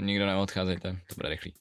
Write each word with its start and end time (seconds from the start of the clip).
nikdo 0.00 0.26
neodcházejte, 0.26 0.92
to 1.08 1.14
bude 1.14 1.28
rychlý. 1.28 1.54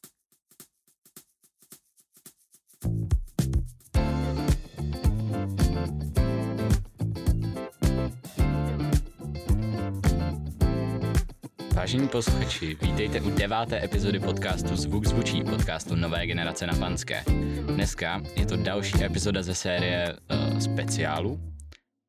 Vážení 11.76 12.08
posluchači, 12.08 12.78
vítejte 12.82 13.22
u 13.22 13.30
deváté 13.30 13.84
epizody 13.84 14.20
podcastu 14.20 14.76
Zvuk 14.76 15.06
zvučí, 15.06 15.44
podcastu 15.44 15.96
Nové 15.96 16.28
generace 16.28 16.68
na 16.68 16.74
Panské. 16.76 17.24
Dneska 17.66 18.22
je 18.36 18.46
to 18.46 18.58
další 18.58 19.04
epizoda 19.04 19.44
ze 19.44 19.56
série 19.56 20.14
uh, 20.14 20.60
speciálu 20.60 21.40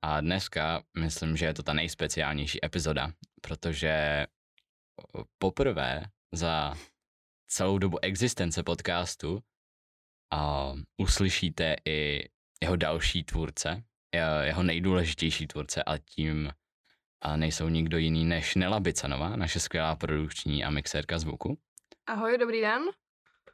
a 0.04 0.20
dneska 0.20 0.82
myslím, 0.98 1.36
že 1.36 1.46
je 1.46 1.54
to 1.54 1.62
ta 1.62 1.72
nejspeciálnější 1.72 2.64
epizoda, 2.64 3.12
protože 3.40 4.26
poprvé 5.38 6.04
za 6.32 6.74
celou 7.48 7.78
dobu 7.78 7.98
existence 8.02 8.62
podcastu 8.62 9.32
uh, 9.34 10.78
uslyšíte 10.96 11.76
i 11.84 12.28
jeho 12.62 12.76
další 12.76 13.24
tvůrce, 13.24 13.82
jeho 14.42 14.62
nejdůležitější 14.62 15.46
tvůrce 15.46 15.82
a 15.82 15.98
tím 15.98 16.52
a 17.22 17.36
nejsou 17.36 17.68
nikdo 17.68 17.98
jiný 17.98 18.24
než 18.24 18.54
Nela 18.54 18.80
Bicanová, 18.80 19.36
naše 19.36 19.60
skvělá 19.60 19.96
produkční 19.96 20.64
a 20.64 20.70
mixérka 20.70 21.18
zvuku. 21.18 21.58
Ahoj, 22.06 22.38
dobrý 22.38 22.60
den. 22.60 22.82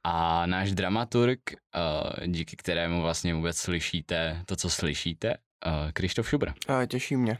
A 0.04 0.46
náš 0.46 0.72
dramaturg, 0.72 1.40
uh, 1.50 2.26
díky 2.26 2.56
kterému 2.56 3.02
vlastně 3.02 3.34
vůbec 3.34 3.56
slyšíte 3.56 4.42
to, 4.46 4.56
co 4.56 4.70
slyšíte, 4.70 5.36
uh, 5.66 5.92
Krištof 5.92 6.28
Šubr. 6.28 6.48
Uh, 6.48 6.86
těší 6.86 7.16
mě. 7.16 7.38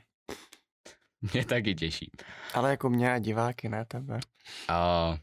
Mě 1.32 1.44
taky 1.44 1.74
těší. 1.74 2.10
Ale 2.54 2.70
jako 2.70 2.90
mě 2.90 3.12
a 3.12 3.18
diváky, 3.18 3.68
ne 3.68 3.84
tebe. 3.84 4.20
Uh, 4.70 5.16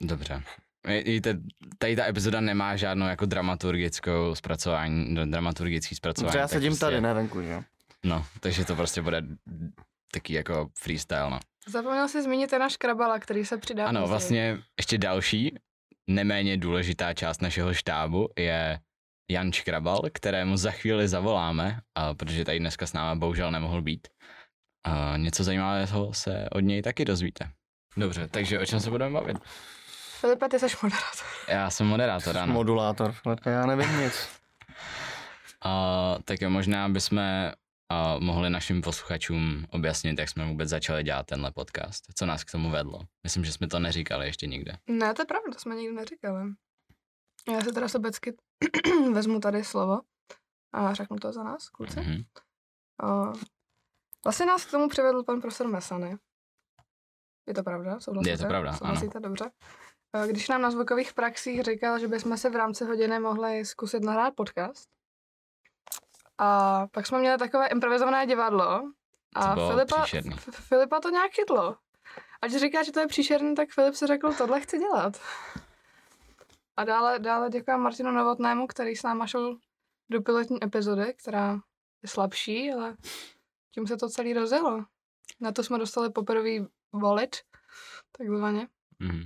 dobře. 0.00 0.42
Víte, 1.04 1.38
tady 1.78 1.96
ta 1.96 2.06
epizoda 2.06 2.40
nemá 2.40 2.76
žádnou 2.76 3.06
jako 3.06 3.26
dramaturgickou 3.26 4.34
zpracování, 4.34 5.14
dramaturgický 5.14 5.94
zpracování. 5.94 6.26
Dobře, 6.32 6.38
já 6.38 6.48
sedím 6.48 6.70
prostě, 6.70 6.84
tady, 6.84 7.00
ne 7.00 7.14
venku, 7.14 7.42
že? 7.42 7.62
No, 8.04 8.26
takže 8.40 8.64
to 8.64 8.76
prostě 8.76 9.02
bude 9.02 9.22
taky 10.12 10.32
jako 10.34 10.70
freestyle, 10.78 11.30
no. 11.30 11.40
Zapomněl 11.68 12.08
si 12.08 12.22
zmínit 12.22 12.50
ten 12.50 12.60
náš 12.60 12.76
krabala, 12.76 13.18
který 13.18 13.44
se 13.44 13.58
přidá. 13.58 13.86
Ano, 13.86 14.06
vlastně 14.06 14.58
ještě 14.78 14.98
další, 14.98 15.54
neméně 16.06 16.56
důležitá 16.56 17.14
část 17.14 17.42
našeho 17.42 17.74
štábu 17.74 18.28
je 18.38 18.80
Jan 19.30 19.52
Škrabal, 19.52 20.02
kterému 20.12 20.56
za 20.56 20.70
chvíli 20.70 21.08
zavoláme, 21.08 21.80
a 21.94 22.14
protože 22.14 22.44
tady 22.44 22.58
dneska 22.58 22.86
s 22.86 22.92
námi 22.92 23.20
bohužel 23.20 23.50
nemohl 23.50 23.82
být. 23.82 24.08
A 24.84 25.16
něco 25.16 25.44
zajímavého 25.44 26.14
se 26.14 26.48
od 26.52 26.60
něj 26.60 26.82
taky 26.82 27.04
dozvíte. 27.04 27.50
Dobře, 27.96 28.28
takže 28.28 28.60
o 28.60 28.66
čem 28.66 28.80
se 28.80 28.90
budeme 28.90 29.14
bavit? 29.14 29.36
Filipe, 30.20 30.48
ty 30.48 30.58
jsi 30.58 30.66
moderátor. 30.82 31.26
Já 31.48 31.70
jsem 31.70 31.86
moderátor, 31.86 32.38
ano. 32.38 32.52
Modulátor, 32.52 33.12
Filipe, 33.12 33.50
já 33.50 33.66
nevím 33.66 34.00
nic. 34.00 34.28
A, 35.64 36.14
tak 36.24 36.40
jo, 36.40 36.50
možná 36.50 36.88
bychom 36.88 37.20
a 37.92 38.18
mohli 38.18 38.50
našim 38.50 38.82
posluchačům 38.82 39.66
objasnit, 39.70 40.18
jak 40.18 40.28
jsme 40.28 40.46
vůbec 40.46 40.68
začali 40.68 41.02
dělat 41.02 41.26
tenhle 41.26 41.52
podcast. 41.52 42.04
Co 42.14 42.26
nás 42.26 42.44
k 42.44 42.50
tomu 42.50 42.70
vedlo? 42.70 43.00
Myslím, 43.24 43.44
že 43.44 43.52
jsme 43.52 43.68
to 43.68 43.78
neříkali 43.78 44.26
ještě 44.26 44.46
nikde. 44.46 44.72
Ne, 44.86 45.14
to 45.14 45.22
je 45.22 45.26
pravda, 45.26 45.52
to 45.52 45.58
jsme 45.58 45.74
nikdy 45.74 45.94
neříkali. 45.94 46.50
Já 47.52 47.60
si 47.60 47.72
teda 47.72 47.88
sobecky 47.88 48.36
vezmu 49.12 49.40
tady 49.40 49.64
slovo 49.64 50.00
a 50.72 50.94
řeknu 50.94 51.16
to 51.16 51.32
za 51.32 51.42
nás, 51.42 51.68
kluci. 51.68 52.00
Mm-hmm. 52.00 52.24
Uh, 53.02 53.34
vlastně 54.24 54.46
nás 54.46 54.64
k 54.64 54.70
tomu 54.70 54.88
přivedl 54.88 55.22
pan 55.22 55.40
profesor 55.40 55.68
Mesany. 55.68 56.16
Je 57.46 57.54
to 57.54 57.62
pravda? 57.62 58.00
Souhlasíte? 58.00 58.30
Je 58.30 58.38
to 58.38 58.46
pravda, 58.46 58.72
Souhlasíte, 58.72 59.18
ano. 59.18 59.28
dobře. 59.28 59.50
Když 60.26 60.48
nám 60.48 60.62
na 60.62 60.70
zvukových 60.70 61.12
praxích 61.12 61.62
říkal, 61.62 61.98
že 61.98 62.08
bychom 62.08 62.36
se 62.36 62.50
v 62.50 62.56
rámci 62.56 62.84
hodiny 62.84 63.20
mohli 63.20 63.64
zkusit 63.64 64.02
nahrát 64.02 64.34
podcast, 64.34 64.88
a 66.38 66.86
pak 66.86 67.06
jsme 67.06 67.18
měli 67.18 67.38
takové 67.38 67.66
improvizované 67.66 68.26
divadlo. 68.26 68.92
A 69.34 69.54
Filipa, 69.54 70.06
Filipa 70.50 71.00
to 71.00 71.10
nějak 71.10 71.32
chytlo. 71.32 71.76
Ať 72.42 72.50
říká, 72.50 72.82
že 72.82 72.92
to 72.92 73.00
je 73.00 73.06
příšerný, 73.06 73.54
tak 73.54 73.68
Filip 73.70 73.94
si 73.94 74.06
řekl, 74.06 74.32
tohle 74.32 74.60
chci 74.60 74.78
dělat. 74.78 75.20
A 76.76 76.84
dále, 76.84 77.18
dále 77.18 77.50
děkuji 77.50 77.78
Martinu 77.78 78.10
Novotnému, 78.10 78.66
který 78.66 78.96
s 78.96 79.02
náma 79.02 79.26
šel 79.26 79.56
do 80.10 80.22
pilotní 80.22 80.64
epizody, 80.64 81.14
která 81.18 81.60
je 82.02 82.08
slabší, 82.08 82.72
ale 82.72 82.96
tím 83.74 83.86
se 83.86 83.96
to 83.96 84.08
celý 84.08 84.32
rozjelo. 84.32 84.84
Na 85.40 85.52
to 85.52 85.64
jsme 85.64 85.78
dostali 85.78 86.10
poprvé 86.10 86.50
volit, 86.92 87.36
takzvaně. 88.18 88.68
Mm. 88.98 89.22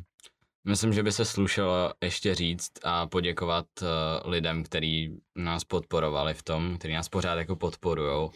Myslím, 0.68 0.92
že 0.92 1.02
by 1.02 1.12
se 1.12 1.24
slušelo 1.24 1.92
ještě 2.02 2.34
říct 2.34 2.72
a 2.84 3.06
poděkovat 3.06 3.66
uh, 3.82 4.30
lidem, 4.30 4.64
kteří 4.64 5.20
nás 5.36 5.64
podporovali 5.64 6.34
v 6.34 6.42
tom, 6.42 6.78
kteří 6.78 6.94
nás 6.94 7.08
pořád 7.08 7.34
jako 7.34 7.56
podporujou. 7.56 8.30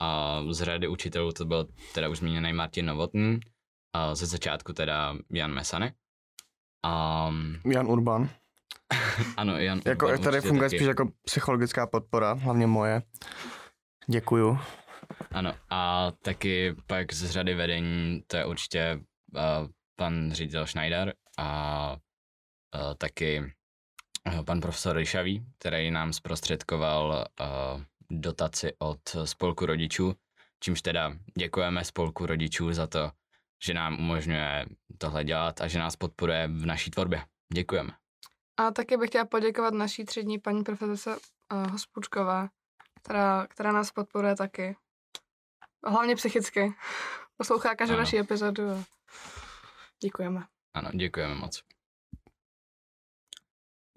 A 0.00 0.40
z 0.50 0.62
řady 0.62 0.88
učitelů 0.88 1.32
to 1.32 1.44
byl 1.44 1.68
teda 1.94 2.08
už 2.08 2.18
zmíněný 2.18 2.52
Martin 2.52 2.86
Novotný, 2.86 3.40
a 3.96 4.14
ze 4.14 4.26
začátku 4.26 4.72
teda 4.72 5.14
Jan 5.30 5.54
Mesany. 5.54 5.92
A... 6.84 7.30
Jan 7.72 7.86
Urban. 7.86 8.30
ano, 9.36 9.58
Jan 9.58 9.80
jako, 9.84 10.06
Urban. 10.06 10.22
Tady 10.22 10.40
funguje 10.40 10.68
taky. 10.68 10.78
spíš 10.78 10.88
jako 10.88 11.10
psychologická 11.24 11.86
podpora, 11.86 12.32
hlavně 12.32 12.66
moje. 12.66 13.02
Děkuju. 14.06 14.58
Ano, 15.32 15.54
a 15.70 16.10
taky 16.22 16.76
pak 16.86 17.12
z 17.12 17.30
řady 17.30 17.54
vedení, 17.54 18.22
to 18.26 18.36
je 18.36 18.44
určitě 18.44 19.00
uh, 19.34 19.40
pan 19.96 20.32
ředitel 20.32 20.66
Schneider 20.66 21.14
a 21.38 21.90
uh, 22.74 22.94
taky 22.98 23.54
uh, 24.26 24.44
pan 24.44 24.60
profesor 24.60 24.96
Ryšavý, 24.96 25.46
který 25.58 25.90
nám 25.90 26.12
zprostředkoval 26.12 27.26
uh, 27.40 27.82
dotaci 28.10 28.72
od 28.78 29.00
spolku 29.24 29.66
rodičů, 29.66 30.14
čímž 30.60 30.82
teda 30.82 31.12
děkujeme 31.38 31.84
spolku 31.84 32.26
rodičů 32.26 32.72
za 32.72 32.86
to, 32.86 33.10
že 33.64 33.74
nám 33.74 33.98
umožňuje 33.98 34.66
tohle 34.98 35.24
dělat 35.24 35.60
a 35.60 35.68
že 35.68 35.78
nás 35.78 35.96
podporuje 35.96 36.48
v 36.48 36.66
naší 36.66 36.90
tvorbě. 36.90 37.22
Děkujeme. 37.52 37.92
A 38.56 38.70
taky 38.70 38.96
bych 38.96 39.10
chtěla 39.10 39.24
poděkovat 39.24 39.74
naší 39.74 40.04
třídní 40.04 40.38
paní 40.38 40.64
profesorce 40.64 41.16
uh, 41.16 41.70
Hospučková, 41.70 42.48
která, 43.02 43.46
která 43.46 43.72
nás 43.72 43.90
podporuje 43.90 44.36
taky. 44.36 44.76
Hlavně 45.84 46.16
psychicky. 46.16 46.74
Poslouchá 47.36 47.74
každou 47.74 47.94
ano. 47.94 48.02
naší 48.02 48.18
epizodu. 48.18 48.70
A 48.70 48.84
děkujeme. 50.02 50.44
Ano, 50.74 50.90
děkujeme 50.94 51.34
moc. 51.34 51.62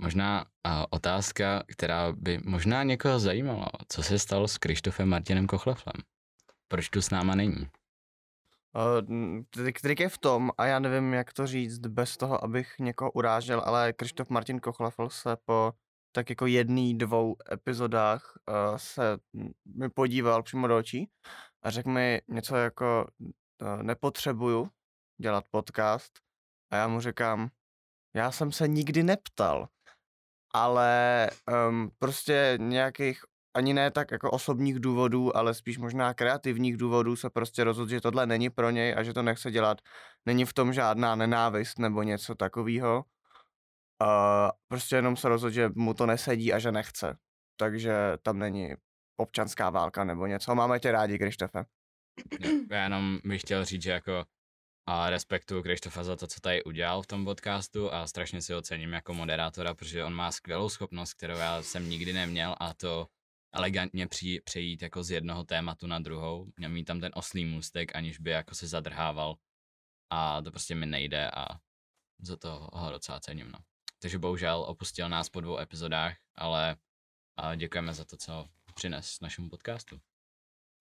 Možná 0.01 0.45
uh, 0.67 0.85
otázka, 0.89 1.63
která 1.67 2.11
by 2.11 2.39
možná 2.45 2.83
někoho 2.83 3.19
zajímala. 3.19 3.69
Co 3.87 4.03
se 4.03 4.19
stalo 4.19 4.47
s 4.47 4.57
Krištofem 4.57 5.09
Martinem 5.09 5.47
Kochleflem? 5.47 5.95
Proč 6.67 6.89
tu 6.89 7.01
s 7.01 7.09
náma 7.09 7.35
není? 7.35 7.69
Uh, 8.75 9.71
trik 9.81 9.99
je 9.99 10.09
v 10.09 10.17
tom, 10.17 10.51
a 10.57 10.65
já 10.65 10.79
nevím, 10.79 11.13
jak 11.13 11.33
to 11.33 11.47
říct 11.47 11.79
bez 11.79 12.17
toho, 12.17 12.43
abych 12.43 12.73
někoho 12.79 13.11
urážel, 13.11 13.61
ale 13.65 13.93
Krištof 13.93 14.29
Martin 14.29 14.59
Kochlefl 14.59 15.09
se 15.09 15.37
po 15.45 15.73
tak 16.11 16.29
jako 16.29 16.45
jedný, 16.45 16.97
dvou 16.97 17.35
epizodách 17.51 18.33
uh, 18.49 18.77
se 18.77 19.17
mi 19.77 19.89
podíval 19.89 20.43
přímo 20.43 20.67
do 20.67 20.77
očí 20.77 21.09
a 21.63 21.69
řekl 21.69 21.89
mi 21.89 22.21
něco 22.27 22.55
jako 22.55 23.07
nepotřebuju 23.81 24.69
dělat 25.17 25.43
podcast, 25.51 26.19
a 26.71 26.75
já 26.75 26.87
mu 26.87 27.01
říkám, 27.01 27.49
já 28.15 28.31
jsem 28.31 28.51
se 28.51 28.67
nikdy 28.67 29.03
neptal, 29.03 29.67
ale 30.53 31.29
um, 31.69 31.91
prostě 31.99 32.57
nějakých 32.61 33.21
ani 33.53 33.73
ne 33.73 33.91
tak 33.91 34.11
jako 34.11 34.31
osobních 34.31 34.79
důvodů, 34.79 35.37
ale 35.37 35.53
spíš 35.53 35.77
možná 35.77 36.13
kreativních 36.13 36.77
důvodů 36.77 37.15
se 37.15 37.29
prostě 37.29 37.63
rozhodl, 37.63 37.89
že 37.89 38.01
tohle 38.01 38.25
není 38.25 38.49
pro 38.49 38.69
něj 38.69 38.95
a 38.97 39.03
že 39.03 39.13
to 39.13 39.23
nechce 39.23 39.51
dělat. 39.51 39.77
Není 40.25 40.45
v 40.45 40.53
tom 40.53 40.73
žádná 40.73 41.15
nenávist 41.15 41.79
nebo 41.79 42.03
něco 42.03 42.35
takového. 42.35 43.05
Uh, 44.01 44.49
prostě 44.67 44.95
jenom 44.95 45.17
se 45.17 45.29
rozhodl, 45.29 45.53
že 45.53 45.69
mu 45.75 45.93
to 45.93 46.05
nesedí 46.05 46.53
a 46.53 46.59
že 46.59 46.71
nechce. 46.71 47.17
Takže 47.57 47.93
tam 48.21 48.39
není 48.39 48.75
občanská 49.19 49.69
válka 49.69 50.03
nebo 50.03 50.27
něco. 50.27 50.55
Máme 50.55 50.79
tě 50.79 50.91
rádi, 50.91 51.17
Krištofe. 51.17 51.65
Já 52.71 52.83
jenom 52.83 53.19
bych 53.23 53.41
chtěl 53.41 53.65
říct, 53.65 53.83
že 53.83 53.91
jako 53.91 54.25
a 54.85 55.09
respektuju 55.09 55.63
Krištofa 55.63 56.03
za 56.03 56.15
to, 56.15 56.27
co 56.27 56.39
tady 56.39 56.63
udělal 56.63 57.01
v 57.01 57.07
tom 57.07 57.25
podcastu 57.25 57.93
a 57.93 58.07
strašně 58.07 58.41
si 58.41 58.53
ho 58.53 58.61
cením 58.61 58.93
jako 58.93 59.13
moderátora, 59.13 59.73
protože 59.73 60.03
on 60.03 60.13
má 60.13 60.31
skvělou 60.31 60.69
schopnost, 60.69 61.13
kterou 61.13 61.37
já 61.37 61.61
jsem 61.61 61.89
nikdy 61.89 62.13
neměl 62.13 62.55
a 62.59 62.73
to 62.73 63.07
elegantně 63.53 64.07
při, 64.07 64.41
přejít 64.43 64.81
jako 64.81 65.03
z 65.03 65.11
jednoho 65.11 65.43
tématu 65.43 65.87
na 65.87 65.99
druhou, 65.99 66.51
mít 66.67 66.83
tam 66.83 66.99
ten 66.99 67.11
oslý 67.15 67.45
můstek, 67.45 67.95
aniž 67.95 68.19
by 68.19 68.29
jako 68.29 68.55
se 68.55 68.67
zadrhával 68.67 69.35
a 70.09 70.41
to 70.41 70.51
prostě 70.51 70.75
mi 70.75 70.85
nejde 70.85 71.31
a 71.31 71.45
za 72.21 72.37
to 72.37 72.69
ho 72.73 72.91
docela 72.91 73.19
cením, 73.19 73.51
no. 73.51 73.59
Takže 74.01 74.19
bohužel 74.19 74.65
opustil 74.67 75.09
nás 75.09 75.29
po 75.29 75.41
dvou 75.41 75.59
epizodách, 75.59 76.17
ale 76.35 76.77
děkujeme 77.55 77.93
za 77.93 78.05
to, 78.05 78.17
co 78.17 78.47
přines 78.79 79.19
našemu 79.21 79.49
podcastu. 79.49 79.99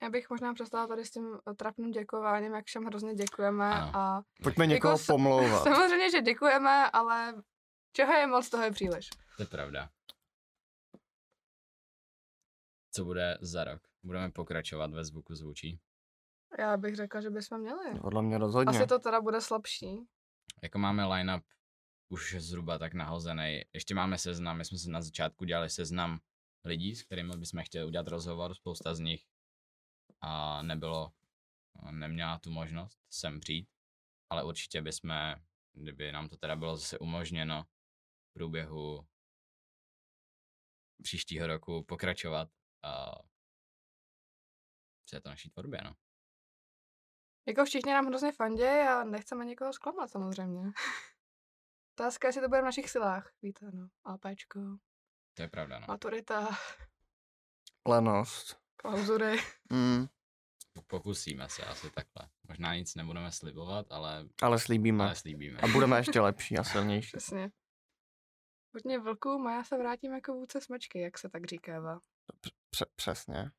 Já 0.02 0.10
bych 0.10 0.30
možná 0.30 0.54
přestala 0.54 0.86
tady 0.86 1.04
s 1.04 1.10
tím 1.10 1.38
eh, 1.50 1.54
trapným 1.54 1.90
děkováním, 1.90 2.54
jak 2.54 2.66
všem 2.66 2.84
hrozně 2.84 3.14
děkujeme 3.14 3.70
Ano. 3.74 3.96
a 3.96 4.22
Pojďme 4.42 4.64
Jako 4.64 4.74
někoho 4.74 4.98
pomlouvat. 5.06 5.62
samozřejmě, 5.74 6.10
že 6.10 6.22
děkujeme, 6.22 6.90
ale 6.90 7.42
čeho 7.92 8.12
je 8.12 8.26
moc, 8.26 8.48
toho 8.50 8.62
je 8.62 8.70
příliš. 8.70 9.10
To 9.36 9.42
je 9.42 9.46
pravda. 9.46 9.90
Co 12.90 13.04
bude 13.04 13.38
za 13.40 13.64
rok? 13.64 13.82
Budeme 14.02 14.30
pokračovat 14.30 14.90
ve 14.90 15.04
zvuku 15.04 15.34
zvučí. 15.34 15.80
Já 16.58 16.76
bych 16.76 16.96
řekla, 16.96 17.20
že 17.20 17.30
bychom 17.30 17.60
měli. 17.60 18.00
Podle 18.00 18.22
mě 18.22 18.38
rozhodně. 18.38 18.78
Asi 18.78 18.86
to 18.88 18.98
teda 18.98 19.20
bude 19.20 19.40
slabší. 19.40 20.08
Jako 20.62 20.78
máme 20.78 21.04
line-up 21.06 21.44
už 22.08 22.34
zhruba 22.38 22.78
tak 22.78 22.94
nahozený. 22.94 23.62
Ještě 23.72 23.94
máme 23.94 24.18
seznam, 24.18 24.58
my 24.58 24.64
jsme 24.64 24.78
si 24.78 24.90
na 24.90 25.02
začátku 25.02 25.44
dělali 25.44 25.70
seznam 25.70 26.18
lidí, 26.68 26.96
s 26.96 27.02
kterými 27.02 27.36
bychom 27.36 27.64
chtěli 27.64 27.86
udělat 27.86 28.08
rozhovor, 28.08 28.54
spousta 28.54 28.94
z 28.94 29.00
nich 29.00 29.26
a 30.20 30.62
nebylo, 30.62 31.12
neměla 31.90 32.38
tu 32.38 32.50
možnost 32.50 32.98
sem 33.10 33.40
přijít, 33.40 33.68
ale 34.30 34.44
určitě 34.44 34.82
bychom, 34.82 35.34
kdyby 35.72 36.12
nám 36.12 36.28
to 36.28 36.36
teda 36.36 36.56
bylo 36.56 36.76
zase 36.76 36.98
umožněno 36.98 37.64
v 38.30 38.32
průběhu 38.32 39.06
příštího 41.02 41.46
roku 41.46 41.84
pokračovat 41.84 42.48
a 42.82 43.22
v 45.16 45.20
to 45.22 45.28
naší 45.28 45.50
tvorbě, 45.50 45.80
no. 45.84 45.94
Jako 47.48 47.64
všichni 47.64 47.92
nám 47.92 48.06
hrozně 48.06 48.32
fandějí 48.32 48.88
a 48.88 49.04
nechceme 49.04 49.44
někoho 49.44 49.72
zklamat 49.72 50.10
samozřejmě. 50.10 50.62
Otázka, 51.98 52.28
jestli 52.28 52.42
to 52.42 52.48
bude 52.48 52.60
v 52.60 52.64
našich 52.64 52.90
silách. 52.90 53.32
Víte, 53.42 53.70
no. 53.72 53.88
APčko, 54.04 54.60
To 55.38 55.42
je 55.42 55.48
pravda, 55.48 55.78
no. 55.78 55.86
maturita, 55.88 56.58
Lenost. 57.88 58.60
klauzury. 58.76 59.36
Mm, 59.72 60.06
Pokusíme 60.86 61.48
se 61.48 61.62
asi 61.64 61.90
takhle. 61.90 62.28
Možná 62.48 62.74
nic 62.74 62.94
nebudeme 62.94 63.32
slibovat, 63.32 63.86
ale, 63.92 64.28
ale 64.42 64.58
slíbíme. 64.58 65.04
ale 65.04 65.16
slíbíme. 65.16 65.60
A 65.60 65.66
budeme 65.66 65.98
ještě 65.98 66.20
lepší 66.20 66.58
a 66.58 66.64
silnější. 66.64 67.10
Přesně. 67.16 67.50
Hodně 68.74 68.98
vlkům 68.98 69.46
a 69.46 69.52
já 69.54 69.64
se 69.64 69.78
vrátím 69.78 70.12
jako 70.14 70.32
vůdce 70.32 70.60
smečky, 70.60 71.00
jak 71.00 71.18
se 71.18 71.28
tak 71.28 71.44
říkává. 71.46 72.00
Pře- 72.70 72.86
přesně. 72.96 73.50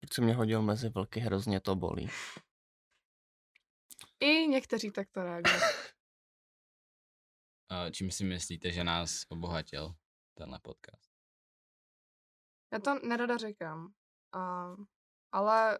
Proč 0.00 0.12
jsi 0.14 0.20
mě 0.20 0.34
hodil 0.34 0.62
mezi 0.62 0.88
vlky, 0.88 1.20
hrozně 1.20 1.60
to 1.60 1.76
bolí. 1.76 2.08
I 4.20 4.46
někteří 4.46 4.90
takto 4.90 5.22
reagují. 5.22 5.56
A 7.70 7.90
Čím 7.90 8.10
si 8.10 8.24
myslíte, 8.24 8.72
že 8.72 8.84
nás 8.84 9.22
obohatil 9.28 9.94
tenhle 10.38 10.60
podcast? 10.62 11.10
Já 12.72 12.78
to 12.78 12.94
nerada 12.94 13.36
říkám, 13.36 13.92
a, 14.32 14.74
ale 15.32 15.78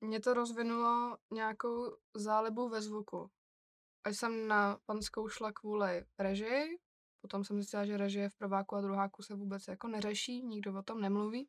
mě 0.00 0.20
to 0.20 0.34
rozvinulo 0.34 1.18
nějakou 1.30 1.96
zálibu 2.14 2.68
ve 2.68 2.82
zvuku. 2.82 3.30
Až 4.04 4.18
jsem 4.18 4.48
na 4.48 4.78
panskou 4.86 5.28
šla 5.28 5.52
kvůli 5.52 6.06
režii, 6.18 6.78
potom 7.20 7.44
jsem 7.44 7.56
zjistila, 7.56 7.86
že 7.86 7.96
režie 7.96 8.28
v 8.28 8.36
prváku 8.36 8.76
a 8.76 8.80
druháku 8.80 9.22
se 9.22 9.34
vůbec 9.34 9.68
jako 9.68 9.88
neřeší, 9.88 10.42
nikdo 10.42 10.78
o 10.78 10.82
tom 10.82 11.00
nemluví. 11.00 11.48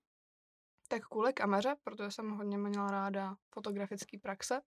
Tak 0.87 1.07
kvůli 1.07 1.33
kameře, 1.33 1.75
protože 1.83 2.11
jsem 2.11 2.31
hodně 2.31 2.57
měla 2.57 2.91
ráda 2.91 3.35
fotografické 3.53 4.19
praxe. 4.19 4.61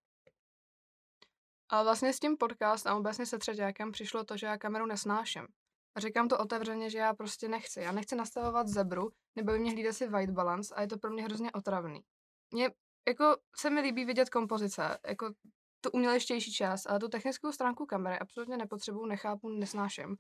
Ale 1.69 1.85
vlastně 1.85 2.13
s 2.13 2.21
tím 2.21 2.37
podcast 2.37 2.87
a 2.87 2.97
obecně 2.97 3.27
se 3.27 3.39
třetíkem 3.39 3.93
přišlo 3.93 4.25
to, 4.25 4.37
že 4.37 4.47
já 4.47 4.59
kameru 4.59 4.87
nesnáším. 4.87 5.47
A 5.95 6.01
říkám 6.01 6.29
to 6.29 6.39
otevřeně, 6.39 6.91
že 6.91 6.99
já 6.99 7.15
prostě 7.15 7.49
nechci. 7.49 7.81
Já 7.81 7.93
nechci 7.93 8.17
nastavovat 8.17 8.69
zebru, 8.69 9.11
nebo 9.37 9.53
mě 9.53 9.71
hlídat 9.71 9.93
si 9.93 10.09
white 10.09 10.31
balance 10.31 10.75
a 10.75 10.81
je 10.81 10.89
to 10.89 10.99
pro 10.99 11.11
mě 11.11 11.23
hrozně 11.25 11.53
otravný. 11.53 12.05
Mně 12.51 12.71
jako 13.09 13.37
se 13.57 13.71
mi 13.71 13.81
líbí 13.81 14.05
vidět 14.05 14.31
kompozice, 14.31 14.99
jako 15.07 15.35
tu 15.81 15.91
uměleštější 15.91 16.53
část, 16.53 16.87
ale 16.87 16.99
tu 16.99 17.09
technickou 17.09 17.53
stránku 17.53 17.87
kamery 17.87 18.19
absolutně 18.19 18.57
nepotřebuju, 18.57 19.07
nechápu, 19.07 19.49
nesnáším. 19.49 20.17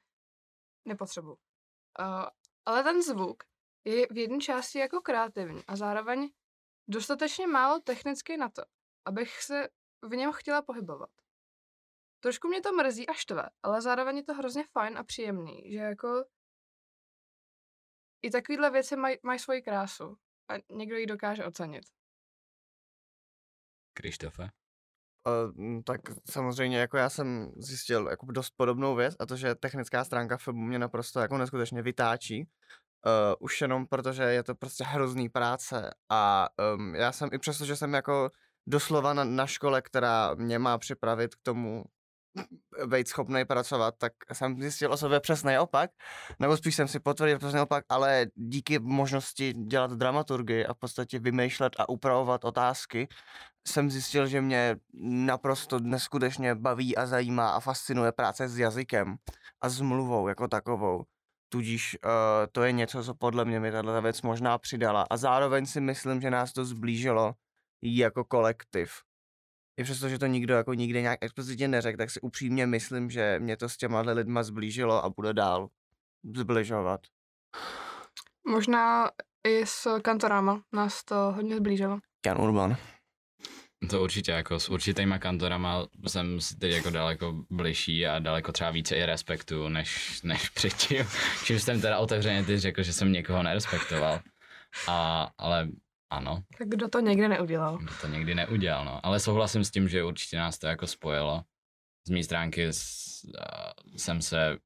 Nepotřebuju. 0.85 1.37
Uh, 2.00 2.27
ale 2.65 2.82
ten 2.82 3.03
zvuk 3.03 3.44
je 3.85 4.06
v 4.11 4.19
jedné 4.19 4.38
části 4.38 4.79
jako 4.79 5.00
kreativní 5.00 5.62
a 5.67 5.77
zároveň 5.77 6.31
dostatečně 6.88 7.47
málo 7.47 7.81
technicky 7.81 8.37
na 8.37 8.49
to, 8.49 8.62
abych 9.05 9.43
se 9.43 9.69
v 10.03 10.17
něm 10.17 10.32
chtěla 10.32 10.62
pohybovat. 10.62 11.11
Trošku 12.25 12.49
mě 12.49 12.61
to 12.61 12.73
mrzí 12.73 13.09
a 13.09 13.12
štve, 13.12 13.49
ale 13.62 13.82
zároveň 13.82 14.17
je 14.17 14.25
to 14.25 14.35
hrozně 14.35 14.65
fajn 14.73 14.99
a 14.99 15.05
příjemný, 15.05 15.73
že 15.73 15.79
jako 15.79 16.25
i 18.23 18.31
takovýhle 18.31 18.71
věci 18.71 18.97
mají 18.97 19.17
maj 19.23 19.38
svoji 19.38 19.62
krásu 19.62 20.17
a 20.50 20.55
někdo 20.73 20.97
ji 20.97 21.06
dokáže 21.06 21.44
ocenit. 21.44 21.85
Krištofe? 23.97 24.43
Uh, 24.43 25.82
tak 25.82 26.00
samozřejmě 26.31 26.79
jako 26.79 26.97
já 26.97 27.11
jsem 27.11 27.53
zjistil 27.56 28.09
jako 28.09 28.27
dost 28.32 28.50
podobnou 28.50 28.94
věc 28.94 29.15
a 29.20 29.27
to, 29.27 29.37
že 29.37 29.55
technická 29.55 30.05
stránka 30.05 30.37
filmu 30.37 30.62
mě 30.62 30.79
naprosto 30.79 31.20
jako 31.20 31.38
neskutečně 31.38 31.82
vytáčí. 31.82 32.41
Uh, 32.41 33.35
už 33.41 33.61
jenom 33.61 33.87
protože 33.87 34.23
je 34.23 34.43
to 34.43 34.55
prostě 34.55 34.85
hrozný 34.85 35.29
práce 35.29 35.91
a 36.09 36.49
um, 36.75 36.94
já 36.94 37.12
jsem 37.12 37.29
i 37.32 37.38
přesto, 37.38 37.65
že 37.65 37.77
jsem 37.77 37.94
jako 37.94 38.31
doslova 38.67 39.15
na, 39.15 39.25
na 39.25 39.47
škole, 39.47 39.82
která 39.82 40.35
mě 40.35 40.59
má 40.59 40.79
připravit 40.79 41.35
k 41.35 41.43
tomu 41.43 41.85
být 42.86 43.08
schopný 43.08 43.44
pracovat, 43.44 43.94
tak 43.98 44.12
jsem 44.32 44.60
zjistil 44.60 44.92
o 44.92 44.96
sobě 44.96 45.20
přesný 45.20 45.58
opak, 45.58 45.90
nebo 46.38 46.56
spíš 46.56 46.75
jsem 46.75 46.88
si 46.88 47.00
potvrdil 47.00 47.38
přesný 47.38 47.60
opak, 47.60 47.84
ale 47.88 48.26
díky 48.34 48.78
možnosti 48.78 49.52
dělat 49.52 49.90
dramaturgy 49.90 50.66
a 50.66 50.75
v 50.75 50.78
podstatě 50.78 51.19
vymýšlet 51.19 51.72
a 51.78 51.88
upravovat 51.88 52.44
otázky, 52.44 53.08
jsem 53.69 53.90
zjistil, 53.90 54.26
že 54.26 54.40
mě 54.40 54.76
naprosto 55.02 55.78
neskutečně 55.81 56.54
baví 56.54 56.96
a 56.96 57.06
zajímá 57.06 57.50
a 57.50 57.60
fascinuje 57.60 58.12
práce 58.12 58.48
s 58.48 58.58
jazykem 58.58 59.16
a 59.60 59.69
s 59.69 59.81
mluvou 59.81 60.28
jako 60.28 60.48
takovou. 60.48 61.04
Tudíž 61.48 61.98
uh, 62.04 62.10
to 62.52 62.62
je 62.62 62.72
něco, 62.72 63.04
co 63.04 63.14
podle 63.14 63.44
mě 63.44 63.60
mi 63.60 63.72
tato 63.72 64.02
věc 64.02 64.22
možná 64.22 64.58
přidala. 64.58 65.06
A 65.10 65.16
zároveň 65.16 65.66
si 65.66 65.81
myslím, 65.81 66.20
že 66.20 66.31
nás 66.31 66.52
to 66.52 66.64
zblížilo 66.64 67.34
jako 67.82 68.25
kolektiv. 68.25 68.90
I 69.76 69.85
přesto, 69.85 70.09
že 70.09 70.19
to 70.19 70.26
nikdo 70.26 70.55
jako 70.55 70.75
nikdy 70.75 71.03
nějak 71.03 71.19
explicitně 71.23 71.69
neřekl, 71.69 71.99
tak 71.99 72.11
si 72.11 72.21
upřímně 72.21 72.67
myslím, 72.67 73.11
že 73.11 73.38
mě 73.38 73.56
to 73.56 73.69
s 73.69 73.76
těma 73.76 74.00
lidma 74.00 74.43
zblížilo 74.43 75.05
a 75.05 75.11
bude 75.11 75.32
dál 75.32 75.69
zbližovat. 76.37 77.00
Možná 78.49 79.11
i 79.47 79.67
s 79.67 80.00
kantorama 80.00 80.62
nás 80.73 81.05
to 81.05 81.15
hodně 81.15 81.56
zblížilo. 81.56 81.99
Jan 82.26 82.41
Urban. 82.41 82.76
To 83.91 84.03
určitě, 84.03 84.32
jako 84.32 84.61
s 84.61 84.69
určitýma 84.69 85.19
kantorama 85.19 85.87
jsem 86.06 86.41
si 86.41 86.56
teď 86.56 86.73
jako 86.73 86.91
daleko 86.91 87.44
bližší 87.50 88.06
a 88.06 88.19
daleko 88.19 88.53
třeba 88.53 88.70
více 88.70 88.97
i 88.97 89.06
respektu, 89.06 89.69
než, 89.69 90.23
než 90.23 90.48
předtím. 90.48 91.06
Čím 91.44 91.60
jsem 91.60 91.81
teda 91.81 91.98
otevřeně 91.98 92.44
teď 92.44 92.58
řekl, 92.58 92.82
že 92.82 92.93
jsem 92.93 93.13
někoho 93.13 93.43
nerespektoval. 93.43 94.20
A, 94.89 95.29
ale 95.39 95.69
ano, 96.17 96.43
Tak 96.59 96.69
kdo 96.69 96.89
to 96.89 97.01
někdy 97.01 97.29
neudělal? 97.29 97.79
kdo 97.79 97.93
to 98.01 98.06
někdy 98.06 98.35
neudělal, 98.35 98.85
no. 98.85 99.06
Ale 99.06 99.21
souhlasím 99.21 99.65
s 99.65 99.71
tím, 99.71 99.89
že 99.89 100.05
určitě 100.05 100.37
nás 100.39 100.59
to 100.59 100.67
jako 100.67 100.87
spojilo. 100.87 101.44
Z 102.06 102.11
mé 102.11 102.23
stránky 102.23 102.67
s, 102.67 103.05
jsem 103.97 104.23
se, 104.23 104.59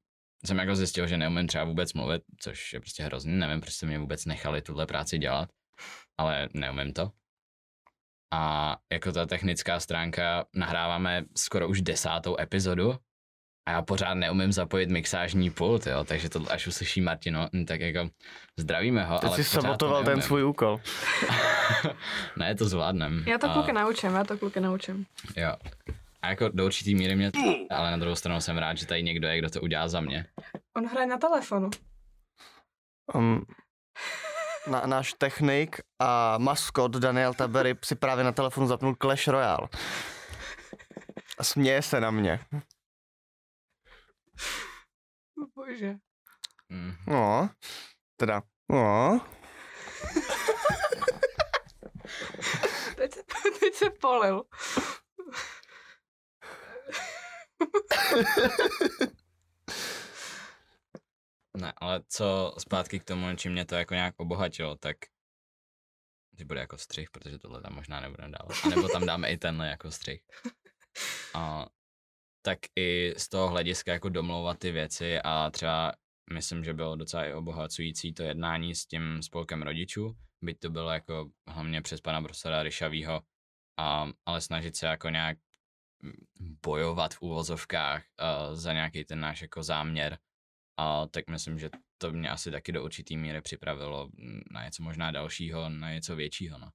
jsem 0.45 0.57
jako 0.57 0.75
zjistil, 0.75 1.07
že 1.07 1.17
neumím 1.17 1.47
třeba 1.47 1.63
vůbec 1.63 1.93
mluvit, 1.93 2.23
což 2.39 2.73
je 2.73 2.79
prostě 2.79 3.03
hrozný, 3.03 3.33
nevím, 3.33 3.61
proč 3.61 3.73
jste 3.73 3.85
mě 3.85 3.99
vůbec 3.99 4.25
nechali 4.25 4.61
tuhle 4.61 4.85
práci 4.85 5.17
dělat, 5.17 5.49
ale 6.17 6.49
neumím 6.53 6.93
to. 6.93 7.11
A 8.33 8.75
jako 8.91 9.11
ta 9.11 9.25
technická 9.25 9.79
stránka 9.79 10.45
nahráváme 10.55 11.25
skoro 11.37 11.67
už 11.69 11.81
desátou 11.81 12.39
epizodu 12.39 12.97
a 13.69 13.71
já 13.71 13.81
pořád 13.81 14.13
neumím 14.13 14.51
zapojit 14.51 14.89
mixážní 14.89 15.49
pult, 15.49 15.87
jo, 15.87 16.03
takže 16.03 16.29
to 16.29 16.51
až 16.51 16.67
uslyší 16.67 17.01
Martino, 17.01 17.49
hm, 17.53 17.65
tak 17.65 17.81
jako 17.81 18.09
zdravíme 18.57 19.03
ho, 19.05 19.19
Teď 19.19 19.29
ale 19.29 19.37
jsi 19.37 19.43
sabotoval 19.43 20.03
ten 20.03 20.21
svůj 20.21 20.43
úkol. 20.43 20.81
ne, 22.37 22.55
to 22.55 22.65
zvládnem. 22.65 23.23
Já 23.27 23.37
to 23.37 23.49
A- 23.49 23.53
kluky 23.53 23.73
naučím, 23.73 24.15
já 24.15 24.23
to 24.23 24.37
kluky 24.37 24.59
naučím. 24.59 25.05
Jo. 25.35 25.53
A 26.21 26.29
jako 26.29 26.49
do 26.49 26.65
určitý 26.65 26.95
míry 26.95 27.15
mě 27.15 27.31
to, 27.31 27.39
ale 27.69 27.91
na 27.91 27.97
druhou 27.97 28.15
stranu 28.15 28.41
jsem 28.41 28.57
rád, 28.57 28.77
že 28.77 28.85
tady 28.85 29.03
někdo 29.03 29.27
je, 29.27 29.37
kdo 29.37 29.49
to 29.49 29.61
udělá 29.61 29.87
za 29.87 30.01
mě. 30.01 30.25
On 30.77 30.87
hraje 30.87 31.07
na 31.07 31.17
telefonu. 31.17 31.69
Um, 33.13 33.45
na, 34.67 34.81
náš 34.85 35.13
technik 35.13 35.79
a 35.99 36.37
maskot 36.37 36.91
Daniel 36.91 37.33
Tabery 37.33 37.75
si 37.85 37.95
právě 37.95 38.23
na 38.23 38.31
telefonu 38.31 38.67
zapnul 38.67 38.95
Clash 39.01 39.27
Royale. 39.27 39.67
A 41.37 41.43
směje 41.43 41.81
se 41.81 41.99
na 42.01 42.11
mě. 42.11 42.39
Bože. 45.55 45.95
Mm. 46.69 46.93
No, 47.07 47.49
teda, 48.17 48.41
no. 48.69 49.21
Teď 52.95 53.13
se, 53.13 53.23
teď 53.59 53.73
se 53.73 53.89
polil. 53.89 54.43
Ne, 61.57 61.73
ale 61.77 62.03
co 62.07 62.55
zpátky 62.57 62.99
k 62.99 63.03
tomu, 63.03 63.35
čím 63.35 63.51
mě 63.51 63.65
to 63.65 63.75
jako 63.75 63.93
nějak 63.93 64.15
obohatilo, 64.17 64.75
tak 64.75 64.97
že 66.39 66.45
bude 66.45 66.59
jako 66.59 66.77
střih, 66.77 67.09
protože 67.11 67.39
tohle 67.39 67.61
tam 67.61 67.75
možná 67.75 67.99
nebudeme 67.99 68.37
dávat. 68.39 68.57
A 68.65 68.69
nebo 68.69 68.87
tam 68.87 69.05
dáme 69.05 69.31
i 69.31 69.37
tenhle 69.37 69.67
jako 69.67 69.91
střih. 69.91 70.21
A, 71.33 71.65
tak 72.41 72.59
i 72.75 73.13
z 73.17 73.29
toho 73.29 73.49
hlediska 73.49 73.93
jako 73.93 74.09
domlouvat 74.09 74.59
ty 74.59 74.71
věci 74.71 75.19
a 75.23 75.49
třeba 75.51 75.93
myslím, 76.33 76.63
že 76.63 76.73
bylo 76.73 76.95
docela 76.95 77.25
i 77.25 77.33
obohacující 77.33 78.13
to 78.13 78.23
jednání 78.23 78.75
s 78.75 78.85
tím 78.85 79.21
spolkem 79.23 79.61
rodičů, 79.61 80.15
byť 80.41 80.59
to 80.59 80.69
bylo 80.69 80.89
jako 80.89 81.29
hlavně 81.47 81.81
přes 81.81 82.01
pana 82.01 82.21
profesora 82.21 82.63
Ryšavýho, 82.63 83.21
a, 83.79 84.07
ale 84.25 84.41
snažit 84.41 84.75
se 84.75 84.85
jako 84.85 85.09
nějak 85.09 85.37
bojovat 86.65 87.13
v 87.13 87.21
úvozovkách 87.21 88.03
uh, 88.03 88.55
za 88.55 88.73
nějaký 88.73 89.05
ten 89.05 89.19
náš 89.19 89.41
jako 89.41 89.63
záměr. 89.63 90.17
A 90.77 91.07
tak 91.07 91.29
myslím, 91.29 91.59
že 91.59 91.69
to 91.97 92.11
mě 92.11 92.29
asi 92.29 92.51
taky 92.51 92.71
do 92.71 92.83
určitý 92.83 93.17
míry 93.17 93.41
připravilo 93.41 94.09
na 94.51 94.65
něco 94.65 94.83
možná 94.83 95.11
dalšího, 95.11 95.69
na 95.69 95.91
něco 95.91 96.15
většího. 96.15 96.57
No. 96.57 96.71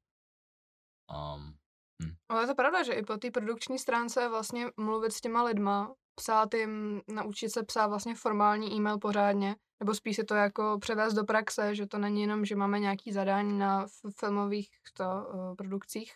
Um, 1.10 1.56
hm. 2.02 2.14
Ale 2.28 2.42
je 2.42 2.46
to 2.46 2.54
pravda, 2.54 2.82
že 2.82 2.92
i 2.92 3.02
po 3.02 3.16
té 3.16 3.30
produkční 3.30 3.78
stránce 3.78 4.28
vlastně 4.28 4.66
mluvit 4.76 5.12
s 5.12 5.20
těma 5.20 5.42
lidma, 5.42 5.94
psát 6.14 6.54
jim, 6.54 7.02
naučit 7.08 7.48
se 7.48 7.62
psát 7.62 7.86
vlastně 7.86 8.14
formální 8.14 8.72
e-mail 8.76 8.98
pořádně, 8.98 9.56
nebo 9.80 9.94
spíš 9.94 10.16
si 10.16 10.24
to 10.24 10.34
jako 10.34 10.78
převést 10.80 11.14
do 11.14 11.24
praxe, 11.24 11.74
že 11.74 11.86
to 11.86 11.98
není 11.98 12.20
jenom, 12.20 12.44
že 12.44 12.56
máme 12.56 12.78
nějaký 12.80 13.12
zadání 13.12 13.58
na 13.58 13.86
filmových 14.18 14.68
to, 14.96 15.04
uh, 15.04 15.54
produkcích, 15.56 16.14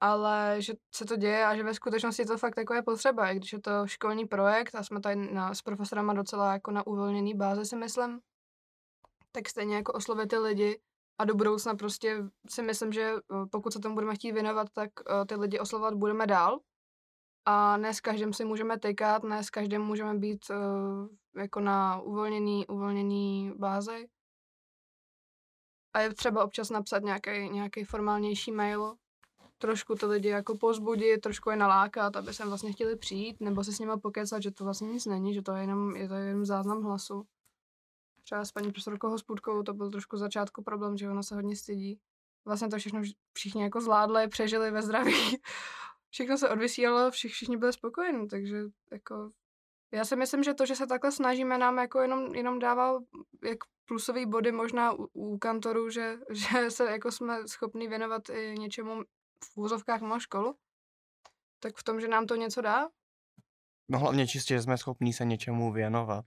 ale 0.00 0.56
že 0.58 0.72
se 0.94 1.04
to 1.04 1.16
děje 1.16 1.44
a 1.44 1.56
že 1.56 1.62
ve 1.62 1.74
skutečnosti 1.74 2.24
to 2.24 2.38
fakt 2.38 2.58
jako 2.58 2.74
je 2.74 2.82
potřeba, 2.82 3.30
i 3.30 3.36
když 3.36 3.52
je 3.52 3.60
to 3.60 3.86
školní 3.86 4.26
projekt 4.26 4.74
a 4.74 4.82
jsme 4.82 5.00
tady 5.00 5.16
na, 5.16 5.54
s 5.54 5.62
profesorama 5.62 6.12
docela 6.12 6.52
jako 6.52 6.70
na 6.70 6.86
uvolněný 6.86 7.34
bázi 7.34 7.64
si 7.64 7.76
myslím, 7.76 8.20
tak 9.32 9.48
stejně 9.48 9.76
jako 9.76 9.92
oslovit 9.92 10.30
ty 10.30 10.38
lidi 10.38 10.80
a 11.20 11.24
do 11.24 11.34
budoucna 11.34 11.74
prostě 11.74 12.24
si 12.48 12.62
myslím, 12.62 12.92
že 12.92 13.02
eh, 13.02 13.46
pokud 13.50 13.72
se 13.72 13.78
tomu 13.78 13.94
budeme 13.94 14.14
chtít 14.14 14.32
věnovat, 14.32 14.68
tak 14.72 14.90
uh, 15.00 15.24
ty 15.26 15.34
lidi 15.34 15.58
oslovovat 15.58 15.94
budeme 15.94 16.26
dál 16.26 16.60
a 17.44 17.76
ne 17.76 17.94
s 17.94 18.00
každým 18.00 18.32
si 18.32 18.44
můžeme 18.44 18.78
tykat, 18.78 19.22
ne 19.22 19.44
s 19.44 19.50
každým 19.50 19.82
můžeme 19.82 20.14
být 20.14 20.50
uh, 20.50 21.08
jako 21.42 21.60
na 21.60 22.00
uvolněný, 22.00 22.66
uvolněný 22.66 23.52
bázi. 23.56 24.08
A 25.94 26.00
je 26.00 26.14
třeba 26.14 26.44
občas 26.44 26.70
napsat 26.70 27.02
nějaký 27.50 27.84
formálnější 27.84 28.52
mail, 28.52 28.94
trošku 29.58 29.94
ty 29.94 30.06
lidi 30.06 30.28
jako 30.28 30.56
pozbudit, 30.58 31.20
trošku 31.20 31.50
je 31.50 31.56
nalákat, 31.56 32.16
aby 32.16 32.34
sem 32.34 32.48
vlastně 32.48 32.72
chtěli 32.72 32.96
přijít, 32.96 33.40
nebo 33.40 33.64
se 33.64 33.72
s 33.72 33.78
nimi 33.78 33.92
pokecat, 34.02 34.42
že 34.42 34.50
to 34.50 34.64
vlastně 34.64 34.88
nic 34.88 35.06
není, 35.06 35.34
že 35.34 35.42
to 35.42 35.52
je 35.52 35.60
jenom, 35.60 35.96
je 35.96 36.08
to 36.08 36.14
jenom 36.14 36.44
záznam 36.44 36.82
hlasu. 36.82 37.26
Třeba 38.30 38.44
s 38.44 38.52
paní 38.52 38.72
profesorkou 38.72 39.08
Hospůdkou 39.08 39.62
to 39.62 39.74
byl 39.74 39.90
trošku 39.90 40.16
začátku 40.16 40.62
problém, 40.62 40.96
že 40.96 41.08
ona 41.08 41.22
se 41.22 41.34
hodně 41.34 41.56
stydí. 41.56 42.00
Vlastně 42.44 42.68
to 42.68 42.78
všechno 42.78 43.02
všichni 43.32 43.62
jako 43.62 43.80
zvládli, 43.80 44.28
přežili 44.28 44.70
ve 44.70 44.82
zdraví. 44.82 45.36
Všechno 46.10 46.38
se 46.38 46.48
odvysílalo, 46.48 47.10
všich, 47.10 47.32
všichni 47.32 47.56
byli 47.56 47.72
spokojení, 47.72 48.28
takže 48.28 48.62
jako 48.92 49.30
já 49.92 50.04
si 50.04 50.16
myslím, 50.16 50.42
že 50.42 50.54
to, 50.54 50.66
že 50.66 50.76
se 50.76 50.86
takhle 50.86 51.12
snažíme, 51.12 51.58
nám 51.58 51.78
jako 51.78 52.00
jenom, 52.00 52.34
jenom 52.34 52.58
dává 52.58 53.00
jak 53.44 53.58
plusový 53.84 54.26
body 54.26 54.52
možná 54.52 54.92
u, 54.92 55.08
u 55.12 55.38
kantorů, 55.38 55.90
že, 55.90 56.18
že 56.30 56.70
se 56.70 56.84
jako 56.84 57.12
jsme 57.12 57.48
schopni 57.48 57.88
věnovat 57.88 58.28
i 58.28 58.54
něčemu 58.58 59.02
v 59.44 59.56
úzovkách 59.56 60.00
mimo 60.00 60.20
školu, 60.20 60.56
tak 61.60 61.76
v 61.76 61.84
tom, 61.84 62.00
že 62.00 62.08
nám 62.08 62.26
to 62.26 62.36
něco 62.36 62.60
dá? 62.60 62.88
No 63.88 63.98
hlavně 63.98 64.26
čistě, 64.26 64.54
že 64.54 64.62
jsme 64.62 64.78
schopní 64.78 65.12
se 65.12 65.24
něčemu 65.24 65.72
věnovat. 65.72 66.24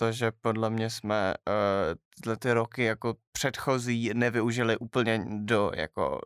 Hm. 0.00 0.06
Protože 0.06 0.32
podle 0.40 0.70
mě 0.70 0.90
jsme 0.90 1.34
uh, 1.48 1.94
tyhle 2.20 2.36
ty 2.36 2.52
roky 2.52 2.84
jako 2.84 3.14
předchozí 3.32 4.10
nevyužili 4.14 4.76
úplně 4.76 5.24
do 5.28 5.70
jako 5.76 6.20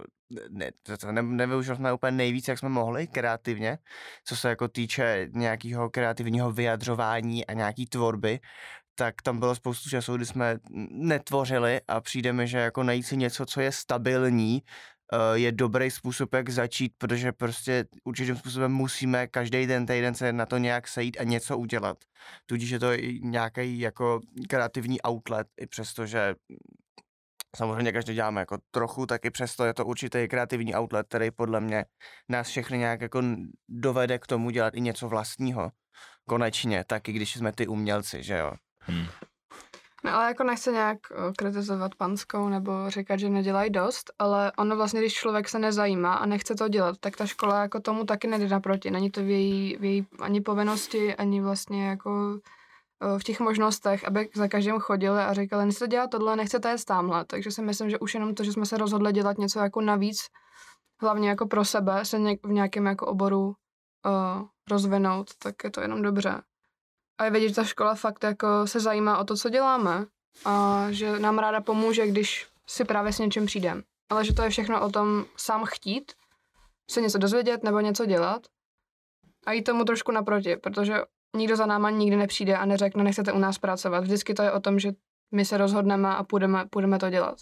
ne, 0.51 0.71
to 1.01 1.13
ne, 1.13 1.23
nevyužili 1.23 1.77
jsme 1.77 1.93
úplně 1.93 2.13
nejvíc, 2.13 2.49
jak 2.49 2.59
jsme 2.59 2.69
mohli 2.69 3.07
kreativně, 3.07 3.79
co 4.25 4.37
se 4.37 4.49
jako 4.49 4.69
týče 4.69 5.29
nějakého 5.33 5.91
kreativního 5.91 6.53
vyjadřování 6.53 7.47
a 7.47 7.53
nějaký 7.53 7.87
tvorby, 7.87 8.41
tak 8.95 9.23
tam 9.23 9.39
bylo 9.39 9.55
spoustu 9.55 9.91
času, 9.91 10.17
kdy 10.17 10.27
jsme 10.27 10.59
netvořili 10.91 11.81
a 11.89 12.01
přijde 12.01 12.33
mi, 12.33 12.49
že 12.49 12.59
jako 12.59 12.83
najít 12.83 13.03
si 13.03 13.17
něco, 13.17 13.47
co 13.47 13.61
je 13.61 13.73
stabilní, 13.73 14.63
je 15.35 15.53
dobrý 15.53 15.91
způsob, 15.91 16.35
jak 16.35 16.51
začít, 16.51 16.93
protože 16.99 17.33
prostě 17.33 17.85
určitým 18.05 18.37
způsobem 18.37 18.73
musíme 18.73 19.27
každý 19.27 19.67
den, 19.67 19.87
týden 19.87 20.15
se 20.15 20.33
na 20.33 20.47
to 20.47 20.59
nějak 20.59 20.89
sejít 20.89 21.21
a 21.21 21.25
něco 21.25 21.59
udělat. 21.59 21.99
Tudíž 22.47 22.71
je 22.71 22.79
to 22.79 22.95
nějaký 23.21 23.81
jako 23.81 24.21
kreativní 24.49 24.99
outlet, 25.09 25.47
i 25.61 25.67
přesto, 25.67 26.07
že 26.07 26.35
samozřejmě 27.57 27.93
každý 27.93 28.15
děláme 28.15 28.41
jako 28.41 28.59
trochu, 28.71 29.07
tak 29.07 29.25
i 29.25 29.31
přesto 29.31 29.65
je 29.65 29.75
to 29.75 29.85
určitý 29.85 30.29
kreativní 30.29 30.75
outlet, 30.75 31.07
který 31.09 31.31
podle 31.31 31.61
mě 31.61 31.85
nás 32.29 32.49
všechny 32.49 32.79
nějak 32.79 33.01
jako 33.01 33.23
dovede 33.69 34.19
k 34.19 34.27
tomu 34.27 34.51
dělat 34.51 34.75
i 34.75 34.81
něco 34.81 35.09
vlastního. 35.09 35.71
Konečně, 36.29 36.85
taky 36.85 37.13
když 37.13 37.37
jsme 37.37 37.53
ty 37.53 37.67
umělci, 37.67 38.23
že 38.23 38.39
jo. 38.39 38.53
Hmm. 38.79 39.07
No 40.05 40.15
ale 40.15 40.29
jako 40.29 40.45
nechce 40.45 40.73
nějak 40.73 40.99
kritizovat 41.37 41.95
panskou 41.95 42.49
nebo 42.49 42.91
říkat, 42.91 43.17
že 43.17 43.29
nedělají 43.29 43.71
dost, 43.71 44.13
ale 44.19 44.53
ono 44.59 44.77
vlastně, 44.77 45.01
když 45.01 45.15
člověk 45.15 45.49
se 45.49 45.59
nezajímá 45.59 46.15
a 46.15 46.27
nechce 46.27 46.55
to 46.55 46.69
dělat, 46.69 46.97
tak 47.01 47.17
ta 47.17 47.27
škola 47.27 47.63
jako 47.63 47.81
tomu 47.81 48.05
taky 48.05 48.27
nejde 48.27 48.49
naproti. 48.49 48.91
Není 48.91 49.11
to 49.11 49.21
v 49.21 49.29
její, 49.29 49.77
v 49.77 49.85
její 49.85 50.07
ani 50.21 50.41
povinnosti, 50.41 51.15
ani 51.15 51.41
vlastně 51.41 51.87
jako 51.87 52.39
v 53.19 53.25
těch 53.25 53.41
možnostech, 53.41 54.05
aby 54.05 54.29
za 54.35 54.49
každým 54.49 54.79
chodili 54.79 55.21
a 55.21 55.33
říkali, 55.33 55.67
nechcete 55.67 55.89
dělat 55.89 56.11
tohle, 56.11 56.37
nechcete 56.37 56.71
je 56.71 56.77
tamhle. 56.87 57.25
Takže 57.25 57.51
si 57.51 57.63
myslím, 57.63 57.91
že 57.91 57.99
už 57.99 58.15
jenom 58.15 58.35
to, 58.35 58.45
že 58.45 58.53
jsme 58.53 58.67
se 58.67 58.79
rozhodli 58.79 59.13
dělat 59.13 59.39
něco 59.39 59.59
jako 59.59 59.81
navíc, 59.81 60.19
hlavně 61.03 61.29
jako 61.29 61.47
pro 61.47 61.65
sebe, 61.65 62.05
se 62.05 62.19
v 62.19 62.53
nějakém 62.53 62.87
jako 62.87 63.07
oboru 63.07 63.47
uh, 63.47 63.55
rozvinout, 64.71 65.31
tak 65.43 65.55
je 65.65 65.71
to 65.71 65.81
jenom 65.81 66.03
dobře. 66.03 66.43
A 67.19 67.25
je 67.25 67.31
vidět, 67.31 67.49
že 67.49 67.55
ta 67.55 67.65
škola 67.65 67.95
fakt 67.95 68.25
jako 68.25 68.67
se 68.67 68.81
zajímá 68.81 69.19
o 69.19 69.25
to, 69.25 69.37
co 69.37 69.51
děláme 69.51 70.07
a 70.45 70.87
že 70.91 71.19
nám 71.19 71.39
ráda 71.39 71.61
pomůže, 71.61 72.07
když 72.07 72.47
si 72.67 72.85
právě 72.85 73.13
s 73.13 73.19
něčím 73.19 73.47
přijdem. 73.47 73.83
Ale 74.11 74.25
že 74.25 74.35
to 74.35 74.43
je 74.43 74.51
všechno 74.51 74.83
o 74.83 74.91
tom 74.91 75.25
sám 75.37 75.65
chtít, 75.65 76.13
se 76.91 77.01
něco 77.01 77.19
dozvědět 77.19 77.65
nebo 77.65 77.81
něco 77.81 78.07
dělat 78.07 78.47
a 79.47 79.53
jít 79.53 79.63
tomu 79.63 79.85
trošku 79.85 80.13
naproti, 80.13 80.57
protože 80.57 80.95
nikdo 81.37 81.57
za 81.57 81.67
náma 81.67 81.91
nikdy 81.91 82.17
nepřijde 82.17 82.57
a 82.57 82.65
neřekne, 82.65 83.05
nechcete 83.05 83.33
u 83.33 83.39
nás 83.39 83.59
pracovat. 83.59 84.01
Vždycky 84.01 84.35
to 84.35 84.43
je 84.43 84.53
o 84.53 84.61
tom, 84.61 84.79
že 84.79 84.93
my 85.33 85.45
se 85.45 85.57
rozhodneme 85.57 86.17
a 86.17 86.25
půjdeme, 86.25 86.67
půjdeme 86.71 86.99
to 86.99 87.11
dělat. 87.11 87.39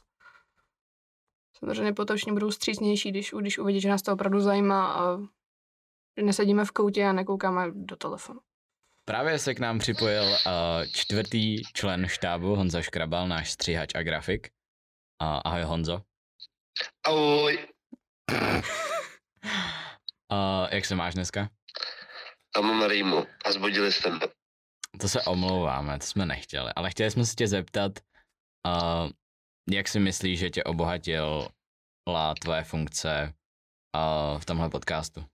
Samozřejmě 1.59 1.93
potočně 1.93 2.33
budou 2.33 2.51
střícnější, 2.51 3.11
když, 3.11 3.35
když 3.41 3.59
uvidí, 3.59 3.81
že 3.81 3.89
nás 3.89 4.03
to 4.03 4.13
opravdu 4.13 4.41
zajímá 4.41 4.93
a 4.93 5.19
nesedíme 6.23 6.65
v 6.65 6.71
koutě 6.71 7.05
a 7.05 7.13
nekoukáme 7.13 7.71
do 7.75 7.97
telefonu. 7.97 8.41
Právě 9.05 9.39
se 9.39 9.55
k 9.55 9.59
nám 9.59 9.79
připojil 9.79 10.23
uh, 10.23 10.39
čtvrtý 10.93 11.63
člen 11.63 12.09
štábu 12.09 12.55
Honza 12.55 12.83
Škrabal, 12.83 13.29
náš 13.29 13.51
stříhač 13.51 13.95
a 13.95 14.03
grafik. 14.03 14.51
Uh, 15.23 15.41
ahoj 15.45 15.63
Honzo. 15.63 16.03
Ahoj. 17.07 17.69
uh, 20.33 20.69
jak 20.71 20.85
se 20.85 20.95
máš 20.95 21.15
dneska? 21.15 21.51
A 22.57 22.61
mám 22.61 22.89
rýmu 22.91 23.27
a 23.45 23.53
zbudili 23.53 23.93
jste 23.93 24.11
mě. 24.11 24.21
To 25.01 25.09
se 25.09 25.23
omlouváme, 25.23 25.99
to 25.99 26.07
jsme 26.07 26.27
nechtěli, 26.27 26.73
ale 26.77 26.91
chtěli 26.91 27.11
jsme 27.11 27.25
se 27.25 27.35
tě 27.35 27.49
zeptat, 27.49 27.93
uh, 28.67 29.11
jak 29.71 29.89
si 29.89 30.01
myslíš, 30.01 30.39
že 30.39 30.51
tě 30.51 30.65
obohatila 30.65 32.35
tvoje 32.41 32.65
funkce 32.65 33.35
uh, 33.97 34.41
v 34.41 34.45
tomhle 34.45 34.71
podcastu? 34.71 35.25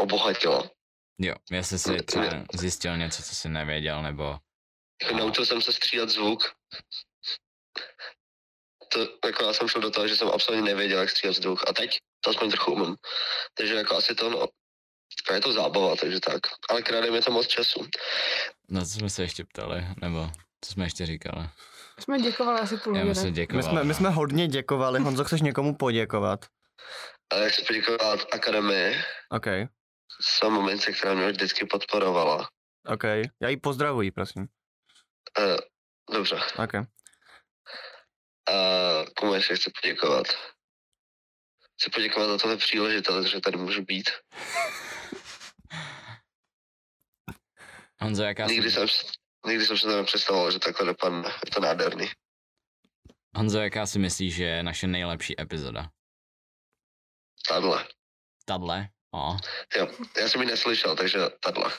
Obohatila. 0.00 0.70
Jo, 1.18 1.34
jestli 1.50 1.78
jsi 1.78 1.96
třeba 2.02 2.44
zjistil 2.54 2.96
něco, 2.96 3.22
co 3.22 3.34
jsi 3.34 3.48
nevěděl, 3.48 4.02
nebo... 4.02 4.38
Jako 5.02 5.16
naučil 5.16 5.46
jsem 5.46 5.62
se 5.62 5.72
střídat 5.72 6.08
zvuk. 6.08 6.42
To, 8.88 9.00
jako 9.26 9.44
já 9.44 9.52
jsem 9.52 9.68
šel 9.68 9.80
do 9.80 9.90
toho, 9.90 10.08
že 10.08 10.16
jsem 10.16 10.28
absolutně 10.28 10.64
nevěděl, 10.64 11.00
jak 11.00 11.10
střídat 11.10 11.36
zvuk. 11.36 11.70
A 11.70 11.72
teď 11.72 11.98
to 12.20 12.30
aspoň 12.30 12.50
trochu 12.50 12.72
umím. 12.72 12.96
Takže 13.54 13.74
jako 13.74 13.96
asi 13.96 14.14
to, 14.14 14.30
no, 14.30 14.46
je 15.34 15.40
to 15.40 15.52
zábava, 15.52 15.96
takže 15.96 16.20
tak. 16.20 16.40
Ale 16.70 16.82
kráde 16.82 17.10
mi 17.10 17.22
to 17.22 17.30
moc 17.30 17.46
času. 17.46 17.86
No, 18.68 18.80
co 18.80 18.90
jsme 18.90 19.10
se 19.10 19.22
ještě 19.22 19.44
ptali, 19.44 19.84
nebo 20.00 20.30
co 20.60 20.72
jsme 20.72 20.84
ještě 20.84 21.06
říkali? 21.06 21.48
My 21.96 22.02
jsme 22.02 22.20
děkovali 22.20 22.60
asi 22.60 22.76
půl 22.76 22.96
Já 22.96 23.14
jsme 23.14 23.30
děkovali. 23.30 23.66
My 23.66 23.70
jsme, 23.70 23.84
my 23.84 23.94
jsme 23.94 24.10
hodně 24.10 24.48
děkovali. 24.48 25.00
Honzo, 25.00 25.24
chceš 25.24 25.40
někomu 25.40 25.76
poděkovat? 25.76 26.46
Ale 27.32 27.50
chci 27.50 27.64
poděkovat 27.64 28.20
akademii. 28.32 28.96
OK 29.30 29.46
jsou 30.20 30.50
momenty, 30.50 30.92
která 30.92 31.14
mě 31.14 31.28
vždycky 31.28 31.66
podporovala. 31.66 32.48
OK, 32.86 33.04
já 33.42 33.48
ji 33.48 33.56
pozdravuji, 33.56 34.10
prosím. 34.10 34.46
Uh, 35.38 35.56
dobře. 36.12 36.36
OK. 36.64 36.74
A 38.48 38.54
komu 39.16 39.34
ještě 39.34 39.56
chci 39.56 39.70
poděkovat? 39.82 40.26
Chci 41.80 41.90
poděkovat 41.90 42.28
za 42.28 42.38
tohle 42.38 42.56
příležitost, 42.56 43.26
že 43.26 43.40
tady 43.40 43.56
můžu 43.56 43.82
být. 43.82 44.10
Honzo, 48.00 48.22
jaká 48.22 48.46
nikdy 48.46 48.70
jsem, 48.70 48.86
nikdy 49.46 49.66
jsem 49.66 49.78
se 49.78 49.86
to 49.86 49.96
nepředstavoval, 49.96 50.50
že 50.50 50.58
takhle 50.58 50.86
dopadne. 50.86 51.28
Je 51.44 51.50
to 51.50 51.60
nádherný. 51.60 52.06
Honzo, 53.36 53.58
jaká 53.58 53.86
si 53.86 53.98
myslíš, 53.98 54.34
že 54.34 54.44
je 54.44 54.62
naše 54.62 54.86
nejlepší 54.86 55.40
epizoda? 55.40 55.90
Tadle. 57.48 57.88
Tadle? 58.44 58.88
O. 59.14 59.36
Jo, 59.76 59.88
já 60.20 60.28
jsem 60.28 60.40
ji 60.40 60.46
neslyšel, 60.46 60.96
takže 60.96 61.18
tadle. 61.40 61.70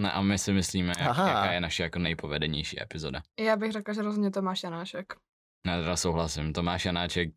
Ne, 0.00 0.12
a 0.12 0.20
my 0.20 0.38
si 0.38 0.52
myslíme, 0.52 0.92
jak, 0.98 1.08
Aha. 1.08 1.28
jaká 1.28 1.52
je 1.52 1.60
naše 1.60 1.82
jako 1.82 1.98
nejpovedenější 1.98 2.82
epizoda. 2.82 3.22
Já 3.38 3.56
bych 3.56 3.72
řekla, 3.72 3.94
že 3.94 4.02
rozhodně 4.02 4.30
Tomáš 4.30 4.62
Janášek. 4.62 5.14
Ne, 5.66 5.80
teda 5.80 5.96
souhlasím. 5.96 6.52
Tomáš 6.52 6.84
Janáček, 6.84 7.28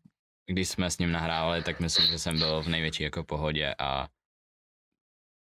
když 0.50 0.68
jsme 0.68 0.90
s 0.90 0.98
ním 0.98 1.12
nahrávali, 1.12 1.62
tak 1.62 1.80
myslím, 1.80 2.06
že 2.06 2.18
jsem 2.18 2.38
byl 2.38 2.62
v 2.62 2.68
největší 2.68 3.02
jako 3.02 3.24
pohodě 3.24 3.74
a 3.78 4.08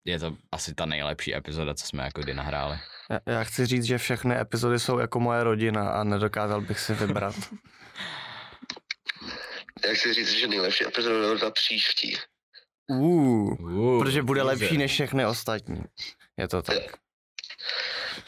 je 0.07 0.19
to 0.19 0.37
asi 0.51 0.75
ta 0.75 0.85
nejlepší 0.85 1.35
epizoda, 1.35 1.73
co 1.73 1.85
jsme 1.85 2.03
jako 2.03 2.21
kdy 2.21 2.33
nahráli. 2.33 2.79
Já, 3.09 3.33
já 3.33 3.43
chci 3.43 3.65
říct, 3.65 3.83
že 3.83 3.97
všechny 3.97 4.39
epizody 4.39 4.79
jsou 4.79 4.99
jako 4.99 5.19
moje 5.19 5.43
rodina 5.43 5.89
a 5.89 6.03
nedokázal 6.03 6.61
bych 6.61 6.79
si 6.79 6.93
vybrat. 6.93 7.35
Já 9.87 9.93
chci 9.93 10.13
říct, 10.13 10.31
že 10.31 10.47
nejlepší 10.47 10.85
epizoda 10.85 11.27
bude 11.27 11.39
ta 11.39 11.51
příští. 11.51 12.17
Uh, 12.87 13.55
Uh, 13.59 13.99
protože 13.99 14.23
bude 14.23 14.41
teaser. 14.41 14.61
lepší 14.61 14.77
než 14.77 14.91
všechny 14.91 15.25
ostatní. 15.25 15.83
Je 16.37 16.47
to 16.47 16.61
tak. 16.61 16.77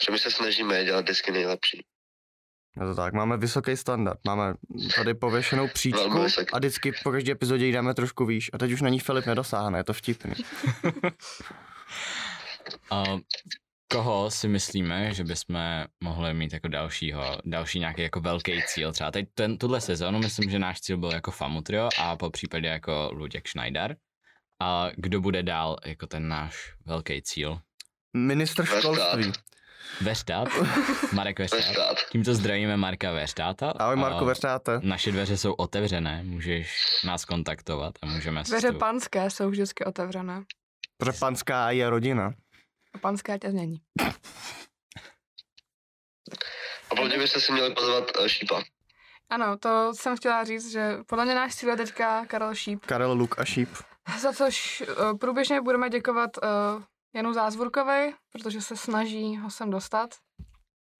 Že 0.06 0.12
my 0.12 0.18
se 0.18 0.30
snažíme 0.30 0.84
dělat 0.84 1.00
vždycky 1.00 1.32
nejlepší. 1.32 1.84
Je 2.80 2.86
to 2.86 2.94
tak. 2.94 3.14
Máme 3.14 3.36
vysoký 3.36 3.76
standard. 3.76 4.18
Máme 4.26 4.54
tady 4.96 5.14
pověšenou 5.14 5.68
příčku 5.68 6.24
a 6.52 6.58
vždycky 6.58 6.92
po 7.02 7.10
každé 7.12 7.32
epizodě 7.32 7.66
ji 7.66 7.72
dáme 7.72 7.94
trošku 7.94 8.26
výš. 8.26 8.50
A 8.52 8.58
teď 8.58 8.72
už 8.72 8.82
na 8.82 8.88
ní 8.88 8.98
Filip 8.98 9.26
nedosáhne, 9.26 9.78
je 9.78 9.84
to 9.84 9.92
vtipný. 9.92 10.32
A 12.90 13.04
koho 13.92 14.30
si 14.30 14.48
myslíme, 14.48 15.14
že 15.14 15.24
bychom 15.24 15.84
mohli 16.00 16.34
mít 16.34 16.52
jako 16.52 16.68
dalšího, 16.68 17.38
další 17.44 17.78
nějaký 17.78 18.02
jako 18.02 18.20
velký 18.20 18.62
cíl? 18.66 18.92
Třeba 18.92 19.10
teď 19.10 19.28
ten, 19.34 19.58
tuhle 19.58 19.80
sezónu 19.80 20.18
myslím, 20.18 20.50
že 20.50 20.58
náš 20.58 20.80
cíl 20.80 20.98
byl 20.98 21.10
jako 21.12 21.30
Famutrio 21.30 21.88
a 21.98 22.16
po 22.16 22.30
případě 22.30 22.68
jako 22.68 23.10
Luděk 23.12 23.48
Schneider. 23.48 23.96
A 24.60 24.90
kdo 24.96 25.20
bude 25.20 25.42
dál 25.42 25.76
jako 25.84 26.06
ten 26.06 26.28
náš 26.28 26.74
velký 26.86 27.22
cíl? 27.22 27.60
Ministr 28.16 28.62
Vestát. 28.62 28.80
školství. 28.80 29.32
Veštát? 30.00 30.48
Marek 31.12 31.38
Veštát. 31.38 31.60
Vestát. 31.60 31.96
Tímto 32.10 32.34
zdravíme 32.34 32.76
Marka 32.76 33.12
Veštáta. 33.12 33.70
Ahoj 33.70 33.96
Marko, 33.96 34.24
A 34.24 34.24
Veřtáte. 34.24 34.80
Naše 34.82 35.12
dveře 35.12 35.36
jsou 35.36 35.52
otevřené, 35.52 36.22
můžeš 36.22 36.76
nás 37.04 37.24
kontaktovat 37.24 37.94
a 38.02 38.06
můžeme 38.06 38.42
Dveře 38.42 38.72
panské 38.72 39.30
jsou 39.30 39.50
vždycky 39.50 39.84
otevřené. 39.84 40.44
Protože 40.96 41.18
panská 41.18 41.70
je 41.70 41.90
rodina. 41.90 42.34
A 42.94 42.98
panské 42.98 43.38
tě 43.38 43.50
změní. 43.50 43.80
A 46.90 46.94
podle 46.94 47.08
mě 47.08 47.18
byste 47.18 47.40
si 47.40 47.52
měli 47.52 47.74
pozvat 47.74 48.04
eh, 48.24 48.28
Šípa. 48.28 48.62
Ano, 49.30 49.56
to 49.58 49.94
jsem 49.94 50.16
chtěla 50.16 50.44
říct, 50.44 50.72
že 50.72 50.96
podle 51.06 51.24
mě 51.24 51.34
náš 51.34 51.54
cíl 51.54 51.68
je 51.68 51.76
teďka 51.76 52.26
Karel 52.26 52.54
Šíp, 52.54 52.86
Karel 52.86 53.12
Luk 53.12 53.38
a 53.38 53.44
Šíp. 53.44 53.68
za 54.20 54.32
což 54.32 54.82
uh, 54.82 55.18
průběžně 55.18 55.60
budeme 55.60 55.90
děkovat 55.90 56.30
uh, 56.42 56.82
Janu 57.14 57.32
Zázvorkovi, 57.32 58.14
protože 58.32 58.60
se 58.60 58.76
snaží 58.76 59.36
ho 59.36 59.50
sem 59.50 59.70
dostat. 59.70 60.10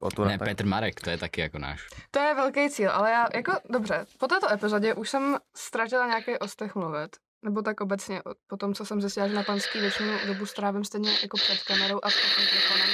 Otura, 0.02 0.28
Ne, 0.28 0.38
tak. 0.38 0.48
Petr 0.48 0.66
Marek, 0.66 1.00
to 1.00 1.10
je 1.10 1.18
taky 1.18 1.40
jako 1.40 1.58
náš. 1.58 1.86
To 2.10 2.18
je 2.18 2.34
velký 2.34 2.70
cíl, 2.70 2.90
ale 2.90 3.10
já 3.10 3.26
jako, 3.34 3.52
dobře, 3.70 4.06
po 4.18 4.26
této 4.28 4.52
epizodě 4.52 4.94
už 4.94 5.10
jsem 5.10 5.36
ztratila 5.56 6.06
nějaký 6.06 6.38
ostech 6.38 6.74
mluvit. 6.74 7.16
Nebo 7.44 7.62
tak 7.62 7.80
obecně, 7.80 8.22
o- 8.22 8.34
po 8.46 8.56
tom, 8.56 8.74
co 8.74 8.84
jsem 8.86 9.00
zjistila, 9.00 9.28
že 9.28 9.34
na 9.34 9.42
panský 9.42 9.80
většinu 9.80 10.12
dobu 10.26 10.46
strávím 10.46 10.84
stejně 10.84 11.10
jako 11.22 11.36
před 11.36 11.62
kamerou 11.62 12.00
a 12.02 12.08
před 12.08 12.38
mikrofonem. 12.40 12.88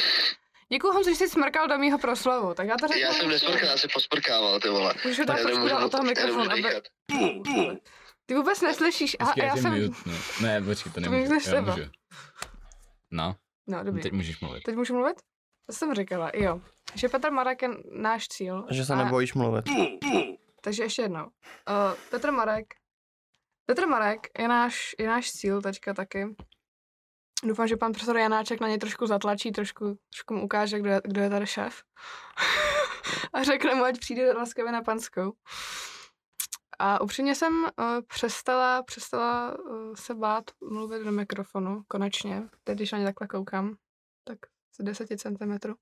Děkuji 0.73 0.93
Honzo, 0.93 1.11
že 1.11 1.17
jsi 1.17 1.29
smrkal 1.29 1.69
do 1.69 1.79
mýho 1.79 1.99
proslovu, 1.99 2.55
tak 2.55 2.67
já 2.67 2.77
to 2.81 2.87
řeknu. 2.89 3.03
Já 3.03 3.13
jsem 3.13 3.29
nesmrkal, 3.29 3.69
já 3.69 3.77
jsem 3.77 3.91
posprkával, 3.95 4.61
ty 4.61 4.69
vole. 4.69 4.95
Můžu 5.05 5.25
dát 5.25 5.39
Já 5.39 5.43
trošku 5.45 5.85
od 5.85 5.91
toho 5.93 6.03
mikrofonu, 6.05 6.51
aby... 6.53 6.63
Ty 8.27 8.35
vůbec 8.35 8.61
neslyšíš. 8.61 9.17
Aha, 9.21 9.31
Počkej, 9.33 9.49
já 9.49 9.55
tě 9.55 9.61
jsem... 9.63 9.73
mute, 9.83 10.01
no. 10.11 10.15
Ne, 10.43 10.63
počkej, 10.63 10.93
to 10.93 11.01
To 11.01 11.11
nemůžu. 11.11 11.33
můžeš 11.35 11.47
Já 11.53 11.61
můžu. 11.61 11.83
No, 13.11 13.37
No, 13.67 13.85
dobrý. 13.85 14.03
teď 14.03 14.13
můžeš 14.13 14.41
mluvit. 14.41 14.63
Teď 14.63 14.75
můžu 14.77 14.95
mluvit? 14.95 15.17
To 15.67 15.73
jsem 15.73 15.95
říkala, 15.95 16.31
jo. 16.35 16.61
Že 16.95 17.09
Petr 17.09 17.31
Marek 17.31 17.63
je 17.63 17.69
náš 17.93 18.29
cíl. 18.29 18.67
Že 18.71 18.85
se 18.85 18.93
a- 18.93 18.97
nebojíš 19.05 19.35
mluvit. 19.35 19.65
Takže 20.61 20.83
ještě 20.83 21.03
jednou. 21.03 21.25
Uh, 21.25 21.31
Petr 22.11 22.31
Marek. 22.31 22.67
Petr 23.67 23.87
Marek 23.87 24.27
je 24.39 24.49
náš, 24.49 24.95
je 24.99 25.07
náš 25.07 25.31
cíl 25.33 25.63
teďka 25.63 25.95
taky. 25.95 26.37
Doufám, 27.45 27.69
že 27.69 27.77
pan 27.77 27.93
profesor 27.93 28.17
Janáček 28.19 28.61
na 28.61 28.69
něj 28.69 28.79
trošku 28.79 29.07
zatlačí, 29.07 29.53
trošku, 29.53 29.99
trošku 30.13 30.35
mu 30.35 30.45
ukáže, 30.45 30.79
kdo 30.79 30.91
je, 30.91 31.01
kdo 31.05 31.21
je 31.23 31.31
tady 31.31 31.47
šéf. 31.47 31.83
a 33.33 33.43
řekne 33.43 33.75
mu, 33.75 33.85
ať 33.85 33.99
přijde 33.99 34.33
laskavě 34.33 34.73
na 34.73 34.83
panskou. 34.83 35.33
A 36.79 37.01
upřímně 37.01 37.35
jsem 37.35 37.53
uh, 37.63 37.87
přestala, 38.07 38.83
přestala 38.83 39.59
uh, 39.59 39.95
se 39.95 40.15
bát 40.15 40.45
mluvit 40.71 41.05
do 41.05 41.13
mikrofonu, 41.13 41.83
konečně. 41.89 42.43
Teď, 42.65 42.77
když 42.77 42.93
na 42.93 42.99
ně 42.99 43.05
takhle 43.05 43.27
koukám, 43.29 43.77
tak 44.25 44.39
z 44.81 44.85
10 44.85 45.09
cm. 45.21 45.75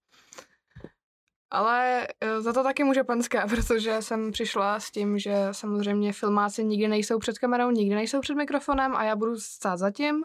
Ale 1.51 2.07
eh, 2.21 2.41
za 2.41 2.53
to 2.53 2.63
taky 2.63 2.85
může 2.85 3.05
panská, 3.05 3.47
protože 3.49 4.03
jsem 4.03 4.33
přišla 4.33 4.81
s 4.81 4.91
tím, 4.91 5.19
že 5.19 5.49
samozřejmě 5.53 6.13
filmáci 6.13 6.65
nikdy 6.65 6.89
nejsou 6.89 7.19
před 7.19 7.39
kamerou, 7.39 7.71
nikdy 7.71 7.95
nejsou 7.95 8.21
před 8.21 8.35
mikrofonem 8.35 8.97
a 8.97 9.05
já 9.05 9.17
budu 9.17 9.41
stát 9.41 9.77
za 9.77 9.91
tím. 9.91 10.25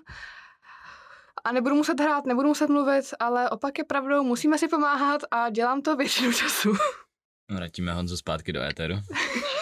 A 1.44 1.52
nebudu 1.52 1.76
muset 1.76 2.00
hrát, 2.00 2.26
nebudu 2.26 2.48
muset 2.48 2.70
mluvit, 2.70 3.06
ale 3.20 3.50
opak 3.50 3.78
je 3.78 3.84
pravdou, 3.84 4.24
musíme 4.24 4.58
si 4.58 4.68
pomáhat 4.68 5.22
a 5.32 5.50
dělám 5.50 5.82
to 5.82 5.96
většinu 5.96 6.34
času. 6.34 6.74
Vrátíme 7.52 7.94
Honzu 7.94 8.18
zpátky 8.18 8.54
do 8.54 8.62
éteru. 8.62 8.96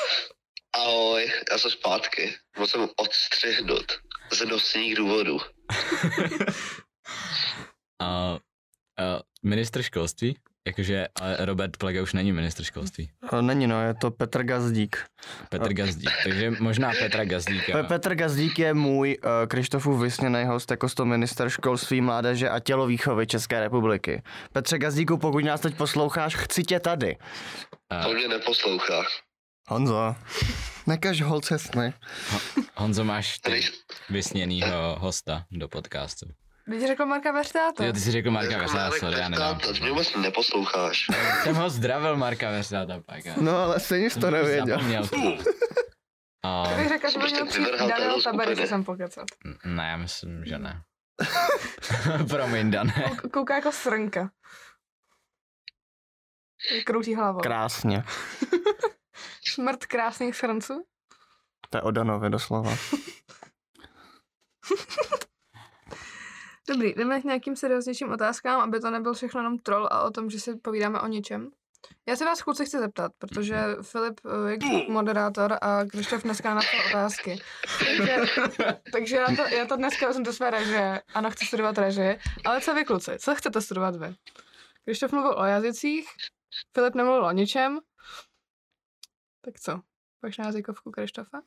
Ahoj, 0.88 1.32
já 1.52 1.58
jsem 1.58 1.71
zpátky. 1.71 2.34
Musím 2.60 2.88
odstřihnout 2.97 3.91
z 4.32 4.45
nosních 4.45 4.95
důvodů. 4.95 5.38
A, 8.02 8.38
a 9.00 9.19
ministr 9.43 9.82
školství? 9.82 10.38
Jakože 10.67 11.08
ale 11.21 11.38
Robert 11.45 11.78
Plega 11.78 12.02
už 12.02 12.13
není 12.13 12.32
ministr 12.32 12.63
školství. 12.63 13.10
Eh, 13.34 13.41
Není 13.41 13.67
no, 13.67 13.84
je 13.84 13.93
to 13.93 14.12
Petr 14.12 14.43
Gazdík. 14.43 15.06
Petr 15.50 15.73
Gazdík. 15.73 16.10
Takže 16.23 16.52
možná 16.60 16.91
Petra 17.00 17.26
Gazdíka. 17.26 17.73
Pe- 17.73 17.88
Petr 17.88 18.15
Gazdík 18.15 18.60
je 18.60 18.73
můj 18.73 19.17
uh, 19.23 19.30
Krištofův 19.47 20.02
vysněný 20.02 20.45
host 20.45 20.71
jako 20.71 20.89
sto 20.89 21.06
minister 21.06 21.50
školství, 21.50 22.02
mládeže 22.02 22.50
a 22.50 22.60
tělovýchovy 22.60 23.28
České 23.28 23.60
republiky. 23.60 24.23
Petře 24.54 24.78
Gazdíku, 24.78 25.17
pokud 25.17 25.43
nás 25.43 25.62
teď 25.62 25.76
posloucháš, 25.76 26.36
chci 26.36 26.63
tě 26.63 26.80
tady. 26.80 27.17
A 27.89 28.08
On 28.08 28.15
mě 28.15 28.28
neposlouchá. 28.28 29.04
Honzo, 29.69 30.15
nekaž 30.88 31.21
holce 31.21 31.60
sny. 31.60 31.93
Honzo, 32.75 33.03
máš 33.03 33.39
ty 33.39 33.62
vysněnýho 34.10 34.95
hosta 34.99 35.45
do 35.51 35.67
podcastu. 35.67 36.25
Teď 36.69 36.88
řekl 36.88 37.06
Marka 37.06 37.32
Veřtáta. 37.32 37.86
Jo, 37.86 37.93
ty 37.93 37.99
jsi 37.99 38.12
řekl 38.12 38.32
Marka 38.32 38.58
Marek 38.58 38.99
sorry, 38.99 39.19
já 39.19 39.30
nedám. 39.30 39.60
Ty 39.60 39.80
mě 39.82 39.89
vůbec 39.89 40.15
neposloucháš. 40.15 41.08
Jsem 41.43 41.56
ho 41.56 41.69
zdravil 41.69 42.17
Marka 42.17 42.51
Verstáta 42.51 42.99
pak. 43.06 43.27
a- 43.27 43.34
No 43.41 43.58
ale 43.58 43.80
stejně 43.80 44.10
jsi 44.10 44.19
to 44.19 44.32
nevěděl. 44.32 44.77
Zapomněl. 44.77 45.03
A, 46.45 46.63
Kdybych 46.67 46.88
řekla, 46.89 47.10
že 47.10 47.13
Jsem 47.13 47.21
by 47.21 47.32
měl 47.32 47.45
přijít 47.45 47.67
Daniel 47.89 48.21
Tabery, 48.21 48.56
si 48.56 48.67
jsem 48.67 48.84
pokecat. 48.84 49.25
ne, 49.65 49.84
já 49.88 49.97
myslím, 49.97 50.45
že 50.45 50.58
ne. 50.58 50.82
Promiň, 52.30 52.71
Dané. 52.71 52.93
Kou- 53.21 53.30
Kouká 53.30 53.56
jako 53.56 53.71
srnka. 53.71 54.30
Kroutí 56.86 57.15
hlavou. 57.15 57.39
Krásně. 57.39 58.03
Smrt 59.53 59.86
krásných 59.86 60.36
srnců. 60.36 60.86
To 61.69 61.77
je 61.77 61.81
o 61.81 61.91
Danovi 61.91 62.29
doslova. 62.29 62.71
Dobrý, 66.69 66.93
jdeme 66.93 67.21
k 67.21 67.23
nějakým 67.23 67.55
serióznějším 67.55 68.12
otázkám, 68.12 68.62
aby 68.62 68.79
to 68.79 68.91
nebyl 68.91 69.13
všechno 69.13 69.39
jenom 69.39 69.57
troll 69.60 69.88
a 69.91 70.03
o 70.03 70.12
tom, 70.12 70.29
že 70.29 70.39
si 70.39 70.55
povídáme 70.55 70.99
o 70.99 71.07
něčem. 71.07 71.51
Já 72.07 72.15
se 72.15 72.25
vás 72.25 72.41
kluci 72.41 72.65
chci 72.65 72.79
zeptat, 72.79 73.12
protože 73.17 73.57
Filip 73.81 74.19
eh, 74.25 74.51
je 74.51 74.89
moderátor 74.89 75.57
a 75.62 75.86
Krištof 75.86 76.23
dneska 76.23 76.53
napsal 76.53 76.79
otázky. 76.89 77.39
Takže, 77.79 78.17
takže 78.91 79.15
já, 79.15 79.25
to, 79.36 79.55
já 79.55 79.65
to 79.65 79.75
dneska 79.75 80.07
vezmu 80.07 80.23
do 80.23 80.33
své 80.33 80.51
režie. 80.51 81.01
Ano, 81.13 81.31
chci 81.31 81.45
studovat 81.45 81.77
režie. 81.77 82.19
Ale 82.45 82.62
co 82.62 82.73
vy 82.73 82.86
kluci? 82.86 83.12
Co 83.19 83.36
chcete 83.36 83.62
studovat 83.62 83.95
vy? 83.95 84.15
Krištof 84.86 85.12
mluvil 85.12 85.36
o 85.38 85.43
jazycích, 85.43 86.10
Filip 86.73 86.95
nemluvil 86.95 87.25
o 87.25 87.31
ničem. 87.31 87.79
Tak 89.47 89.60
co? 89.60 89.81
Pojď 90.21 90.39
na 90.39 90.45
jazykovku 90.45 90.91
Krištofa? 90.91 91.41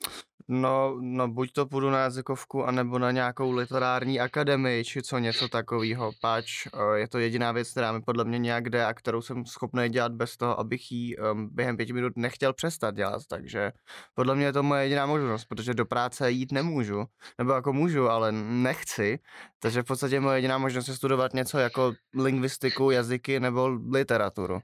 No, 0.48 0.98
no 1.00 1.28
buď 1.28 1.52
to 1.52 1.66
půjdu 1.66 1.90
na 1.90 1.98
jazykovku, 1.98 2.64
anebo 2.64 2.98
na 2.98 3.10
nějakou 3.10 3.52
literární 3.52 4.20
akademii, 4.20 4.84
či 4.84 5.02
co 5.02 5.18
něco 5.18 5.48
takového. 5.48 6.12
Pač 6.20 6.66
eh, 6.66 6.98
je 6.98 7.08
to 7.08 7.18
jediná 7.18 7.52
věc, 7.52 7.70
která 7.70 7.92
mi 7.92 8.00
podle 8.00 8.24
mě 8.24 8.38
nějak 8.38 8.70
jde 8.70 8.84
a 8.84 8.94
kterou 8.94 9.22
jsem 9.22 9.46
schopný 9.46 9.88
dělat 9.88 10.12
bez 10.12 10.36
toho, 10.36 10.60
abych 10.60 10.92
ji 10.92 11.16
um, 11.16 11.48
během 11.52 11.76
pěti 11.76 11.92
minut 11.92 12.12
nechtěl 12.16 12.52
přestat 12.52 12.94
dělat. 12.94 13.22
Takže 13.28 13.72
podle 14.14 14.34
mě 14.34 14.44
je 14.44 14.52
to 14.52 14.62
moje 14.62 14.82
jediná 14.82 15.06
možnost, 15.06 15.44
protože 15.44 15.74
do 15.74 15.86
práce 15.86 16.30
jít 16.30 16.52
nemůžu. 16.52 17.04
Nebo 17.38 17.52
jako 17.52 17.72
můžu, 17.72 18.08
ale 18.08 18.32
nechci. 18.32 19.18
Takže 19.58 19.82
v 19.82 19.86
podstatě 19.86 20.20
moje 20.20 20.38
jediná 20.38 20.58
možnost 20.58 20.88
je 20.88 20.94
studovat 20.94 21.34
něco 21.34 21.58
jako 21.58 21.92
lingvistiku, 22.14 22.90
jazyky 22.90 23.40
nebo 23.40 23.68
literaturu. 23.68 24.60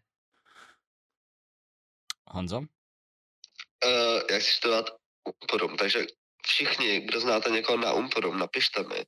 Honzo? 2.30 2.75
Uh, 3.84 4.20
jak 4.30 4.42
si 4.42 4.52
studovat 4.52 4.90
Umpurum, 5.42 5.76
takže 5.76 6.06
všichni, 6.46 7.00
kdo 7.00 7.20
znáte 7.20 7.50
někoho 7.50 7.78
na 7.78 7.92
Umpurum, 7.92 8.38
napište 8.38 8.82
mi. 8.82 9.04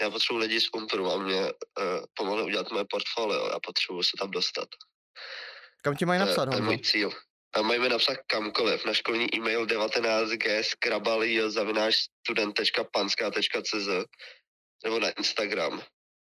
Já 0.00 0.10
potřebuji 0.10 0.38
lidi 0.38 0.60
z 0.60 0.68
Umpurum 0.74 1.08
a 1.10 1.16
mě 1.16 1.40
uh, 1.42 1.52
pomohli 2.14 2.42
udělat 2.42 2.70
moje 2.70 2.84
portfolio, 2.90 3.48
já 3.52 3.58
potřebuji 3.66 4.02
se 4.02 4.10
tam 4.18 4.30
dostat. 4.30 4.68
Kam 5.82 5.96
ti 5.96 6.04
mají 6.04 6.20
je- 6.20 6.26
napsat, 6.26 6.44
to 6.44 6.50
je 6.50 6.56
Honzo? 6.56 6.64
můj 6.64 6.78
cíl. 6.78 7.10
A 7.54 7.62
mají 7.62 7.80
mi 7.80 7.88
napsat 7.88 8.16
kamkoliv, 8.26 8.84
na 8.84 8.94
školní 8.94 9.34
e-mail 9.34 9.66
19g 9.66 10.60
skrabalio 10.62 11.50
zavináč 11.50 11.94
student.panská.cz 12.26 13.88
nebo 14.84 14.98
na 14.98 15.10
Instagram. 15.10 15.82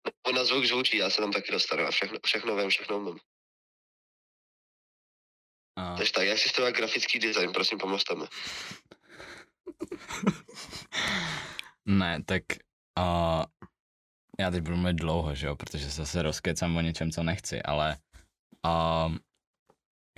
Nebo 0.05 0.39
na 0.39 0.45
zvuk 0.45 0.65
zvučí, 0.65 0.97
já 0.97 1.11
se 1.11 1.21
tam 1.21 1.33
taky 1.33 1.53
dostanu, 1.53 1.83
já 1.83 1.91
všechno, 1.91 2.19
všechno 2.27 2.57
vím, 2.57 2.71
všechno 2.71 2.97
umím. 2.99 3.19
A, 5.81 5.97
Takže 5.97 6.13
tak, 6.13 6.27
jak 6.27 6.39
si 6.39 6.49
studovat 6.49 6.75
grafický 6.75 7.19
design, 7.19 7.53
prosím, 7.53 7.79
pomozte 7.79 8.15
mi. 8.15 8.25
ne, 11.99 12.23
tak 12.25 12.43
uh, 12.99 13.45
já 14.41 14.51
teď 14.51 14.63
budu 14.63 14.77
mluvit 14.77 14.97
dlouho, 14.97 15.35
že 15.35 15.47
jo, 15.47 15.57
protože 15.57 15.85
se 15.85 15.91
zase 15.91 16.23
rozkecám 16.23 16.77
o 16.77 16.81
něčem, 16.81 17.11
co 17.11 17.23
nechci, 17.23 17.63
ale 17.63 17.99
uh, 18.67 19.17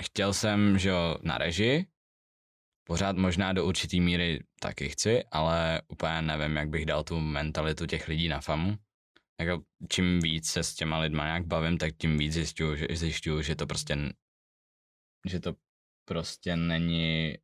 chtěl 0.03 0.35
jsem, 0.35 0.79
že 0.79 0.89
jo, 0.89 1.17
na 1.23 1.39
režii, 1.39 1.87
pořád 2.85 3.17
možná 3.17 3.53
do 3.53 3.67
určitý 3.67 4.01
míry 4.01 4.45
taky 4.61 4.89
chci, 4.89 5.25
ale 5.31 5.83
úplně 5.89 6.23
nevím, 6.23 6.57
jak 6.57 6.69
bych 6.69 6.87
dal 6.87 7.05
tu 7.05 7.21
mentalitu 7.21 7.87
těch 7.87 8.09
lidí 8.09 8.29
na 8.29 8.41
famu. 8.41 8.77
Jako 9.41 9.63
čím 9.89 10.21
víc 10.21 10.51
se 10.51 10.63
s 10.63 10.75
těma 10.75 10.99
lidma 10.99 11.25
nějak 11.25 11.47
bavím, 11.47 11.79
tak 11.79 11.93
tím 11.99 12.19
víc 12.19 12.33
zjišťuju, 12.33 12.77
že, 12.77 12.87
zjišťuju, 12.91 13.43
že 13.43 13.57
to 13.57 13.67
prostě 13.67 13.97
že 15.27 15.41
to 15.41 15.55
prostě 16.05 16.57
není 16.57 17.35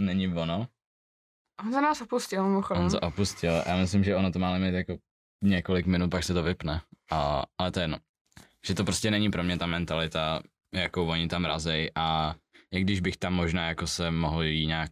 není 0.00 0.28
ono. 0.28 0.68
On 1.64 1.72
za 1.72 1.80
nás 1.80 2.00
opustil, 2.00 2.44
mimochodem. 2.44 2.84
On 2.84 2.90
to 2.90 3.00
opustil. 3.00 3.62
Já 3.66 3.76
myslím, 3.76 4.04
že 4.04 4.16
ono 4.16 4.32
to 4.32 4.38
má 4.38 4.52
limit 4.52 4.74
jako 4.74 4.98
několik 5.44 5.86
minut, 5.86 6.10
pak 6.10 6.24
se 6.24 6.34
to 6.34 6.42
vypne. 6.42 6.82
A, 7.10 7.42
ale 7.58 7.70
to 7.72 7.78
je 7.80 7.84
jedno. 7.84 7.98
Že 8.66 8.74
to 8.74 8.84
prostě 8.84 9.10
není 9.10 9.30
pro 9.30 9.42
mě 9.42 9.58
ta 9.58 9.66
mentalita, 9.66 10.42
jakou 10.74 11.08
oni 11.08 11.28
tam 11.28 11.44
razej 11.44 11.90
a 11.94 12.34
i 12.70 12.80
když 12.80 13.00
bych 13.00 13.16
tam 13.16 13.34
možná 13.34 13.68
jako 13.68 13.86
se 13.86 14.10
mohl 14.10 14.42
jí 14.42 14.66
nějak 14.66 14.90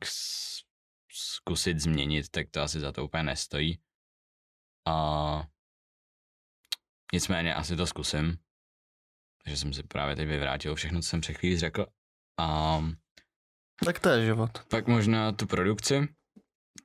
zkusit 1.13 1.81
změnit, 1.81 2.29
tak 2.31 2.51
to 2.51 2.63
asi 2.63 2.81
za 2.81 2.93
to 2.93 3.05
úplně 3.05 3.23
nestojí. 3.23 3.79
A 4.87 5.47
nicméně 7.13 7.55
asi 7.55 7.77
to 7.77 7.87
zkusím. 7.87 8.39
Takže 9.45 9.57
jsem 9.57 9.73
si 9.73 9.83
právě 9.83 10.17
teď 10.17 10.29
vyvrátil 10.29 10.75
všechno, 10.75 11.01
co 11.01 11.09
jsem 11.09 11.21
před 11.21 11.35
chvílí 11.35 11.59
řekl. 11.59 11.87
A 12.41 12.79
Tak 13.85 13.99
to 14.01 14.09
je 14.09 14.25
život. 14.27 14.51
pak 14.69 14.87
možná 14.87 15.33
tu 15.33 15.47
produkci, 15.47 16.09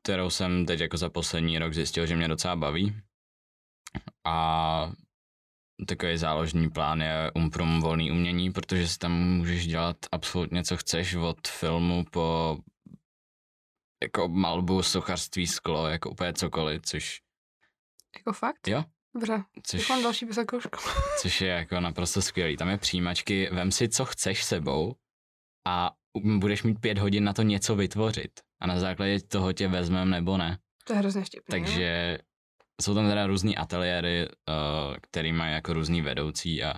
kterou 0.01 0.29
jsem 0.29 0.65
teď 0.65 0.79
jako 0.79 0.97
za 0.97 1.09
poslední 1.09 1.59
rok 1.59 1.73
zjistil, 1.73 2.05
že 2.05 2.15
mě 2.15 2.27
docela 2.27 2.55
baví. 2.55 3.01
A 4.25 4.91
takový 5.87 6.17
záložní 6.17 6.69
plán 6.69 7.01
je 7.01 7.31
Umprum 7.35 7.81
volný 7.81 8.11
umění, 8.11 8.51
protože 8.51 8.87
si 8.87 8.97
tam 8.97 9.11
můžeš 9.11 9.67
dělat 9.67 9.97
absolutně 10.11 10.63
co 10.63 10.77
chceš 10.77 11.15
od 11.15 11.47
filmu 11.47 12.05
po 12.11 12.57
jako 14.03 14.27
malbu, 14.27 14.83
sochařství, 14.83 15.47
sklo, 15.47 15.87
jako 15.87 16.09
úplně 16.09 16.33
cokoliv, 16.33 16.81
což, 16.81 17.21
Jako 18.17 18.33
fakt? 18.33 18.67
jo, 18.67 18.83
Dobře, 19.19 19.43
což, 19.63 19.88
další 19.88 20.25
vysokou 20.25 20.60
školu. 20.60 20.84
což 21.21 21.41
je 21.41 21.49
jako 21.49 21.79
naprosto 21.79 22.21
skvělý. 22.21 22.58
Tam 22.58 22.69
je 22.69 22.77
přijímačky, 22.77 23.49
vem 23.51 23.71
si, 23.71 23.89
co 23.89 24.05
chceš 24.05 24.43
sebou 24.43 24.95
a 25.67 25.91
budeš 26.38 26.63
mít 26.63 26.79
pět 26.79 26.97
hodin 26.97 27.23
na 27.23 27.34
to 27.34 27.41
něco 27.41 27.75
vytvořit. 27.75 28.32
A 28.62 28.67
na 28.67 28.79
základě 28.79 29.19
toho 29.19 29.53
tě 29.53 29.67
vezmem 29.67 30.10
nebo 30.10 30.38
ne. 30.38 30.58
To 30.84 30.93
je 30.93 30.99
hrozně 30.99 31.23
vtipný. 31.23 31.60
no. 31.60 31.65
Takže 31.65 32.17
jsou 32.82 32.95
tam 32.95 33.10
teda 33.10 33.27
různý 33.27 33.58
ateliéry, 33.58 34.27
uh, 34.27 34.95
který 35.01 35.32
mají 35.32 35.53
jako 35.53 35.73
různý 35.73 36.01
vedoucí 36.01 36.63
a 36.63 36.73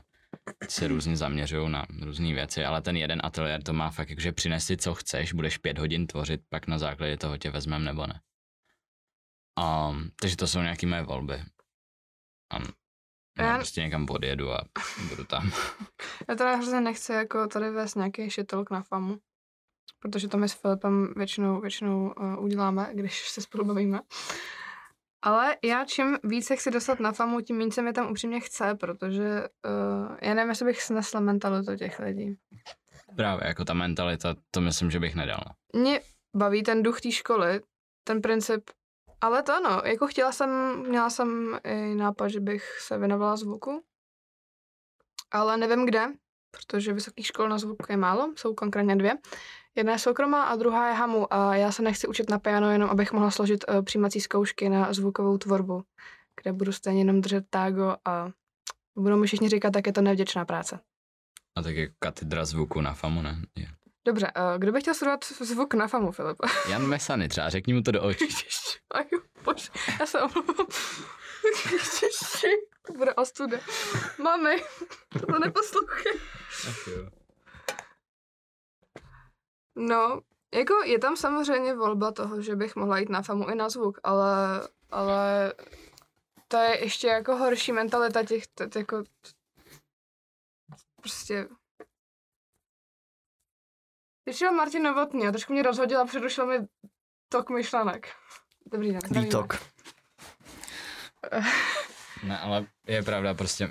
se 0.70 0.88
různě 0.88 1.18
zaměřují 1.18 1.70
na 1.70 1.86
různé 2.02 2.34
věci, 2.34 2.66
ale 2.66 2.82
ten 2.82 2.98
jeden 2.98 3.22
ateliér 3.24 3.64
to 3.64 3.74
má 3.74 3.90
fakt 3.90 4.10
jakože 4.10 4.32
přines 4.32 4.66
si 4.66 4.78
co 4.78 4.94
chceš, 4.94 5.34
budeš 5.34 5.58
pět 5.58 5.78
hodin 5.78 6.08
tvořit, 6.08 6.42
pak 6.50 6.68
na 6.68 6.78
základě 6.80 7.18
toho 7.18 7.38
tě 7.38 7.50
vezmem 7.50 7.84
nebo 7.84 8.08
ne. 8.08 8.22
Um, 9.90 10.12
takže 10.22 10.38
to 10.38 10.48
jsou 10.48 10.60
nějaké 10.60 10.88
moje 10.88 11.04
volby. 11.04 11.44
A 12.52 12.60
já 13.38 13.46
Já- 13.52 13.56
prostě 13.58 13.82
někam 13.82 14.06
odjedu 14.10 14.52
a 14.52 14.62
budu 15.10 15.24
tam. 15.24 15.52
Já 16.30 16.36
teda 16.36 16.56
hrozně 16.56 16.82
nechci 16.82 17.14
jako 17.14 17.48
tady 17.48 17.70
vést 17.70 17.96
nějaký 17.96 18.30
shit 18.30 18.54
na 18.72 18.82
famu, 18.82 19.18
protože 20.00 20.28
to 20.28 20.38
my 20.38 20.50
s 20.50 20.54
Filipem 20.54 21.14
většinou, 21.18 21.62
většinou 21.62 22.14
uh, 22.20 22.44
uděláme, 22.44 22.90
když 22.94 23.30
se 23.30 23.42
spolu 23.42 23.66
bavíme. 23.66 24.00
Ale 25.24 25.58
já 25.64 25.86
čím 25.86 26.18
víc 26.24 26.48
se 26.48 26.56
chci 26.56 26.72
dostat 26.72 27.00
na 27.00 27.12
famu, 27.12 27.42
tím 27.42 27.58
méně 27.58 27.72
se 27.72 27.82
mi 27.82 27.94
tam 27.94 28.12
upřímně 28.12 28.40
chce, 28.40 28.76
protože 28.76 29.48
uh, 29.66 30.18
já 30.22 30.34
nevím, 30.34 30.50
jestli 30.50 30.66
bych 30.66 30.82
snesla 30.82 31.20
mentalitu 31.20 31.76
těch 31.76 32.00
lidí. 32.00 32.38
Právě 33.16 33.48
jako 33.48 33.66
ta 33.66 33.74
mentalita, 33.74 34.36
to 34.52 34.62
myslím, 34.62 34.92
že 34.92 35.00
bych 35.00 35.16
nedal. 35.16 35.40
no. 35.74 35.82
Mě 35.82 36.02
baví 36.36 36.64
ten 36.64 36.84
duch 36.84 37.02
té 37.02 37.12
školy, 37.12 37.62
ten 38.04 38.22
princip, 38.22 38.70
ale 39.22 39.44
to 39.44 39.54
ano, 39.54 39.82
jako 39.86 40.08
chtěla 40.08 40.32
jsem, 40.32 40.80
měla 40.90 41.10
jsem 41.10 41.60
i 41.64 41.96
nápad, 41.96 42.28
že 42.28 42.40
bych 42.40 42.80
se 42.80 42.98
věnovala 42.98 43.36
zvuku, 43.38 43.84
ale 45.32 45.58
nevím 45.58 45.86
kde, 45.86 46.08
protože 46.52 46.94
vysokých 46.94 47.26
škol 47.26 47.50
na 47.50 47.58
zvuk 47.58 47.90
je 47.90 47.98
málo, 47.98 48.34
jsou 48.36 48.54
konkrétně 48.54 48.96
dvě. 48.96 49.18
Jedna 49.76 49.94
je 49.94 50.00
soukromá 50.00 50.44
a 50.44 50.56
druhá 50.56 50.88
je 50.88 50.94
hamu 50.94 51.34
a 51.34 51.56
já 51.56 51.72
se 51.72 51.82
nechci 51.82 52.08
učit 52.08 52.30
na 52.30 52.40
piano 52.40 52.72
jenom, 52.72 52.90
abych 52.90 53.12
mohla 53.12 53.32
složit 53.32 53.66
uh, 53.70 53.82
přijímací 53.82 54.22
zkoušky 54.22 54.70
na 54.70 54.94
zvukovou 54.94 55.38
tvorbu, 55.38 55.84
kde 56.42 56.54
budu 56.54 56.72
stejně 56.72 57.02
jenom 57.02 57.22
držet 57.22 57.46
tágo 57.50 57.96
a 58.06 58.32
budou 58.96 59.18
mi 59.18 59.28
všichni 59.28 59.50
říkat, 59.50 59.72
tak 59.74 59.88
je 59.88 59.94
to 59.94 60.02
nevděčná 60.02 60.46
práce. 60.46 60.80
A 61.56 61.62
tak 61.62 61.76
jako 61.76 61.94
katedra 62.00 62.46
zvuku 62.46 62.82
na 62.82 62.94
FAMu, 62.94 63.22
ne? 63.22 63.42
Je. 63.56 63.68
Dobře, 64.06 64.32
uh, 64.38 64.58
kdo 64.58 64.72
by 64.72 64.82
chtěl 64.82 64.94
studovat 64.94 65.26
zvuk 65.26 65.74
na 65.74 65.88
famu, 65.88 66.12
Filip? 66.12 66.38
Jan 66.70 66.88
Mesany 66.88 67.28
třeba, 67.28 67.50
řekni 67.50 67.74
mu 67.74 67.82
to 67.82 67.92
do 67.92 68.04
očí. 68.04 68.28
Aj, 68.92 69.06
bože, 69.44 69.70
já 70.00 70.06
se 70.06 70.22
omlouvám. 70.22 70.68
To 72.88 72.94
bude 72.94 73.14
ostuda. 73.14 73.58
Mami, 74.18 74.64
to 75.20 75.40
neposlouchej. 75.40 76.20
No, 79.76 80.22
jako 80.56 80.74
je 80.86 81.00
tam 81.00 81.18
samozřejmě 81.18 81.76
volba 81.76 82.12
toho, 82.12 82.42
že 82.42 82.56
bych 82.56 82.76
mohla 82.76 82.98
jít 82.98 83.10
na 83.10 83.22
famu 83.22 83.50
i 83.50 83.56
na 83.56 83.70
zvuk, 83.70 84.00
ale, 84.04 84.62
ale 84.92 85.54
to 86.48 86.58
je 86.58 86.84
ještě 86.84 87.08
jako 87.08 87.36
horší 87.36 87.72
mentalita 87.72 88.24
těch, 88.24 88.48
t- 88.48 88.68
t- 88.68 88.80
jako 88.80 89.04
prostě 91.02 91.48
Přišel 94.32 94.52
Martin 94.52 94.84
Novotný 94.84 95.28
a 95.28 95.32
trošku 95.32 95.54
mě 95.54 95.64
rozhodil 95.64 96.02
a 96.02 96.06
přerušil 96.06 96.46
mi 96.46 96.68
tok 97.30 97.50
myšlenek. 97.50 98.08
Dobrý 98.72 98.92
den. 98.92 99.24
Výtok. 99.24 99.54
Ne, 102.24 102.40
ale 102.40 102.66
je 102.88 103.04
pravda 103.04 103.34
prostě 103.34 103.70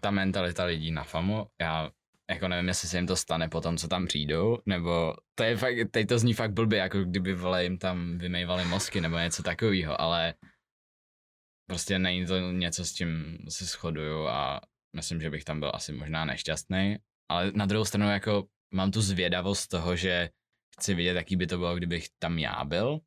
ta 0.00 0.10
mentalita 0.10 0.64
lidí 0.64 0.90
na 0.90 1.04
FAMu, 1.04 1.46
já 1.60 1.90
jako 2.30 2.48
nevím, 2.48 2.68
jestli 2.68 2.88
se 2.88 2.98
jim 2.98 3.06
to 3.06 3.16
stane 3.16 3.48
po 3.48 3.60
tom, 3.60 3.76
co 3.76 3.88
tam 3.88 4.06
přijdou, 4.06 4.58
nebo 4.66 5.14
to 5.34 5.44
je 5.44 5.56
fakt, 5.56 5.76
teď 5.90 6.08
to 6.08 6.18
zní 6.18 6.34
fakt 6.34 6.52
blbě, 6.52 6.78
jako 6.78 7.04
kdyby 7.04 7.34
vole 7.34 7.64
jim 7.64 7.78
tam 7.78 8.18
vymejvali 8.18 8.64
mozky 8.64 9.00
nebo 9.00 9.18
něco 9.18 9.42
takového, 9.42 10.00
ale 10.00 10.34
prostě 11.68 11.98
není 11.98 12.26
to 12.26 12.38
něco, 12.38 12.84
s 12.84 12.92
čím 12.92 13.38
se 13.48 13.64
shoduju 13.64 14.26
a 14.26 14.60
myslím, 14.96 15.20
že 15.20 15.30
bych 15.30 15.44
tam 15.44 15.60
byl 15.60 15.70
asi 15.74 15.92
možná 15.92 16.24
nešťastný, 16.24 16.96
ale 17.30 17.52
na 17.54 17.66
druhou 17.66 17.84
stranu 17.84 18.10
jako 18.10 18.46
mám 18.70 18.90
tu 18.90 19.00
zvědavost 19.00 19.68
toho, 19.68 19.96
že 19.96 20.30
chci 20.78 20.94
vidět, 20.94 21.16
jaký 21.16 21.36
by 21.36 21.46
to 21.46 21.58
bylo, 21.58 21.76
kdybych 21.76 22.08
tam 22.18 22.38
já 22.38 22.64
byl, 22.64 22.98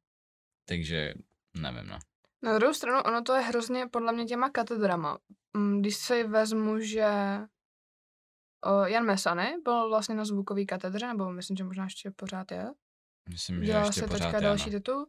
takže 0.68 1.14
nevím, 1.58 1.88
no. 1.88 2.00
Na 2.44 2.58
druhou 2.58 2.74
stranu, 2.74 3.02
ono 3.02 3.22
to 3.22 3.34
je 3.34 3.42
hrozně 3.42 3.88
podle 3.88 4.14
mě 4.14 4.26
těma 4.26 4.50
katedrama. 4.50 5.20
Mm, 5.58 5.80
Když 5.80 5.96
si 5.96 6.24
vezmu, 6.24 6.80
že 6.80 7.06
Jan 8.86 9.06
Mesany 9.06 9.56
byl 9.64 9.90
vlastně 9.90 10.16
na 10.16 10.26
zvukové 10.26 10.66
katedře, 10.66 11.08
nebo 11.08 11.32
myslím, 11.32 11.58
že 11.58 11.64
možná 11.64 11.84
ještě 11.84 12.12
pořád 12.12 12.52
je. 12.52 12.72
Myslím, 13.30 13.60
že 13.60 13.66
Dělá 13.66 13.86
ještě 13.86 14.00
se 14.00 14.08
pořád 14.08 14.20
teďka 14.26 14.38
je, 14.38 14.44
další 14.44 14.70
no. 14.70 14.80
titul. 14.80 15.08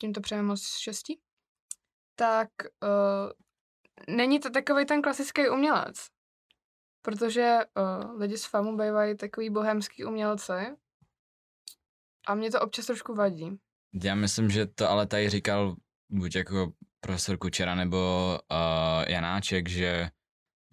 Tímto 0.00 0.20
přejeme 0.20 0.48
moc 0.48 0.62
štěstí. 0.62 1.20
Tak 2.18 2.48
není 4.08 4.40
to 4.40 4.50
takový 4.50 4.86
ten 4.86 5.02
klasický 5.02 5.48
umělec. 5.48 5.96
Protože 7.02 7.58
uh, 7.76 8.20
lidi 8.20 8.38
z 8.38 8.44
FAMu 8.44 8.76
bývají 8.76 9.16
takový 9.16 9.50
bohemský 9.50 10.04
umělci. 10.04 10.52
A 12.26 12.34
mě 12.34 12.50
to 12.50 12.60
občas 12.60 12.86
trošku 12.86 13.14
vadí. 13.14 13.58
Já 14.04 14.14
myslím, 14.14 14.50
že 14.50 14.66
to 14.66 14.90
ale 14.90 15.06
tady 15.06 15.28
říkal 15.28 15.76
buď 16.10 16.36
jako 16.36 16.72
profesor 17.00 17.38
Kučera 17.38 17.74
nebo 17.74 17.98
uh, 18.50 19.04
Janáček, 19.08 19.68
že 19.68 20.10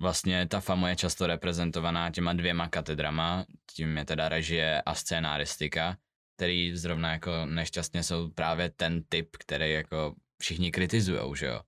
vlastně 0.01 0.47
ta 0.47 0.59
fama 0.59 0.89
je 0.89 0.95
často 0.95 1.27
reprezentovaná 1.27 2.11
těma 2.11 2.33
dvěma 2.33 2.67
katedrama, 2.67 3.45
tím 3.75 3.97
je 3.97 4.05
teda 4.05 4.29
režie 4.29 4.81
a 4.81 4.95
scénáristika, 4.95 5.97
který 6.35 6.77
zrovna 6.77 7.11
jako 7.11 7.45
nešťastně 7.45 8.03
jsou 8.03 8.29
právě 8.29 8.69
ten 8.69 9.03
typ, 9.03 9.37
který 9.37 9.71
jako 9.71 10.15
všichni 10.41 10.71
kritizujou, 10.71 11.35
že 11.35 11.45
jo. 11.45 11.61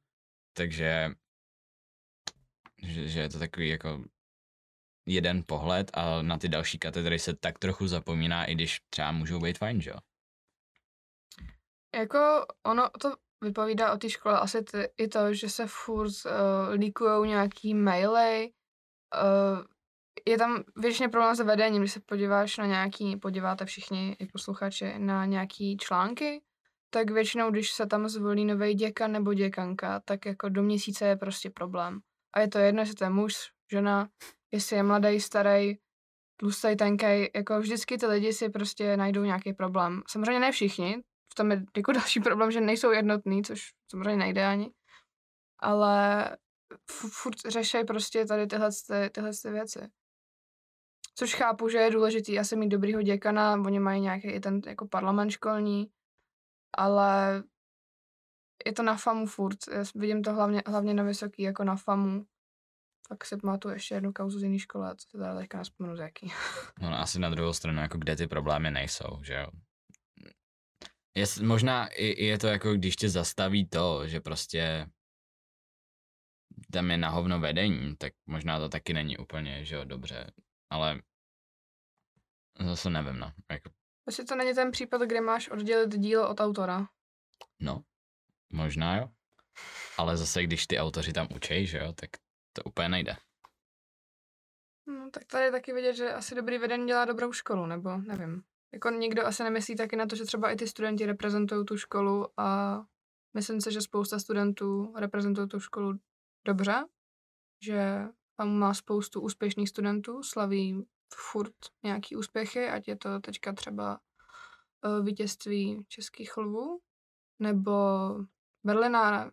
Takže 0.58 1.12
že, 2.84 3.08
že 3.08 3.20
je 3.20 3.30
to 3.30 3.40
takový 3.40 3.70
jako 3.70 4.04
jeden 5.06 5.44
pohled 5.44 5.92
a 5.94 6.22
na 6.22 6.38
ty 6.38 6.50
další 6.50 6.80
katedry 6.80 7.20
se 7.20 7.36
tak 7.36 7.60
trochu 7.60 7.88
zapomíná, 7.88 8.46
i 8.46 8.56
když 8.56 8.80
třeba 8.90 9.12
můžou 9.12 9.40
být 9.40 9.58
fajn, 9.58 9.82
že 9.82 9.90
jo? 9.90 9.98
Jako 11.96 12.46
ono 12.66 12.90
to 12.90 13.16
vypovídá 13.44 13.94
o 13.94 13.98
té 13.98 14.10
škole 14.10 14.40
asi 14.40 14.64
ty, 14.64 14.90
i 14.98 15.08
to, 15.08 15.34
že 15.34 15.50
se 15.50 15.66
furt 15.68 16.12
uh, 16.26 16.74
líkujou 16.74 17.26
nějaký 17.26 17.74
maily, 17.74 18.52
uh, 19.24 19.66
je 20.28 20.38
tam 20.38 20.64
většině 20.78 21.10
problém 21.10 21.36
s 21.36 21.40
vedením, 21.40 21.82
když 21.82 21.92
se 21.92 22.00
podíváš 22.00 22.58
na 22.58 22.66
nějaký, 22.66 23.18
podíváte 23.18 23.66
všichni 23.66 24.16
i 24.20 24.26
posluchači 24.26 25.00
na 25.00 25.26
nějaký 25.26 25.78
články, 25.78 26.42
tak 26.90 27.10
většinou, 27.10 27.52
když 27.52 27.72
se 27.72 27.86
tam 27.88 28.10
zvolí 28.10 28.46
nový 28.46 28.74
děkan 28.74 29.12
nebo 29.12 29.34
děkanka, 29.34 30.00
tak 30.06 30.26
jako 30.26 30.50
do 30.50 30.64
měsíce 30.64 31.06
je 31.06 31.16
prostě 31.16 31.50
problém. 31.50 32.00
A 32.34 32.40
je 32.40 32.48
to 32.48 32.58
jedno, 32.58 32.82
jestli 32.82 32.96
to 32.96 33.04
je 33.04 33.10
muž, 33.10 33.34
žena, 33.72 34.10
jestli 34.52 34.76
je 34.76 34.84
mladý, 34.84 35.20
starý, 35.20 35.78
tlustý, 36.38 36.76
tenký, 36.76 37.32
jako 37.36 37.60
vždycky 37.60 37.98
ty 37.98 38.06
lidi 38.06 38.34
si 38.34 38.50
prostě 38.50 38.98
najdou 38.98 39.24
nějaký 39.24 39.54
problém. 39.54 40.02
Samozřejmě 40.08 40.40
ne 40.40 40.52
všichni, 40.52 41.04
v 41.32 41.36
tom 41.36 41.52
je 41.52 41.64
jako 41.78 41.92
další 41.92 42.20
problém, 42.20 42.52
že 42.52 42.62
nejsou 42.62 42.92
jednotní, 42.92 43.44
což 43.44 43.62
samozřejmě 43.92 44.18
nejde 44.18 44.46
ani, 44.46 44.72
ale 45.60 46.38
furt 47.12 47.40
řešají 47.50 47.86
prostě 47.86 48.26
tady 48.26 48.48
tyhle, 48.48 48.70
tyhle 49.12 49.32
ty 49.44 49.52
věci. 49.52 49.80
Což 51.16 51.36
chápu, 51.36 51.70
že 51.70 51.78
je 51.78 51.92
důležitý 51.92 52.40
asi 52.40 52.56
mít 52.56 52.70
dobrýho 52.70 53.02
děkana, 53.02 53.54
oni 53.66 53.80
mají 53.80 54.02
nějaký 54.02 54.28
i 54.28 54.40
ten 54.40 54.62
jako 54.68 54.88
parlament 54.88 55.32
školní, 55.32 55.92
ale 56.78 57.44
je 58.66 58.74
to 58.74 58.84
na 58.84 58.96
FAMu 58.98 59.26
furt. 59.26 59.58
Já 59.72 59.84
vidím 59.96 60.22
to 60.22 60.34
hlavně, 60.34 60.62
hlavně 60.68 60.94
na 60.94 61.04
vysoký, 61.04 61.44
jako 61.44 61.64
na 61.64 61.76
FAMu. 61.76 62.26
Tak 63.12 63.26
si 63.26 63.38
pamatuju 63.38 63.74
ještě 63.74 63.96
jednu 63.96 64.14
kauzu 64.14 64.40
z 64.40 64.44
jiné 64.44 64.60
školy, 64.60 64.88
a 64.88 64.94
to 64.94 65.00
se 65.00 65.18
teda 65.18 65.36
teďka 65.36 65.58
nespomenu 65.58 65.96
z 65.96 66.00
jaký. 66.00 66.32
No, 66.82 66.90
no 66.90 67.00
asi 67.00 67.20
na 67.20 67.30
druhou 67.30 67.54
stranu, 67.54 67.82
jako 67.82 67.98
kde 67.98 68.16
ty 68.16 68.28
problémy 68.28 68.72
nejsou, 68.72 69.24
že 69.24 69.34
jo. 69.34 69.48
Je, 71.16 71.26
možná 71.42 71.88
i, 71.88 72.24
je 72.24 72.38
to 72.38 72.48
jako, 72.48 72.74
když 72.74 72.96
tě 72.96 73.10
zastaví 73.10 73.68
to, 73.68 74.08
že 74.08 74.20
prostě 74.20 74.90
tam 76.72 76.92
je 76.92 76.98
na 76.98 77.10
hovno 77.10 77.40
vedení, 77.40 77.96
tak 77.96 78.14
možná 78.26 78.60
to 78.60 78.70
taky 78.70 78.94
není 78.94 79.18
úplně, 79.18 79.66
že 79.66 79.76
jo, 79.76 79.84
dobře, 79.84 80.32
ale 80.70 81.02
zase 82.60 82.90
nevím, 82.90 83.20
no. 83.20 83.32
Jako... 83.52 83.70
Asi 84.08 84.26
to 84.26 84.36
není 84.36 84.54
ten 84.54 84.72
případ, 84.72 85.02
kde 85.02 85.22
máš 85.22 85.50
oddělit 85.50 86.00
dílo 86.00 86.30
od 86.30 86.40
autora. 86.40 86.88
No, 87.60 87.84
možná 88.54 88.98
jo. 88.98 89.10
Ale 89.98 90.18
zase, 90.18 90.44
když 90.44 90.68
ty 90.68 90.80
autoři 90.80 91.14
tam 91.14 91.28
učej, 91.36 91.68
že 91.68 91.78
jo, 91.78 91.94
tak 91.94 92.10
to 92.54 92.64
úplně 92.64 92.90
nejde. 92.90 93.16
No, 94.88 95.10
tak 95.12 95.26
tady 95.26 95.44
je 95.44 95.52
taky 95.52 95.74
vidět, 95.74 95.94
že 95.94 96.14
asi 96.14 96.36
dobrý 96.36 96.58
vedení 96.58 96.88
dělá 96.88 97.06
dobrou 97.06 97.32
školu, 97.32 97.66
nebo 97.66 97.98
nevím. 97.98 98.44
Jako 98.74 98.90
nikdo 98.90 99.26
asi 99.26 99.44
nemyslí 99.44 99.76
taky 99.76 99.96
na 99.96 100.06
to, 100.06 100.16
že 100.16 100.26
třeba 100.26 100.52
i 100.52 100.56
ty 100.56 100.68
studenti 100.68 101.06
reprezentují 101.06 101.66
tu 101.66 101.78
školu 101.78 102.40
a 102.40 102.78
myslím 103.34 103.62
si, 103.62 103.72
že 103.72 103.82
spousta 103.82 104.20
studentů 104.20 104.94
reprezentují 104.98 105.48
tu 105.48 105.60
školu 105.60 105.94
dobře, 106.46 106.84
že 107.64 108.08
tam 108.38 108.50
má 108.58 108.74
spoustu 108.74 109.22
úspěšných 109.22 109.70
studentů, 109.70 110.24
slaví 110.24 110.86
furt 111.16 111.54
nějaký 111.84 112.16
úspěchy, 112.16 112.70
ať 112.70 112.88
je 112.88 112.96
to 112.96 113.20
teďka 113.20 113.54
třeba 113.54 114.00
uh, 114.86 115.06
vítězství 115.06 115.86
českých 115.88 116.38
lvů, 116.38 116.82
nebo 117.40 117.72
Berlinále, 118.64 119.32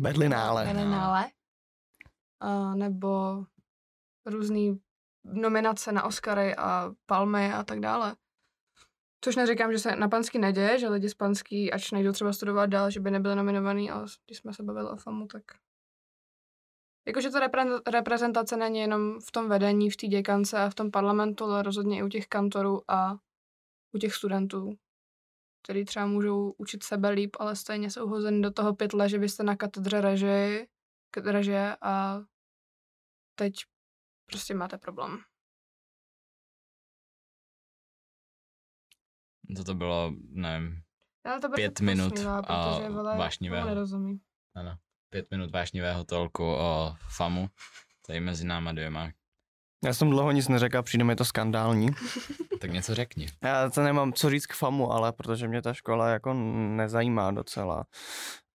Berlinále, 0.00 0.64
Berlinále 0.64 1.30
nebo 2.74 3.44
různý 4.26 4.80
nominace 5.24 5.92
na 5.92 6.04
Oscary 6.04 6.56
a 6.56 6.90
Palmy 7.06 7.52
a 7.52 7.64
tak 7.64 7.80
dále. 7.80 8.16
Což 9.24 9.36
neříkám, 9.36 9.72
že 9.72 9.78
se 9.78 9.96
na 9.96 10.08
Pansky 10.08 10.38
neděje, 10.38 10.78
že 10.78 10.88
lidi 10.88 11.08
z 11.08 11.14
Pansky, 11.14 11.72
ač 11.72 11.90
nejdou 11.90 12.12
třeba 12.12 12.32
studovat 12.32 12.66
dál, 12.66 12.90
že 12.90 13.00
by 13.00 13.10
nebyli 13.10 13.36
nominovaný, 13.36 13.90
ale 13.90 14.06
když 14.26 14.38
jsme 14.38 14.54
se 14.54 14.62
bavili 14.62 14.90
o 14.90 14.96
FAMu, 14.96 15.26
tak 15.26 15.42
Jakože 17.06 17.30
to 17.30 17.38
reprezentace 17.90 18.56
není 18.56 18.78
jenom 18.78 19.20
v 19.20 19.32
tom 19.32 19.48
vedení, 19.48 19.90
v 19.90 19.96
té 19.96 20.06
děkance 20.06 20.58
a 20.58 20.70
v 20.70 20.74
tom 20.74 20.90
parlamentu, 20.90 21.44
ale 21.44 21.62
rozhodně 21.62 21.98
i 21.98 22.02
u 22.02 22.08
těch 22.08 22.26
kantorů 22.26 22.90
a 22.90 23.16
u 23.94 23.98
těch 23.98 24.14
studentů, 24.14 24.74
který 25.62 25.84
třeba 25.84 26.06
můžou 26.06 26.54
učit 26.58 26.82
sebe 26.82 27.10
líp, 27.10 27.36
ale 27.38 27.56
stejně 27.56 27.90
jsou 27.90 28.08
hozeni 28.08 28.42
do 28.42 28.50
toho 28.50 28.74
pytle, 28.74 29.08
že 29.08 29.18
byste 29.18 29.42
na 29.42 29.56
katedře 29.56 30.00
režii, 30.00 30.66
režie 31.16 31.76
a 31.82 32.20
teď 33.34 33.54
prostě 34.26 34.54
máte 34.54 34.78
problém. 34.78 35.18
To 39.66 39.74
bylo, 39.74 40.12
nevím, 40.28 40.82
to 41.40 41.48
pět 41.48 41.80
minut 41.80 42.18
a 42.26 42.78
vášnivé. 43.16 43.64
Nerozumí. 43.64 44.20
Ano 44.54 44.78
pět 45.10 45.30
minut 45.30 45.50
vášnivého 45.50 46.04
tolku 46.04 46.44
o 46.44 46.96
FAMu, 47.08 47.50
tady 48.06 48.20
mezi 48.20 48.46
náma 48.46 48.72
dvěma. 48.72 49.10
Já 49.84 49.94
jsem 49.94 50.10
dlouho 50.10 50.32
nic 50.32 50.48
neřekl, 50.48 50.82
přijde 50.82 51.04
mi 51.04 51.16
to 51.16 51.24
skandální. 51.24 51.88
tak 52.60 52.70
něco 52.70 52.94
řekni. 52.94 53.26
Já 53.44 53.70
to 53.70 53.82
nemám 53.82 54.12
co 54.12 54.30
říct 54.30 54.46
k 54.46 54.54
FAMu, 54.54 54.92
ale 54.92 55.12
protože 55.12 55.48
mě 55.48 55.62
ta 55.62 55.74
škola 55.74 56.08
jako 56.08 56.34
nezajímá 56.34 57.30
docela. 57.30 57.84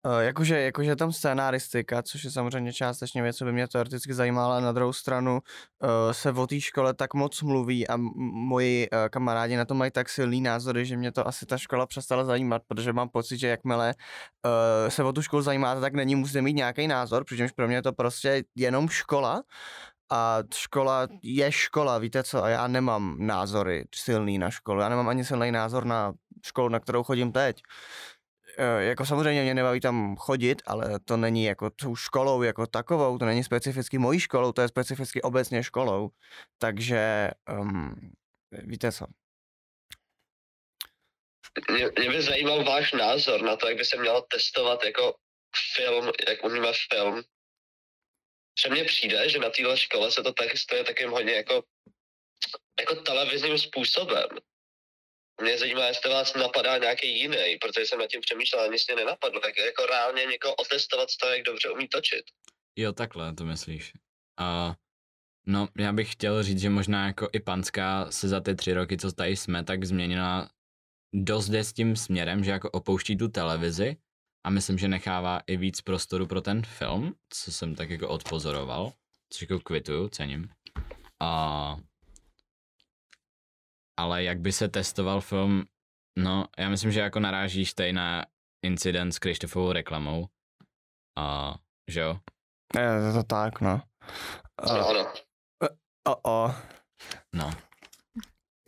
Uh, 0.06 0.20
jakože, 0.20 0.60
jakože 0.60 0.96
tam 0.96 1.12
scénaristika, 1.12 2.02
což 2.02 2.24
je 2.24 2.30
samozřejmě 2.30 2.72
částečně 2.72 3.22
věc, 3.22 3.36
co 3.36 3.44
by 3.44 3.52
mě 3.52 3.68
teoreticky 3.68 4.14
zajímalo, 4.14 4.52
ale 4.52 4.60
na 4.60 4.72
druhou 4.72 4.92
stranu 4.92 5.32
uh, 5.32 5.88
se 6.12 6.32
o 6.32 6.46
té 6.46 6.60
škole 6.60 6.94
tak 6.94 7.14
moc 7.14 7.42
mluví 7.42 7.88
a 7.88 7.96
moji 8.32 8.90
uh, 8.90 8.98
kamarádi 9.10 9.56
na 9.56 9.64
to 9.64 9.74
mají 9.74 9.90
tak 9.90 10.08
silný 10.08 10.40
názory, 10.40 10.86
že 10.86 10.96
mě 10.96 11.12
to 11.12 11.28
asi 11.28 11.46
ta 11.46 11.58
škola 11.58 11.86
přestala 11.86 12.24
zajímat, 12.24 12.62
protože 12.68 12.92
mám 12.92 13.08
pocit, 13.08 13.38
že 13.38 13.48
jakmile 13.48 13.94
se 14.88 15.04
o 15.04 15.12
tu 15.12 15.22
školu 15.22 15.42
zajímáte, 15.42 15.80
tak 15.80 15.94
není 15.94 16.14
musíte 16.14 16.42
mít 16.42 16.52
nějaký 16.52 16.88
názor, 16.88 17.24
protože 17.24 17.48
pro 17.56 17.66
mě 17.66 17.76
je 17.76 17.82
to 17.82 17.92
prostě 17.92 18.42
jenom 18.56 18.88
škola 18.88 19.42
a 20.12 20.38
škola 20.54 21.08
je 21.22 21.52
škola, 21.52 21.98
víte 21.98 22.22
co, 22.22 22.44
a 22.44 22.48
já 22.48 22.66
nemám 22.66 23.16
názory 23.18 23.84
silný 23.94 24.38
na 24.38 24.50
školu, 24.50 24.80
já 24.80 24.88
nemám 24.88 25.08
ani 25.08 25.24
silný 25.24 25.52
názor 25.52 25.84
na 25.84 26.12
školu, 26.44 26.68
na 26.68 26.80
kterou 26.80 27.02
chodím 27.02 27.32
teď. 27.32 27.62
Eh, 28.62 28.84
jako 28.84 29.06
samozřejmě 29.06 29.42
mě 29.42 29.54
nebaví 29.54 29.80
tam 29.80 30.16
chodit, 30.16 30.62
ale 30.66 31.00
to 31.04 31.16
není 31.16 31.44
jako 31.44 31.70
tou 31.70 31.96
školou 31.96 32.42
jako 32.42 32.66
takovou, 32.66 33.18
to 33.18 33.24
není 33.24 33.44
specificky 33.44 33.98
mojí 33.98 34.20
školou, 34.20 34.52
to 34.52 34.62
je 34.62 34.68
specificky 34.68 35.22
obecně 35.22 35.62
školou. 35.62 36.10
Takže 36.58 37.30
um, 37.60 38.12
víte 38.52 38.92
co. 38.92 39.06
Mě, 41.70 41.88
mě 41.98 42.10
by 42.10 42.22
zajímal 42.22 42.64
váš 42.64 42.92
názor 42.92 43.42
na 43.42 43.56
to, 43.56 43.68
jak 43.68 43.76
by 43.76 43.84
se 43.84 43.96
mělo 43.96 44.22
testovat 44.22 44.84
jako 44.84 45.14
film, 45.74 46.10
jak 46.28 46.44
umíme 46.44 46.72
film. 46.92 47.22
Že 48.62 48.70
mně 48.70 48.84
přijde, 48.84 49.28
že 49.28 49.38
na 49.38 49.50
téhle 49.50 49.76
škole 49.76 50.10
se 50.10 50.22
to 50.22 50.32
tak 50.32 50.58
stojí 50.58 50.84
takým 50.84 51.10
hodně 51.10 51.32
jako, 51.32 51.62
jako 52.80 52.94
televizním 52.94 53.58
způsobem 53.58 54.28
mě 55.40 55.58
zajímá, 55.58 55.86
jestli 55.86 56.10
vás 56.10 56.34
napadá 56.34 56.78
nějaký 56.78 57.18
jiný, 57.18 57.56
protože 57.60 57.86
jsem 57.86 57.98
nad 57.98 58.06
tím 58.06 58.20
přemýšlel 58.20 58.62
a 58.62 58.66
nic 58.66 58.86
mě 58.86 58.96
nenapadlo. 58.96 59.40
Tak 59.40 59.58
jako 59.58 59.86
reálně 59.86 60.24
někoho 60.24 60.54
otestovat 60.54 61.10
z 61.10 61.16
toho, 61.16 61.32
jak 61.32 61.42
dobře 61.42 61.70
umí 61.70 61.88
točit. 61.88 62.24
Jo, 62.76 62.92
takhle 62.92 63.34
to 63.34 63.44
myslíš. 63.44 63.92
A 64.38 64.74
no, 65.46 65.68
já 65.78 65.92
bych 65.92 66.12
chtěl 66.12 66.42
říct, 66.42 66.60
že 66.60 66.70
možná 66.70 67.06
jako 67.06 67.28
i 67.32 67.40
Panská 67.40 68.10
se 68.10 68.28
za 68.28 68.40
ty 68.40 68.54
tři 68.54 68.72
roky, 68.72 68.98
co 68.98 69.12
tady 69.12 69.36
jsme, 69.36 69.64
tak 69.64 69.84
změnila 69.84 70.50
dost 71.14 71.48
jde 71.48 71.64
s 71.64 71.72
tím 71.72 71.96
směrem, 71.96 72.44
že 72.44 72.50
jako 72.50 72.70
opouští 72.70 73.16
tu 73.16 73.28
televizi 73.28 73.96
a 74.44 74.50
myslím, 74.50 74.78
že 74.78 74.88
nechává 74.88 75.40
i 75.46 75.56
víc 75.56 75.80
prostoru 75.80 76.26
pro 76.26 76.40
ten 76.40 76.62
film, 76.62 77.14
co 77.28 77.52
jsem 77.52 77.74
tak 77.74 77.90
jako 77.90 78.08
odpozoroval, 78.08 78.92
což 79.32 79.42
jako 79.42 79.60
kvituju, 79.60 80.08
cením. 80.08 80.48
A 81.20 81.76
ale 84.00 84.24
jak 84.24 84.40
by 84.40 84.52
se 84.52 84.68
testoval 84.68 85.20
film, 85.20 85.64
no 86.18 86.44
já 86.58 86.68
myslím, 86.68 86.92
že 86.92 87.00
jako 87.00 87.20
narážíš 87.20 87.74
tady 87.74 87.92
na 87.92 88.24
incident 88.66 89.14
s 89.14 89.18
Krištofovou 89.18 89.72
reklamou. 89.72 90.26
A, 91.18 91.54
že 91.90 92.00
jo? 92.00 92.18
Je 92.78 93.12
to 93.12 93.22
tak, 93.22 93.60
no. 93.60 93.80
Ano, 94.58 94.88
ano. 94.88 95.12
O, 96.08 96.30
o. 96.30 96.54
No. 97.34 97.50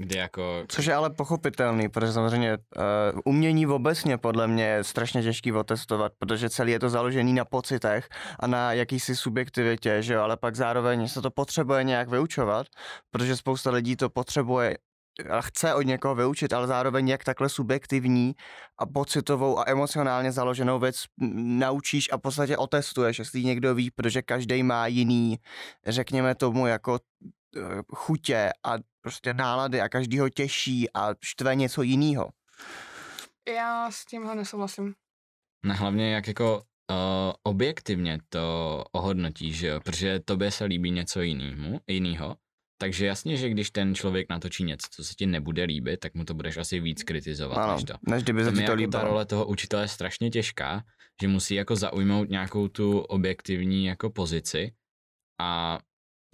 kdy 0.02 0.16
jako... 0.18 0.64
Což 0.68 0.86
je 0.86 0.94
ale 0.94 1.10
pochopitelný, 1.10 1.88
protože 1.88 2.12
samozřejmě 2.12 2.58
uh, 2.58 3.20
umění 3.24 3.66
obecně 3.66 4.18
podle 4.18 4.48
mě 4.48 4.64
je 4.64 4.84
strašně 4.84 5.22
těžký 5.22 5.52
otestovat, 5.52 6.12
protože 6.18 6.50
celý 6.50 6.72
je 6.72 6.78
to 6.78 6.88
založený 6.88 7.32
na 7.32 7.44
pocitech 7.44 8.08
a 8.40 8.46
na 8.46 8.72
jakýsi 8.72 9.16
subjektivitě, 9.16 10.02
že 10.02 10.14
jo, 10.14 10.22
ale 10.22 10.36
pak 10.36 10.56
zároveň 10.56 11.08
se 11.08 11.22
to 11.22 11.30
potřebuje 11.30 11.84
nějak 11.84 12.08
vyučovat, 12.08 12.66
protože 13.10 13.36
spousta 13.36 13.70
lidí 13.70 13.96
to 13.96 14.10
potřebuje 14.10 14.78
chce 15.40 15.74
od 15.74 15.82
někoho 15.82 16.14
vyučit, 16.14 16.52
ale 16.52 16.66
zároveň 16.66 17.08
jak 17.08 17.24
takhle 17.24 17.48
subjektivní 17.48 18.34
a 18.78 18.86
pocitovou 18.86 19.58
a 19.58 19.64
emocionálně 19.66 20.32
založenou 20.32 20.78
věc 20.78 21.04
naučíš 21.34 22.08
a 22.12 22.16
v 22.16 22.20
podstatě 22.20 22.56
otestuješ, 22.56 23.18
jestli 23.18 23.44
někdo 23.44 23.74
ví, 23.74 23.90
protože 23.90 24.22
každý 24.22 24.62
má 24.62 24.86
jiný, 24.86 25.38
řekněme 25.86 26.34
tomu, 26.34 26.66
jako 26.66 26.98
eh, 27.56 27.60
chutě 27.94 28.50
a 28.64 28.74
prostě 29.00 29.34
nálady 29.34 29.80
a 29.80 29.88
každý 29.88 30.18
ho 30.18 30.28
těší 30.28 30.92
a 30.94 31.14
štve 31.24 31.54
něco 31.54 31.82
jiného. 31.82 32.30
Já 33.56 33.90
s 33.90 34.04
tímhle 34.04 34.34
nesouhlasím. 34.34 34.94
No 35.64 35.74
hlavně 35.74 36.14
jak 36.14 36.28
jako 36.28 36.56
uh, 36.56 37.32
objektivně 37.42 38.18
to 38.28 38.84
ohodnotíš, 38.92 39.58
že 39.58 39.66
jo? 39.66 39.80
protože 39.80 40.20
tobě 40.20 40.50
se 40.50 40.64
líbí 40.64 40.90
něco 40.90 41.20
jiného, 41.20 41.80
jinýho, 41.86 42.36
takže 42.82 43.06
jasně, 43.06 43.36
že 43.36 43.48
když 43.48 43.70
ten 43.70 43.94
člověk 43.94 44.26
natočí 44.30 44.64
něco, 44.64 44.86
co 44.90 45.04
se 45.04 45.14
ti 45.14 45.26
nebude 45.26 45.64
líbit, 45.64 46.00
tak 46.00 46.14
mu 46.14 46.24
to 46.24 46.34
budeš 46.34 46.56
asi 46.56 46.80
víc 46.80 47.02
kritizovat 47.02 47.56
Ano, 47.58 47.72
než 47.74 47.84
to. 47.84 47.94
než 48.08 48.22
kdyby 48.22 48.44
se 48.44 48.50
ti 48.50 48.56
to 48.56 48.60
jako 48.60 48.70
ta 48.70 48.74
líbilo. 48.76 49.04
role 49.04 49.26
toho 49.26 49.46
učitele 49.46 49.84
je 49.84 49.88
strašně 49.88 50.30
těžká, 50.30 50.82
že 51.22 51.28
musí 51.28 51.54
jako 51.54 51.76
zaujmout 51.76 52.28
nějakou 52.28 52.68
tu 52.68 52.98
objektivní 52.98 53.84
jako 53.84 54.10
pozici 54.10 54.72
a 55.40 55.78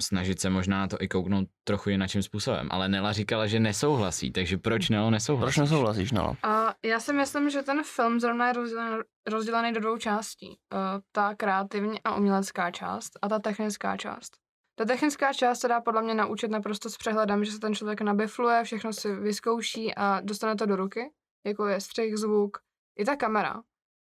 snažit 0.03 0.41
se 0.41 0.51
možná 0.51 0.79
na 0.79 0.89
to 0.89 0.97
i 1.01 1.09
kouknout 1.09 1.49
trochu 1.65 1.91
jinakým 1.91 2.23
způsobem. 2.23 2.69
Ale 2.71 2.89
Nela 2.89 3.13
říkala, 3.13 3.47
že 3.47 3.61
nesouhlasí, 3.61 4.31
takže 4.33 4.59
proč 4.59 4.89
Nelo 4.89 5.11
nesouhlasí? 5.11 5.55
Proč 5.55 5.57
nesouhlasíš, 5.57 6.13
no? 6.13 6.37
A 6.43 6.75
já 6.85 7.01
si 7.01 7.13
myslím, 7.13 7.51
že 7.51 7.63
ten 7.63 7.83
film 7.85 8.21
zrovna 8.21 8.47
je 8.49 8.53
rozdělený, 8.53 9.03
rozdělený 9.29 9.73
do 9.73 9.81
dvou 9.81 9.97
částí. 9.97 10.47
Uh, 10.49 10.81
ta 11.13 11.35
kreativní 11.35 12.03
a 12.05 12.15
umělecká 12.15 12.71
část 12.71 13.11
a 13.23 13.29
ta 13.29 13.39
technická 13.39 13.97
část. 13.97 14.33
Ta 14.79 14.85
technická 14.85 15.33
část 15.33 15.61
se 15.61 15.69
dá 15.69 15.81
podle 15.81 16.03
mě 16.03 16.15
naučit 16.15 16.51
naprosto 16.51 16.91
s 16.91 16.97
přehledem, 16.97 17.45
že 17.45 17.53
se 17.53 17.59
ten 17.59 17.75
člověk 17.75 18.01
nabifluje, 18.01 18.65
všechno 18.65 18.93
si 18.93 19.15
vyzkouší 19.15 19.95
a 19.95 20.21
dostane 20.21 20.57
to 20.57 20.67
do 20.67 20.77
ruky, 20.77 21.13
jako 21.47 21.67
je 21.67 21.81
střih, 21.81 22.17
zvuk, 22.17 22.59
i 22.99 23.05
ta 23.05 23.17
kamera. 23.17 23.63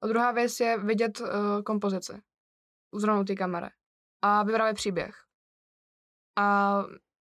A 0.02 0.06
druhá 0.06 0.32
věc 0.32 0.60
je 0.60 0.78
vidět 0.78 1.20
uh, 1.20 1.28
kompozici, 1.64 2.22
zrovna 2.94 3.24
té 3.24 3.34
kamery 3.34 3.66
a 4.22 4.42
vyprávět 4.42 4.76
příběh. 4.76 5.14
A 6.38 6.78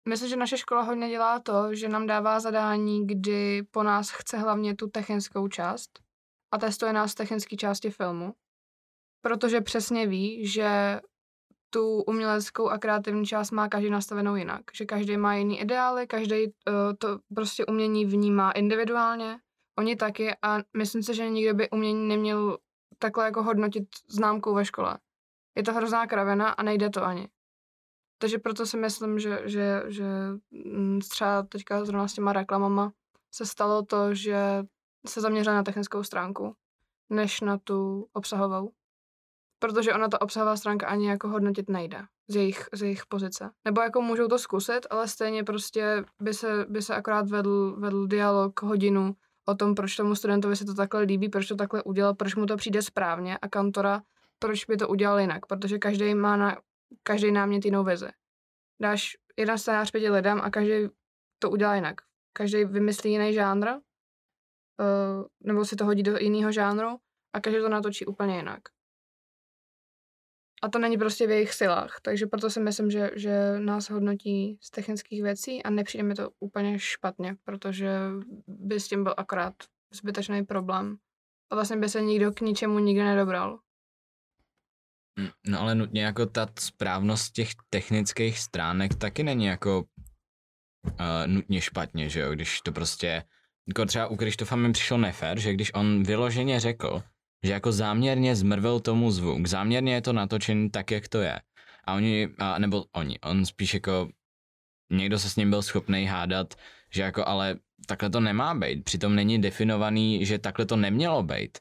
myslím, 0.09 0.29
že 0.29 0.35
naše 0.35 0.57
škola 0.57 0.81
hodně 0.81 1.09
dělá 1.09 1.39
to, 1.39 1.75
že 1.75 1.89
nám 1.89 2.07
dává 2.07 2.39
zadání, 2.39 3.07
kdy 3.07 3.63
po 3.71 3.83
nás 3.83 4.09
chce 4.09 4.37
hlavně 4.37 4.75
tu 4.75 4.87
technickou 4.87 5.47
část 5.47 5.99
a 6.53 6.57
testuje 6.57 6.93
nás 6.93 7.11
v 7.11 7.15
technické 7.15 7.55
části 7.55 7.89
filmu, 7.89 8.33
protože 9.21 9.61
přesně 9.61 10.07
ví, 10.07 10.47
že 10.47 10.99
tu 11.73 12.01
uměleckou 12.01 12.69
a 12.69 12.77
kreativní 12.77 13.25
část 13.25 13.51
má 13.51 13.69
každý 13.69 13.89
nastavenou 13.89 14.35
jinak. 14.35 14.61
Že 14.73 14.85
každý 14.85 15.17
má 15.17 15.35
jiný 15.35 15.59
ideály, 15.59 16.07
každý 16.07 16.45
uh, 16.45 16.53
to 16.97 17.19
prostě 17.35 17.65
umění 17.65 18.05
vnímá 18.05 18.51
individuálně, 18.51 19.39
oni 19.79 19.95
taky 19.95 20.35
a 20.41 20.57
myslím 20.77 21.03
si, 21.03 21.15
že 21.15 21.29
nikdo 21.29 21.53
by 21.53 21.69
umění 21.69 22.07
neměl 22.07 22.57
takhle 22.99 23.25
jako 23.25 23.43
hodnotit 23.43 23.83
známkou 24.07 24.53
ve 24.55 24.65
škole. 24.65 24.97
Je 25.55 25.63
to 25.63 25.73
hrozná 25.73 26.07
kravina 26.07 26.49
a 26.49 26.63
nejde 26.63 26.89
to 26.89 27.03
ani. 27.03 27.27
Takže 28.17 28.37
proto 28.37 28.65
si 28.65 28.77
myslím, 28.77 29.19
že, 29.19 29.41
že, 29.45 29.83
že 29.87 30.05
mm, 30.51 30.99
třeba 30.99 31.43
teďka 31.43 31.85
zrovna 31.85 32.07
s 32.07 32.13
těma 32.13 32.33
reklamama 32.33 32.91
se 33.31 33.45
stalo 33.45 33.81
to, 33.81 34.13
že 34.13 34.63
se 35.07 35.21
zaměřila 35.21 35.55
na 35.55 35.63
technickou 35.63 36.03
stránku, 36.03 36.55
než 37.09 37.41
na 37.41 37.57
tu 37.57 38.07
obsahovou. 38.13 38.71
Protože 39.61 39.93
ona 39.93 40.07
ta 40.07 40.21
obsahová 40.21 40.55
stránka 40.55 40.87
ani 40.87 41.07
jako 41.09 41.27
hodnotit 41.27 41.69
nejde 41.69 42.01
z 42.27 42.35
jejich, 42.35 42.69
z 42.73 42.81
jejich 42.81 43.05
pozice. 43.05 43.49
Nebo 43.65 43.81
jako 43.81 44.01
můžou 44.01 44.27
to 44.27 44.39
zkusit, 44.39 44.87
ale 44.89 45.07
stejně 45.07 45.43
prostě 45.43 46.03
by 46.21 46.33
se, 46.33 46.65
by 46.69 46.81
se 46.81 46.95
akorát 46.95 47.29
vedl, 47.29 47.75
vedl 47.77 48.07
dialog 48.07 48.61
hodinu 48.61 49.15
o 49.45 49.55
tom, 49.55 49.75
proč 49.75 49.95
tomu 49.95 50.15
studentovi 50.15 50.55
se 50.55 50.65
to 50.65 50.73
takhle 50.73 51.01
líbí, 51.01 51.29
proč 51.29 51.47
to 51.47 51.55
takhle 51.55 51.83
udělal, 51.83 52.13
proč 52.13 52.35
mu 52.35 52.45
to 52.45 52.57
přijde 52.57 52.81
správně 52.81 53.37
a 53.37 53.47
kantora, 53.47 54.01
proč 54.39 54.65
by 54.65 54.77
to 54.77 54.87
udělal 54.87 55.19
jinak, 55.19 55.45
protože 55.45 55.77
každý 55.77 56.15
má 56.15 56.37
na 56.37 56.57
každý 57.03 57.31
námět 57.31 57.65
jinou 57.65 57.83
vizi. 57.83 58.09
Dáš 58.81 59.17
jeden 59.37 59.57
scénář 59.57 59.91
pěti 59.91 60.09
lidem 60.09 60.41
a 60.43 60.49
každý 60.49 60.73
to 61.39 61.49
udělá 61.49 61.75
jinak. 61.75 61.95
Každý 62.33 62.65
vymyslí 62.65 63.11
jiný 63.11 63.33
žánr, 63.33 63.67
uh, 63.67 65.25
nebo 65.43 65.65
si 65.65 65.75
to 65.75 65.85
hodí 65.85 66.03
do 66.03 66.17
jiného 66.17 66.51
žánru 66.51 66.97
a 67.33 67.39
každý 67.41 67.59
to 67.59 67.69
natočí 67.69 68.05
úplně 68.05 68.35
jinak. 68.35 68.61
A 70.63 70.69
to 70.69 70.79
není 70.79 70.97
prostě 70.97 71.27
v 71.27 71.29
jejich 71.29 71.53
silách, 71.53 71.99
takže 72.01 72.27
proto 72.27 72.49
si 72.49 72.59
myslím, 72.59 72.91
že, 72.91 73.11
že 73.15 73.59
nás 73.59 73.89
hodnotí 73.89 74.57
z 74.61 74.71
technických 74.71 75.23
věcí 75.23 75.63
a 75.63 75.69
nepřijde 75.69 76.03
mi 76.03 76.15
to 76.15 76.29
úplně 76.39 76.79
špatně, 76.79 77.35
protože 77.43 77.89
by 78.47 78.79
s 78.79 78.87
tím 78.87 79.03
byl 79.03 79.13
akorát 79.17 79.53
zbytečný 79.93 80.45
problém. 80.45 80.97
A 81.51 81.55
vlastně 81.55 81.77
by 81.77 81.89
se 81.89 82.01
nikdo 82.01 82.31
k 82.31 82.41
ničemu 82.41 82.79
nikdy 82.79 83.03
nedobral. 83.03 83.59
Mm, 85.19 85.29
No 85.47 85.61
ale 85.61 85.75
nutně 85.75 86.03
jako 86.03 86.25
ta 86.25 86.47
správnost 86.59 87.33
těch 87.33 87.49
technických 87.69 88.39
stránek 88.39 88.95
taky 88.95 89.23
není 89.23 89.45
jako 89.45 89.79
uh, 89.79 91.27
nutně 91.27 91.61
špatně, 91.61 92.09
že 92.09 92.19
jo, 92.19 92.31
když 92.31 92.61
to 92.61 92.71
prostě, 92.71 93.23
jako 93.67 93.85
třeba 93.85 94.07
u 94.07 94.15
Krištofa 94.15 94.55
mi 94.55 94.71
přišlo 94.71 94.97
nefér, 94.97 95.39
že 95.39 95.53
když 95.53 95.73
on 95.73 96.03
vyloženě 96.03 96.59
řekl, 96.59 97.03
že 97.43 97.51
jako 97.51 97.71
záměrně 97.71 98.35
zmrvil 98.35 98.79
tomu 98.79 99.11
zvuk, 99.11 99.47
záměrně 99.47 99.93
je 99.93 100.01
to 100.01 100.13
natočený 100.13 100.69
tak, 100.69 100.91
jak 100.91 101.07
to 101.07 101.21
je. 101.21 101.41
A 101.83 101.93
oni, 101.93 102.29
a, 102.37 102.59
nebo 102.59 102.85
oni, 102.91 103.19
on 103.19 103.45
spíš 103.45 103.73
jako, 103.73 104.09
někdo 104.91 105.19
se 105.19 105.29
s 105.29 105.35
ním 105.35 105.49
byl 105.49 105.61
schopný 105.61 106.05
hádat, 106.05 106.55
že 106.89 107.01
jako 107.01 107.27
ale 107.27 107.59
takhle 107.85 108.09
to 108.09 108.19
nemá 108.19 108.55
být, 108.55 108.83
přitom 108.83 109.15
není 109.15 109.41
definovaný, 109.41 110.25
že 110.25 110.39
takhle 110.39 110.65
to 110.65 110.75
nemělo 110.75 111.23
být. 111.23 111.57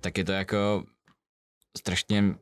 Tak 0.00 0.18
je 0.18 0.24
to 0.24 0.32
jako 0.32 0.84
strašně 1.78 2.34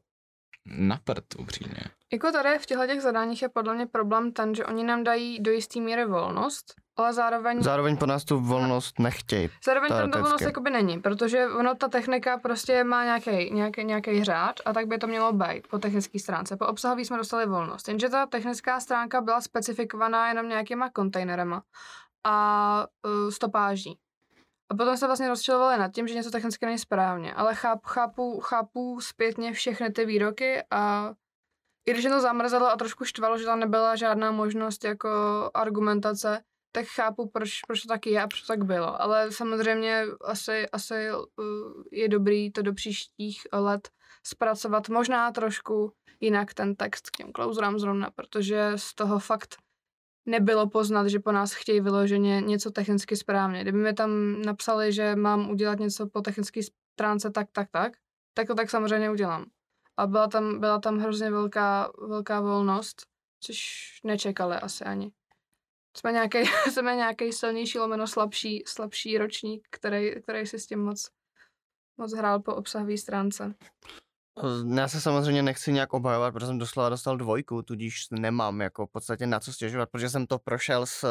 na 0.67 0.97
prd, 0.97 1.35
upřímně. 1.39 1.83
Jako 2.12 2.33
tady 2.33 2.59
v 2.59 2.66
těchto 2.66 2.87
těch 2.87 3.01
zadáních 3.01 3.42
je 3.42 3.48
podle 3.48 3.75
mě 3.75 3.87
problém 3.87 4.33
ten, 4.33 4.55
že 4.55 4.66
oni 4.66 4.85
nám 4.85 5.05
dají 5.05 5.40
do 5.40 5.53
jisté 5.53 5.81
míry 5.81 6.05
volnost, 6.05 6.75
ale 6.96 7.12
zároveň, 7.12 7.62
Zároveň 7.62 7.96
po 7.96 8.07
nás 8.07 8.25
tu 8.25 8.40
volnost 8.40 8.98
nechtějí. 8.98 9.51
zároveň 9.64 9.88
tam 9.88 10.11
ta 10.11 10.20
volnost 10.20 10.40
jakoby 10.40 10.70
není, 10.70 11.01
protože 11.01 11.46
ono 11.46 11.75
ta 11.75 11.88
technika 11.88 12.38
prostě 12.38 12.85
má 12.85 13.05
nějaký, 13.05 13.51
nějaký, 13.51 13.85
nějaký 13.85 14.25
řád 14.25 14.61
a 14.64 14.72
tak 14.72 14.87
by 14.87 14.98
to 14.98 15.07
mělo 15.07 15.33
být 15.33 15.66
po 15.70 15.79
technické 15.79 16.18
stránce. 16.18 16.57
Po 16.57 16.66
obsahový 16.66 17.05
jsme 17.05 17.16
dostali 17.16 17.46
volnost, 17.46 17.88
jenže 17.88 18.09
ta 18.09 18.27
technická 18.27 18.81
stránka 18.81 19.20
byla 19.20 19.40
specifikovaná 19.40 20.29
jenom 20.29 20.48
nějakýma 20.48 20.90
kontejnerama 20.90 21.62
a 22.25 22.87
uh, 23.05 23.31
stopáží. 23.31 23.98
A 24.70 24.75
potom 24.75 24.96
se 24.96 25.07
vlastně 25.07 25.29
rozčilovali 25.29 25.79
nad 25.79 25.92
tím, 25.92 26.09
že 26.09 26.14
něco 26.14 26.31
technicky 26.31 26.66
není 26.66 26.79
správně, 26.79 27.35
ale 27.35 27.55
chápu, 27.55 27.88
chápu, 27.88 28.40
chápu 28.40 29.01
zpětně 29.01 29.53
všechny 29.53 29.90
ty 29.92 30.05
výroky 30.05 30.62
a 30.70 31.12
i 31.87 31.90
když 31.90 32.05
mě 32.05 32.14
to 32.14 32.21
zamrzelo 32.21 32.66
a 32.66 32.77
trošku 32.77 33.05
štvalo, 33.05 33.38
že 33.38 33.45
tam 33.45 33.61
nebyla 33.61 33.97
žádná 33.97 34.33
možnost 34.33 34.85
jako 34.85 35.11
argumentace, 35.55 36.42
tak 36.73 36.87
chápu, 36.87 37.29
proč, 37.29 37.61
proč 37.66 37.83
to 37.83 37.88
taky 37.88 38.11
je 38.11 38.23
a 38.23 38.27
proč 38.27 38.40
to 38.40 38.47
tak 38.47 38.64
bylo. 38.64 39.03
Ale 39.03 39.33
samozřejmě 39.33 40.05
asi, 40.25 40.68
asi 40.68 40.95
uh, 41.12 41.25
je 41.92 42.09
dobrý 42.09 42.53
to 42.53 42.62
do 42.62 42.75
příštích 42.75 43.47
let 43.53 43.88
zpracovat 44.27 44.88
možná 44.88 45.33
trošku 45.33 45.92
jinak 46.21 46.55
ten 46.55 46.75
text 46.75 47.11
k 47.11 47.16
těm 47.16 47.33
klauzurám 47.33 47.79
zrovna, 47.79 48.11
protože 48.11 48.73
z 48.77 48.95
toho 48.95 49.18
fakt 49.18 49.57
nebylo 50.27 50.68
poznat, 50.68 51.07
že 51.07 51.21
po 51.21 51.33
nás 51.33 51.53
chtějí 51.53 51.81
vyloženě 51.81 52.40
něco 52.40 52.71
technicky 52.71 53.16
správně. 53.16 53.62
Kdyby 53.62 53.79
mi 53.79 53.92
tam 53.92 54.42
napsali, 54.42 54.92
že 54.92 55.16
mám 55.16 55.51
udělat 55.51 55.79
něco 55.79 56.07
po 56.07 56.21
technické 56.21 56.61
stránce 56.95 57.31
tak, 57.31 57.47
tak, 57.53 57.68
tak, 57.71 57.92
tak 58.35 58.47
to 58.47 58.55
tak 58.55 58.71
samozřejmě 58.71 59.11
udělám. 59.11 59.47
A 59.97 60.07
byla 60.07 60.29
tam, 60.29 60.61
byla 60.61 60.79
tam 60.79 60.99
hrozně 60.99 61.31
velká, 61.31 61.93
velká 62.09 62.41
volnost, 62.41 63.03
což 63.41 63.59
nečekali 64.05 64.57
asi 64.57 64.85
ani. 64.85 65.13
Jsme 65.97 66.13
nějaký, 66.13 66.39
jsme 66.71 66.97
nějaký 66.97 67.33
silnější 67.33 67.79
lomeno 67.79 68.07
slabší, 68.07 68.63
slabší 68.67 69.19
ročník, 69.19 69.67
který, 69.71 70.23
který 70.23 70.47
si 70.47 70.59
s 70.59 70.67
tím 70.67 70.85
moc, 70.85 71.11
moc 71.97 72.15
hrál 72.15 72.40
po 72.40 72.55
obsahové 72.55 72.99
stránce. 72.99 73.55
Já 74.77 74.89
se 74.89 75.01
samozřejmě 75.01 75.43
nechci 75.43 75.73
nějak 75.73 75.93
obhajovat, 75.93 76.35
protože 76.35 76.47
jsem 76.47 76.59
doslova 76.59 76.89
dostal 76.89 77.17
dvojku, 77.17 77.63
tudíž 77.63 78.07
nemám 78.11 78.61
jako 78.61 78.87
v 78.87 78.91
podstatě 78.93 79.27
na 79.27 79.41
co 79.41 79.53
stěžovat, 79.53 79.91
protože 79.91 80.11
jsem 80.11 80.27
to 80.27 80.39
prošel 80.39 80.87
s, 80.87 81.05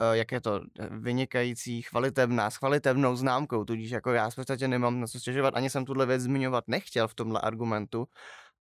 eh, 0.00 0.16
jak 0.16 0.32
je 0.32 0.40
to, 0.40 0.60
vynikající, 0.90 1.82
chvalitebná, 1.82 2.50
s 2.50 2.56
chvalitebnou 2.56 3.16
známkou, 3.16 3.64
tudíž 3.64 3.90
jako 3.90 4.12
já 4.12 4.30
v 4.30 4.34
podstatě 4.34 4.68
nemám 4.68 5.00
na 5.00 5.06
co 5.06 5.20
stěžovat, 5.20 5.54
ani 5.56 5.70
jsem 5.70 5.84
tuhle 5.84 6.06
věc 6.06 6.22
zmiňovat 6.22 6.64
nechtěl 6.66 7.08
v 7.08 7.14
tomhle 7.14 7.40
argumentu, 7.40 8.06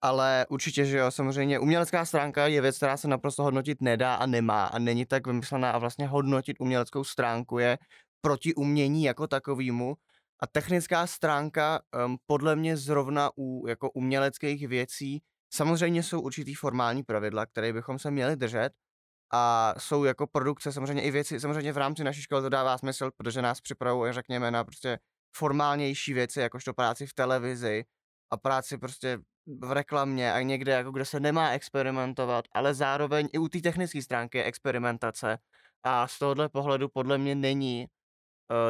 ale 0.02 0.46
určitě, 0.50 0.86
že 0.86 0.98
jo, 0.98 1.12
samozřejmě 1.12 1.60
umělecká 1.60 2.06
stránka 2.06 2.48
je 2.48 2.62
věc, 2.62 2.78
která 2.78 2.98
se 2.98 3.08
naprosto 3.08 3.44
hodnotit 3.44 3.82
nedá 3.82 4.16
a 4.16 4.26
nemá 4.26 4.66
a 4.66 4.80
není 4.80 5.06
tak 5.06 5.28
vymyslená 5.28 5.72
a 5.72 5.78
vlastně 5.78 6.08
hodnotit 6.08 6.58
uměleckou 6.60 7.04
stránku 7.04 7.60
je 7.60 7.78
proti 8.22 8.56
umění 8.56 9.04
jako 9.04 9.28
takovýmu 9.28 9.96
a 10.40 10.48
technická 10.48 11.08
stránka 11.08 11.82
um, 12.06 12.18
podle 12.26 12.56
mě 12.56 12.78
zrovna 12.78 13.30
u 13.38 13.68
jako 13.68 13.92
uměleckých 13.92 14.68
věcí 14.68 15.22
samozřejmě 15.54 16.04
jsou 16.04 16.22
určitý 16.22 16.56
formální 16.56 17.04
pravidla, 17.04 17.46
které 17.46 17.74
bychom 17.74 18.00
se 18.00 18.12
měli 18.12 18.36
držet 18.36 18.74
a 19.34 19.74
jsou 19.78 20.04
jako 20.04 20.28
produkce 20.28 20.72
samozřejmě 20.72 21.04
i 21.04 21.12
věci, 21.12 21.40
samozřejmě 21.40 21.74
v 21.74 21.78
rámci 21.78 22.04
naší 22.04 22.22
školy 22.22 22.42
to 22.42 22.50
dává 22.50 22.78
smysl, 22.78 23.12
protože 23.18 23.42
nás 23.42 23.62
připravuje, 23.62 24.14
řekněme, 24.14 24.52
na 24.52 24.64
prostě 24.64 25.00
formálnější 25.36 26.14
věci, 26.14 26.40
jakožto 26.40 26.74
práci 26.74 27.08
v 27.08 27.14
televizi 27.14 27.86
a 28.32 28.38
práci 28.38 28.78
prostě 28.78 29.18
v 29.62 29.72
reklamě 29.72 30.34
a 30.34 30.42
někde, 30.42 30.72
jako 30.72 30.92
kde 30.92 31.06
se 31.06 31.20
nemá 31.20 31.50
experimentovat, 31.52 32.46
ale 32.52 32.74
zároveň 32.74 33.30
i 33.34 33.38
u 33.38 33.48
té 33.48 33.62
technické 33.62 34.02
stránky 34.02 34.38
je 34.38 34.44
experimentace 34.44 35.38
a 35.84 36.08
z 36.08 36.20
tohohle 36.20 36.50
pohledu 36.50 36.90
podle 36.90 37.18
mě 37.18 37.36
není 37.36 37.88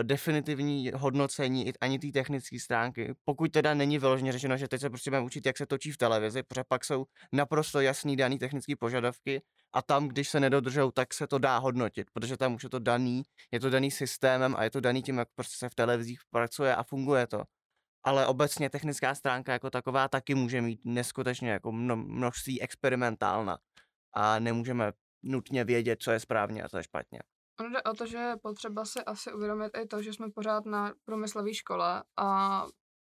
definitivní 0.02 0.92
hodnocení 0.96 1.74
ani 1.82 2.00
té 2.00 2.08
technické 2.08 2.60
stránky, 2.60 3.14
pokud 3.26 3.52
teda 3.52 3.74
není 3.74 4.00
vyloženě 4.00 4.32
řečeno, 4.32 4.58
že 4.58 4.68
teď 4.68 4.82
se 4.82 4.90
prostě 4.90 5.10
budeme 5.10 5.26
učit, 5.26 5.46
jak 5.46 5.58
se 5.58 5.66
točí 5.66 5.92
v 5.92 5.98
televizi, 5.98 6.44
protože 6.44 6.64
pak 6.68 6.86
jsou 6.86 7.06
naprosto 7.32 7.82
jasný 7.82 8.16
daný 8.16 8.40
technické 8.40 8.76
požadavky 8.76 9.42
a 9.74 9.82
tam, 9.82 10.08
když 10.08 10.30
se 10.30 10.40
nedodržou, 10.40 10.92
tak 10.92 11.14
se 11.14 11.28
to 11.28 11.38
dá 11.38 11.58
hodnotit, 11.58 12.08
protože 12.14 12.38
tam 12.38 12.56
už 12.56 12.64
je 12.64 12.70
to 12.70 12.80
daný, 12.80 13.24
je 13.52 13.60
to 13.60 13.70
daný 13.70 13.92
systémem 13.92 14.56
a 14.58 14.64
je 14.64 14.70
to 14.72 14.80
daný 14.82 15.04
tím, 15.04 15.18
jak 15.18 15.28
prostě 15.36 15.56
se 15.58 15.70
v 15.70 15.76
televizích 15.76 16.20
pracuje 16.30 16.76
a 16.76 16.84
funguje 16.84 17.28
to. 17.28 17.44
Ale 18.04 18.28
obecně 18.28 18.70
technická 18.70 19.16
stránka 19.16 19.54
jako 19.54 19.70
taková 19.70 20.08
taky 20.08 20.36
může 20.36 20.62
mít 20.62 20.82
neskutečně 20.86 21.50
jako 21.52 21.72
mno, 21.72 21.96
množství 21.96 22.62
experimentálna 22.62 23.58
a 24.14 24.40
nemůžeme 24.40 24.92
nutně 25.24 25.64
vědět, 25.64 26.04
co 26.04 26.12
je 26.12 26.20
správně 26.20 26.64
a 26.64 26.70
co 26.70 26.78
je 26.78 26.84
špatně. 26.84 27.20
Ono 27.60 27.70
jde 27.70 27.84
o 27.84 27.94
to, 27.94 28.06
že 28.06 28.18
je 28.18 28.38
potřeba 28.38 28.86
si 28.86 29.00
asi 29.04 29.34
uvědomit 29.34 29.78
i 29.78 29.88
to, 29.88 30.02
že 30.02 30.14
jsme 30.14 30.30
pořád 30.30 30.66
na 30.66 30.94
průmyslové 31.06 31.54
škole 31.54 32.04
a 32.18 32.60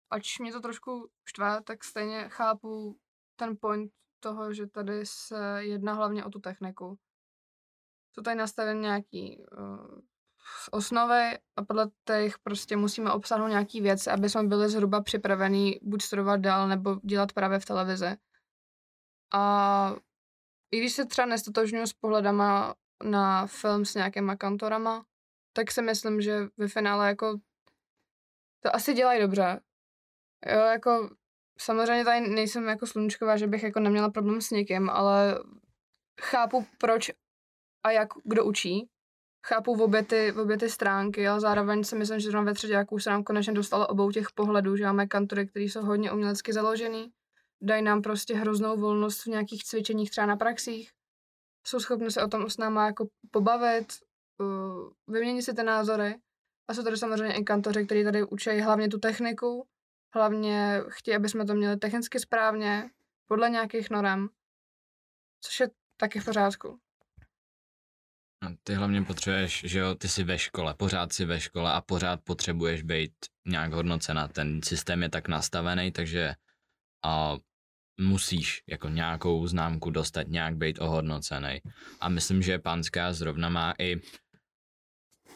ač 0.09 0.39
mě 0.39 0.51
to 0.51 0.59
trošku 0.59 1.09
štve, 1.25 1.61
tak 1.63 1.83
stejně 1.83 2.29
chápu 2.29 2.99
ten 3.35 3.57
point 3.61 3.91
toho, 4.19 4.53
že 4.53 4.67
tady 4.67 5.05
se 5.05 5.57
jedná 5.59 5.93
hlavně 5.93 6.25
o 6.25 6.29
tu 6.29 6.39
techniku. 6.39 6.99
Jsou 8.13 8.21
tady 8.21 8.35
nastaveny 8.35 8.79
nějaký 8.79 9.45
uh, 9.57 9.99
osnovy 10.71 11.39
a 11.55 11.63
podle 11.67 11.89
těch 12.05 12.39
prostě 12.39 12.77
musíme 12.77 13.11
obsáhnout 13.11 13.47
nějaký 13.47 13.81
věci, 13.81 14.09
aby 14.09 14.29
jsme 14.29 14.43
byli 14.43 14.69
zhruba 14.69 15.01
připravení 15.01 15.79
buď 15.81 16.01
studovat 16.01 16.37
dál 16.37 16.67
nebo 16.67 16.99
dělat 17.03 17.33
právě 17.33 17.59
v 17.59 17.65
televizi. 17.65 18.17
A 19.33 19.95
i 20.71 20.77
když 20.77 20.93
se 20.93 21.05
třeba 21.05 21.25
nestotožňuji 21.25 21.87
s 21.87 21.93
pohledama 21.93 22.75
na 23.03 23.47
film 23.47 23.85
s 23.85 23.95
nějakýma 23.95 24.35
kantorama, 24.35 25.05
tak 25.53 25.71
si 25.71 25.81
myslím, 25.81 26.21
že 26.21 26.47
ve 26.57 26.67
finále 26.67 27.07
jako 27.07 27.39
to 28.63 28.75
asi 28.75 28.93
dělají 28.93 29.21
dobře. 29.21 29.59
Jo, 30.45 30.59
jako 30.59 31.09
samozřejmě 31.59 32.05
tady 32.05 32.29
nejsem 32.29 32.67
jako 32.67 32.87
sluníčková, 32.87 33.37
že 33.37 33.47
bych 33.47 33.63
jako 33.63 33.79
neměla 33.79 34.09
problém 34.09 34.41
s 34.41 34.51
někým, 34.51 34.89
ale 34.89 35.39
chápu 36.21 36.65
proč 36.77 37.11
a 37.83 37.91
jak 37.91 38.07
kdo 38.23 38.45
učí. 38.45 38.89
Chápu 39.47 39.75
v 39.75 39.81
obě 39.81 40.03
ty, 40.03 40.31
v 40.31 40.39
obě 40.39 40.57
ty 40.57 40.69
stránky, 40.69 41.27
ale 41.27 41.39
zároveň 41.39 41.83
si 41.83 41.95
myslím, 41.95 42.19
že 42.19 42.31
zrovna 42.31 42.51
ve 42.51 42.53
třetí 42.53 42.73
se 42.97 43.09
nám 43.09 43.23
konečně 43.23 43.53
dostalo 43.53 43.87
obou 43.87 44.11
těch 44.11 44.27
pohledů, 44.35 44.77
že 44.77 44.85
máme 44.85 45.07
kantory, 45.07 45.47
které 45.47 45.65
jsou 45.65 45.81
hodně 45.81 46.11
umělecky 46.11 46.53
založený, 46.53 47.11
dají 47.61 47.81
nám 47.81 48.01
prostě 48.01 48.35
hroznou 48.35 48.77
volnost 48.77 49.23
v 49.23 49.27
nějakých 49.27 49.63
cvičeních, 49.63 50.09
třeba 50.09 50.27
na 50.27 50.37
praxích, 50.37 50.91
jsou 51.68 51.80
schopni 51.80 52.11
se 52.11 52.24
o 52.24 52.28
tom 52.28 52.49
s 52.49 52.57
náma 52.57 52.86
jako 52.86 53.07
pobavit, 53.32 53.93
uh, 54.39 54.89
vyměnit 55.07 55.43
si 55.43 55.53
ty 55.53 55.63
názory. 55.63 56.16
A 56.68 56.74
jsou 56.74 56.84
tady 56.84 56.97
samozřejmě 56.97 57.36
i 57.36 57.43
kantoři, 57.43 57.86
kteří 57.86 58.03
tady 58.03 58.24
učí 58.24 58.49
hlavně 58.49 58.88
tu 58.89 58.99
techniku, 58.99 59.68
hlavně 60.16 60.82
chtějí, 60.89 61.16
aby 61.16 61.30
jsme 61.30 61.45
to 61.45 61.53
měli 61.53 61.78
technicky 61.78 62.20
správně, 62.20 62.89
podle 63.28 63.49
nějakých 63.49 63.89
norem, 63.89 64.30
což 65.41 65.59
je 65.59 65.70
taky 65.97 66.20
v 66.20 66.26
pořádku. 66.26 66.80
A 68.41 68.47
ty 68.63 68.74
hlavně 68.74 69.01
potřebuješ, 69.01 69.63
že 69.66 69.80
jo, 69.80 69.95
ty 69.95 70.07
jsi 70.07 70.24
ve 70.24 70.39
škole, 70.39 70.74
pořád 70.74 71.13
jsi 71.13 71.26
ve 71.26 71.39
škole 71.39 71.74
a 71.74 71.82
pořád 71.82 72.20
potřebuješ 72.24 72.84
být 72.84 73.13
nějak 73.47 73.74
hodnocena. 73.74 74.28
Ten 74.28 74.61
systém 74.63 75.03
je 75.03 75.09
tak 75.09 75.28
nastavený, 75.28 75.91
takže 75.91 76.36
a 77.05 77.38
musíš 77.99 78.63
jako 78.67 78.89
nějakou 78.89 79.47
známku 79.47 79.89
dostat, 79.89 80.27
nějak 80.27 80.55
být 80.55 80.79
ohodnocený. 80.79 81.61
A 81.99 82.09
myslím, 82.09 82.41
že 82.41 82.59
pánská 82.59 83.13
zrovna 83.13 83.49
má 83.49 83.73
i 83.79 83.95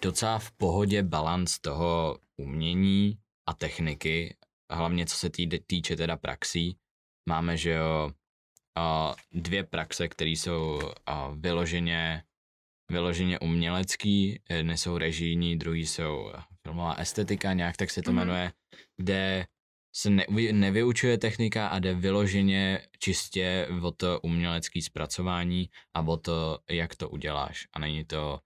docela 0.01 0.39
v 0.39 0.51
pohodě 0.51 1.03
balans 1.03 1.59
toho 1.59 2.19
umění 2.37 3.19
a 3.49 3.53
techniky, 3.53 4.37
hlavně 4.71 5.05
co 5.05 5.15
se 5.15 5.29
tý, 5.29 5.47
týče 5.47 5.95
teda 5.95 6.17
praxí. 6.17 6.77
Máme, 7.29 7.57
že 7.57 7.71
jo, 7.71 8.11
dvě 9.31 9.63
praxe, 9.63 10.07
které 10.07 10.29
jsou 10.29 10.79
vyloženě, 11.35 12.23
vyloženě 12.91 13.39
umělecký, 13.39 14.41
jedny 14.49 14.77
jsou 14.77 14.97
režijní, 14.97 15.57
druhý 15.57 15.85
jsou 15.85 16.31
filmová 16.63 16.93
estetika, 16.93 17.53
nějak 17.53 17.77
tak 17.77 17.91
se 17.91 18.01
to 18.01 18.11
mm-hmm. 18.11 18.15
jmenuje, 18.15 18.53
kde 18.97 19.45
se 19.93 20.09
ne, 20.09 20.25
nevyučuje 20.51 21.17
technika 21.17 21.67
a 21.67 21.79
jde 21.79 21.93
vyloženě 21.93 22.87
čistě 22.99 23.67
o 23.81 23.91
to 23.91 24.19
umělecké 24.19 24.81
zpracování 24.81 25.69
a 25.93 26.01
o 26.01 26.17
to, 26.17 26.59
jak 26.69 26.95
to 26.95 27.09
uděláš. 27.09 27.67
A 27.73 27.79
není 27.79 28.05
to 28.05 28.39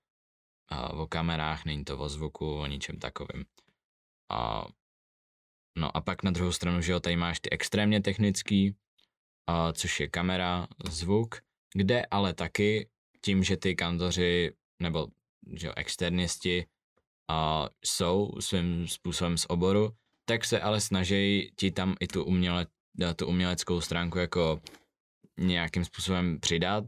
uh, 0.71 1.01
o 1.01 1.07
kamerách, 1.07 1.65
není 1.65 1.85
to 1.85 1.97
o 1.97 2.09
zvuku, 2.09 2.59
o 2.59 2.65
ničem 2.65 2.99
takovým. 2.99 3.45
Uh, 4.31 4.71
no 5.77 5.97
a 5.97 6.01
pak 6.01 6.23
na 6.23 6.31
druhou 6.31 6.51
stranu, 6.51 6.81
že 6.81 6.91
jo, 6.91 6.99
tady 6.99 7.15
máš 7.15 7.39
ty 7.39 7.49
extrémně 7.49 8.01
technický, 8.01 8.75
uh, 9.49 9.71
což 9.73 9.99
je 9.99 10.07
kamera, 10.07 10.67
zvuk, 10.89 11.35
kde 11.73 12.05
ale 12.05 12.33
taky 12.33 12.89
tím, 13.21 13.43
že 13.43 13.57
ty 13.57 13.75
kantoři 13.75 14.51
nebo 14.81 15.07
že 15.55 15.67
jo, 15.67 15.73
externisti 15.75 16.65
uh, 17.31 17.67
jsou 17.85 18.31
svým 18.39 18.87
způsobem 18.87 19.37
z 19.37 19.45
oboru, 19.49 19.95
tak 20.25 20.45
se 20.45 20.61
ale 20.61 20.81
snaží 20.81 21.53
ti 21.55 21.71
tam 21.71 21.95
i 21.99 22.07
tu, 22.07 22.23
uměle, 22.23 22.67
tu 23.15 23.27
uměleckou 23.27 23.81
stránku 23.81 24.17
jako 24.17 24.61
nějakým 25.39 25.85
způsobem 25.85 26.39
přidat 26.39 26.83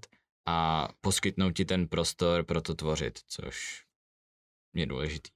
a 0.48 0.88
poskytnout 1.02 1.52
ti 1.52 1.66
ten 1.66 1.88
prostor 1.88 2.44
pro 2.44 2.62
to 2.62 2.76
tvořit, 2.76 3.20
což 3.28 3.84
je 4.76 4.86
důležitý. 4.86 5.30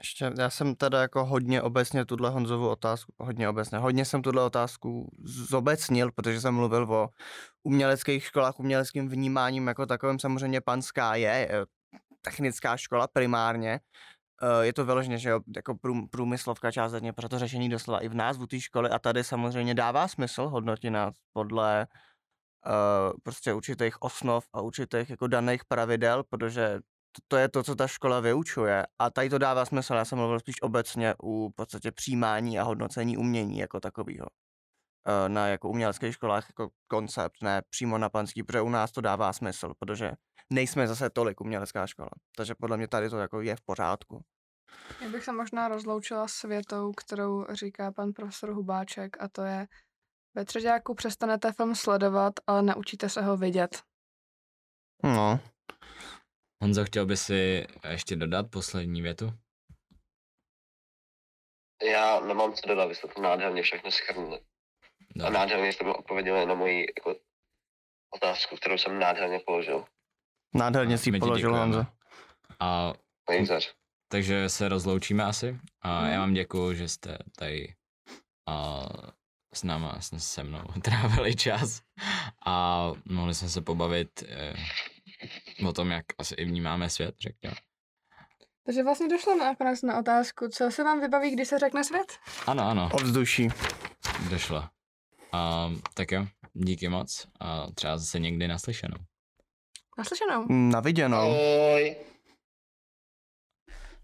Ještě, 0.00 0.32
já 0.38 0.50
jsem 0.50 0.74
teda 0.74 1.00
jako 1.00 1.24
hodně 1.24 1.62
obecně 1.62 2.04
tuhle 2.04 2.30
Honzovu 2.30 2.68
otázku, 2.68 3.12
hodně 3.18 3.48
obecně, 3.48 3.78
hodně 3.78 4.04
jsem 4.04 4.22
tuhle 4.22 4.44
otázku 4.44 5.10
zobecnil, 5.24 6.12
protože 6.12 6.40
jsem 6.40 6.54
mluvil 6.54 6.92
o 6.92 7.08
uměleckých 7.62 8.24
školách, 8.24 8.58
uměleckým 8.58 9.08
vnímáním 9.08 9.66
jako 9.66 9.86
takovým 9.86 10.18
samozřejmě 10.18 10.60
panská 10.60 11.14
je, 11.14 11.66
technická 12.20 12.76
škola 12.76 13.08
primárně, 13.08 13.80
je 14.60 14.72
to 14.72 14.84
vyloženě, 14.84 15.18
že 15.18 15.28
jo, 15.28 15.40
jako 15.56 15.74
prům, 15.74 16.08
průmyslovka 16.08 16.70
částečně, 16.70 17.12
proto 17.12 17.38
řešení 17.38 17.68
doslova 17.68 18.00
i 18.00 18.08
v 18.08 18.14
názvu 18.14 18.46
té 18.46 18.60
školy 18.60 18.90
a 18.90 18.98
tady 18.98 19.24
samozřejmě 19.24 19.74
dává 19.74 20.08
smysl 20.08 20.48
hodnotit 20.48 20.90
nás 20.90 21.14
podle 21.32 21.86
uh, 22.66 23.12
prostě 23.22 23.54
určitých 23.54 24.02
osnov 24.02 24.46
a 24.52 24.60
určitých 24.60 25.10
jako 25.10 25.26
daných 25.26 25.64
pravidel, 25.64 26.24
protože 26.24 26.78
to, 27.12 27.20
to 27.28 27.36
je 27.36 27.48
to, 27.48 27.62
co 27.62 27.74
ta 27.74 27.86
škola 27.86 28.20
vyučuje 28.20 28.86
a 28.98 29.10
tady 29.10 29.30
to 29.30 29.38
dává 29.38 29.64
smysl, 29.64 29.94
já 29.94 30.04
jsem 30.04 30.18
mluvil 30.18 30.40
spíš 30.40 30.62
obecně 30.62 31.14
u 31.22 31.50
podstatě 31.56 31.92
přijímání 31.92 32.58
a 32.58 32.62
hodnocení 32.62 33.16
umění 33.16 33.58
jako 33.58 33.80
takového 33.80 34.26
uh, 34.26 35.28
na 35.28 35.46
jako 35.46 35.68
uměleckých 35.68 36.14
školách 36.14 36.46
jako 36.50 36.70
koncept, 36.86 37.42
ne 37.42 37.62
přímo 37.70 37.98
na 37.98 38.08
panský, 38.08 38.42
protože 38.42 38.60
u 38.60 38.68
nás 38.68 38.92
to 38.92 39.00
dává 39.00 39.32
smysl, 39.32 39.72
protože 39.78 40.12
nejsme 40.52 40.86
zase 40.86 41.10
tolik 41.10 41.40
umělecká 41.40 41.86
škola. 41.86 42.10
Takže 42.36 42.54
podle 42.54 42.76
mě 42.76 42.88
tady 42.88 43.10
to 43.10 43.18
jako 43.18 43.40
je 43.40 43.56
v 43.56 43.60
pořádku. 43.60 44.24
Já 45.00 45.08
bych 45.08 45.24
se 45.24 45.32
možná 45.32 45.68
rozloučila 45.68 46.28
s 46.28 46.42
větou, 46.42 46.92
kterou 46.92 47.46
říká 47.52 47.92
pan 47.92 48.12
profesor 48.12 48.50
Hubáček 48.50 49.22
a 49.22 49.28
to 49.28 49.42
je 49.42 49.66
ve 50.34 50.44
třetíku 50.44 50.94
přestanete 50.94 51.52
film 51.52 51.74
sledovat, 51.74 52.32
ale 52.46 52.62
naučíte 52.62 53.08
se 53.08 53.22
ho 53.22 53.36
vidět. 53.36 53.82
No. 55.04 55.40
Honzo, 56.62 56.84
chtěl 56.84 57.06
by 57.06 57.16
si 57.16 57.66
ještě 57.90 58.16
dodat 58.16 58.50
poslední 58.50 59.02
větu? 59.02 59.32
Já 61.90 62.20
nemám 62.20 62.52
co 62.52 62.68
dodat, 62.68 62.86
vy 62.86 62.94
jste 62.94 63.08
to 63.08 63.20
nádherně 63.20 63.62
všechno 63.62 63.90
schrnuli. 63.90 64.40
A 65.24 65.30
nádherně 65.30 65.72
jste 65.72 65.84
mi 65.84 65.90
odpověděli 65.90 66.46
na 66.46 66.54
moji 66.54 66.86
jako, 66.98 67.20
otázku, 68.14 68.56
kterou 68.56 68.78
jsem 68.78 68.98
nádherně 68.98 69.40
položil. 69.46 69.86
Nádherně 70.54 70.98
si 70.98 71.12
položil, 71.12 71.56
Honzo. 71.56 71.86
A, 72.60 72.92
takže 74.08 74.48
se 74.48 74.68
rozloučíme 74.68 75.24
asi. 75.24 75.58
A 75.82 76.06
já 76.06 76.20
vám 76.20 76.34
děkuji, 76.34 76.74
že 76.74 76.88
jste 76.88 77.18
tady 77.36 77.74
a, 78.48 78.86
s 79.54 79.62
náma, 79.64 80.00
s, 80.00 80.18
se 80.18 80.44
mnou 80.44 80.64
trávili 80.82 81.36
čas 81.36 81.80
a 82.46 82.86
mohli 83.04 83.34
jsme 83.34 83.48
se 83.48 83.60
pobavit 83.60 84.22
eh, 84.28 84.54
o 85.66 85.72
tom, 85.72 85.90
jak 85.90 86.04
asi 86.18 86.34
i 86.34 86.44
vnímáme 86.44 86.90
svět, 86.90 87.14
řekněme. 87.20 87.54
Takže 88.66 88.84
vlastně 88.84 89.08
došlo 89.08 89.36
nakonec 89.36 89.82
na 89.82 89.98
otázku, 89.98 90.48
co 90.48 90.70
se 90.70 90.84
vám 90.84 91.00
vybaví, 91.00 91.30
když 91.30 91.48
se 91.48 91.58
řekne 91.58 91.84
svět? 91.84 92.18
Ano, 92.46 92.68
ano, 92.68 92.90
Ovzduší. 92.92 93.48
došlo. 94.30 94.64
A, 95.32 95.70
tak 95.94 96.12
jo, 96.12 96.26
díky 96.52 96.88
moc 96.88 97.26
a 97.40 97.66
třeba 97.74 97.98
zase 97.98 98.18
někdy 98.18 98.48
naslyšenou. 98.48 98.96
Naslyšenou. 99.98 100.46
Na 100.48 100.80
viděnou. 100.80 101.16
Ahoj. 101.16 101.96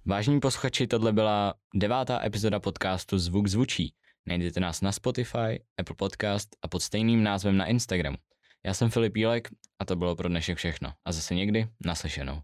Vážení 0.06 0.40
posluchači, 0.40 0.86
tohle 0.86 1.12
byla 1.12 1.54
devátá 1.74 2.24
epizoda 2.24 2.60
podcastu 2.60 3.18
Zvuk 3.18 3.46
zvučí. 3.46 3.94
Najdete 4.26 4.60
nás 4.60 4.80
na 4.80 4.92
Spotify, 4.92 5.64
Apple 5.78 5.96
Podcast 5.96 6.48
a 6.62 6.68
pod 6.68 6.80
stejným 6.80 7.22
názvem 7.22 7.56
na 7.56 7.66
Instagramu. 7.66 8.16
Já 8.64 8.74
jsem 8.74 8.90
Filip 8.90 9.16
Jílek 9.16 9.48
a 9.78 9.84
to 9.84 9.96
bylo 9.96 10.16
pro 10.16 10.28
dnešek 10.28 10.58
všechno. 10.58 10.92
A 11.04 11.12
zase 11.12 11.34
někdy 11.34 11.68
naslyšenou. 11.84 12.42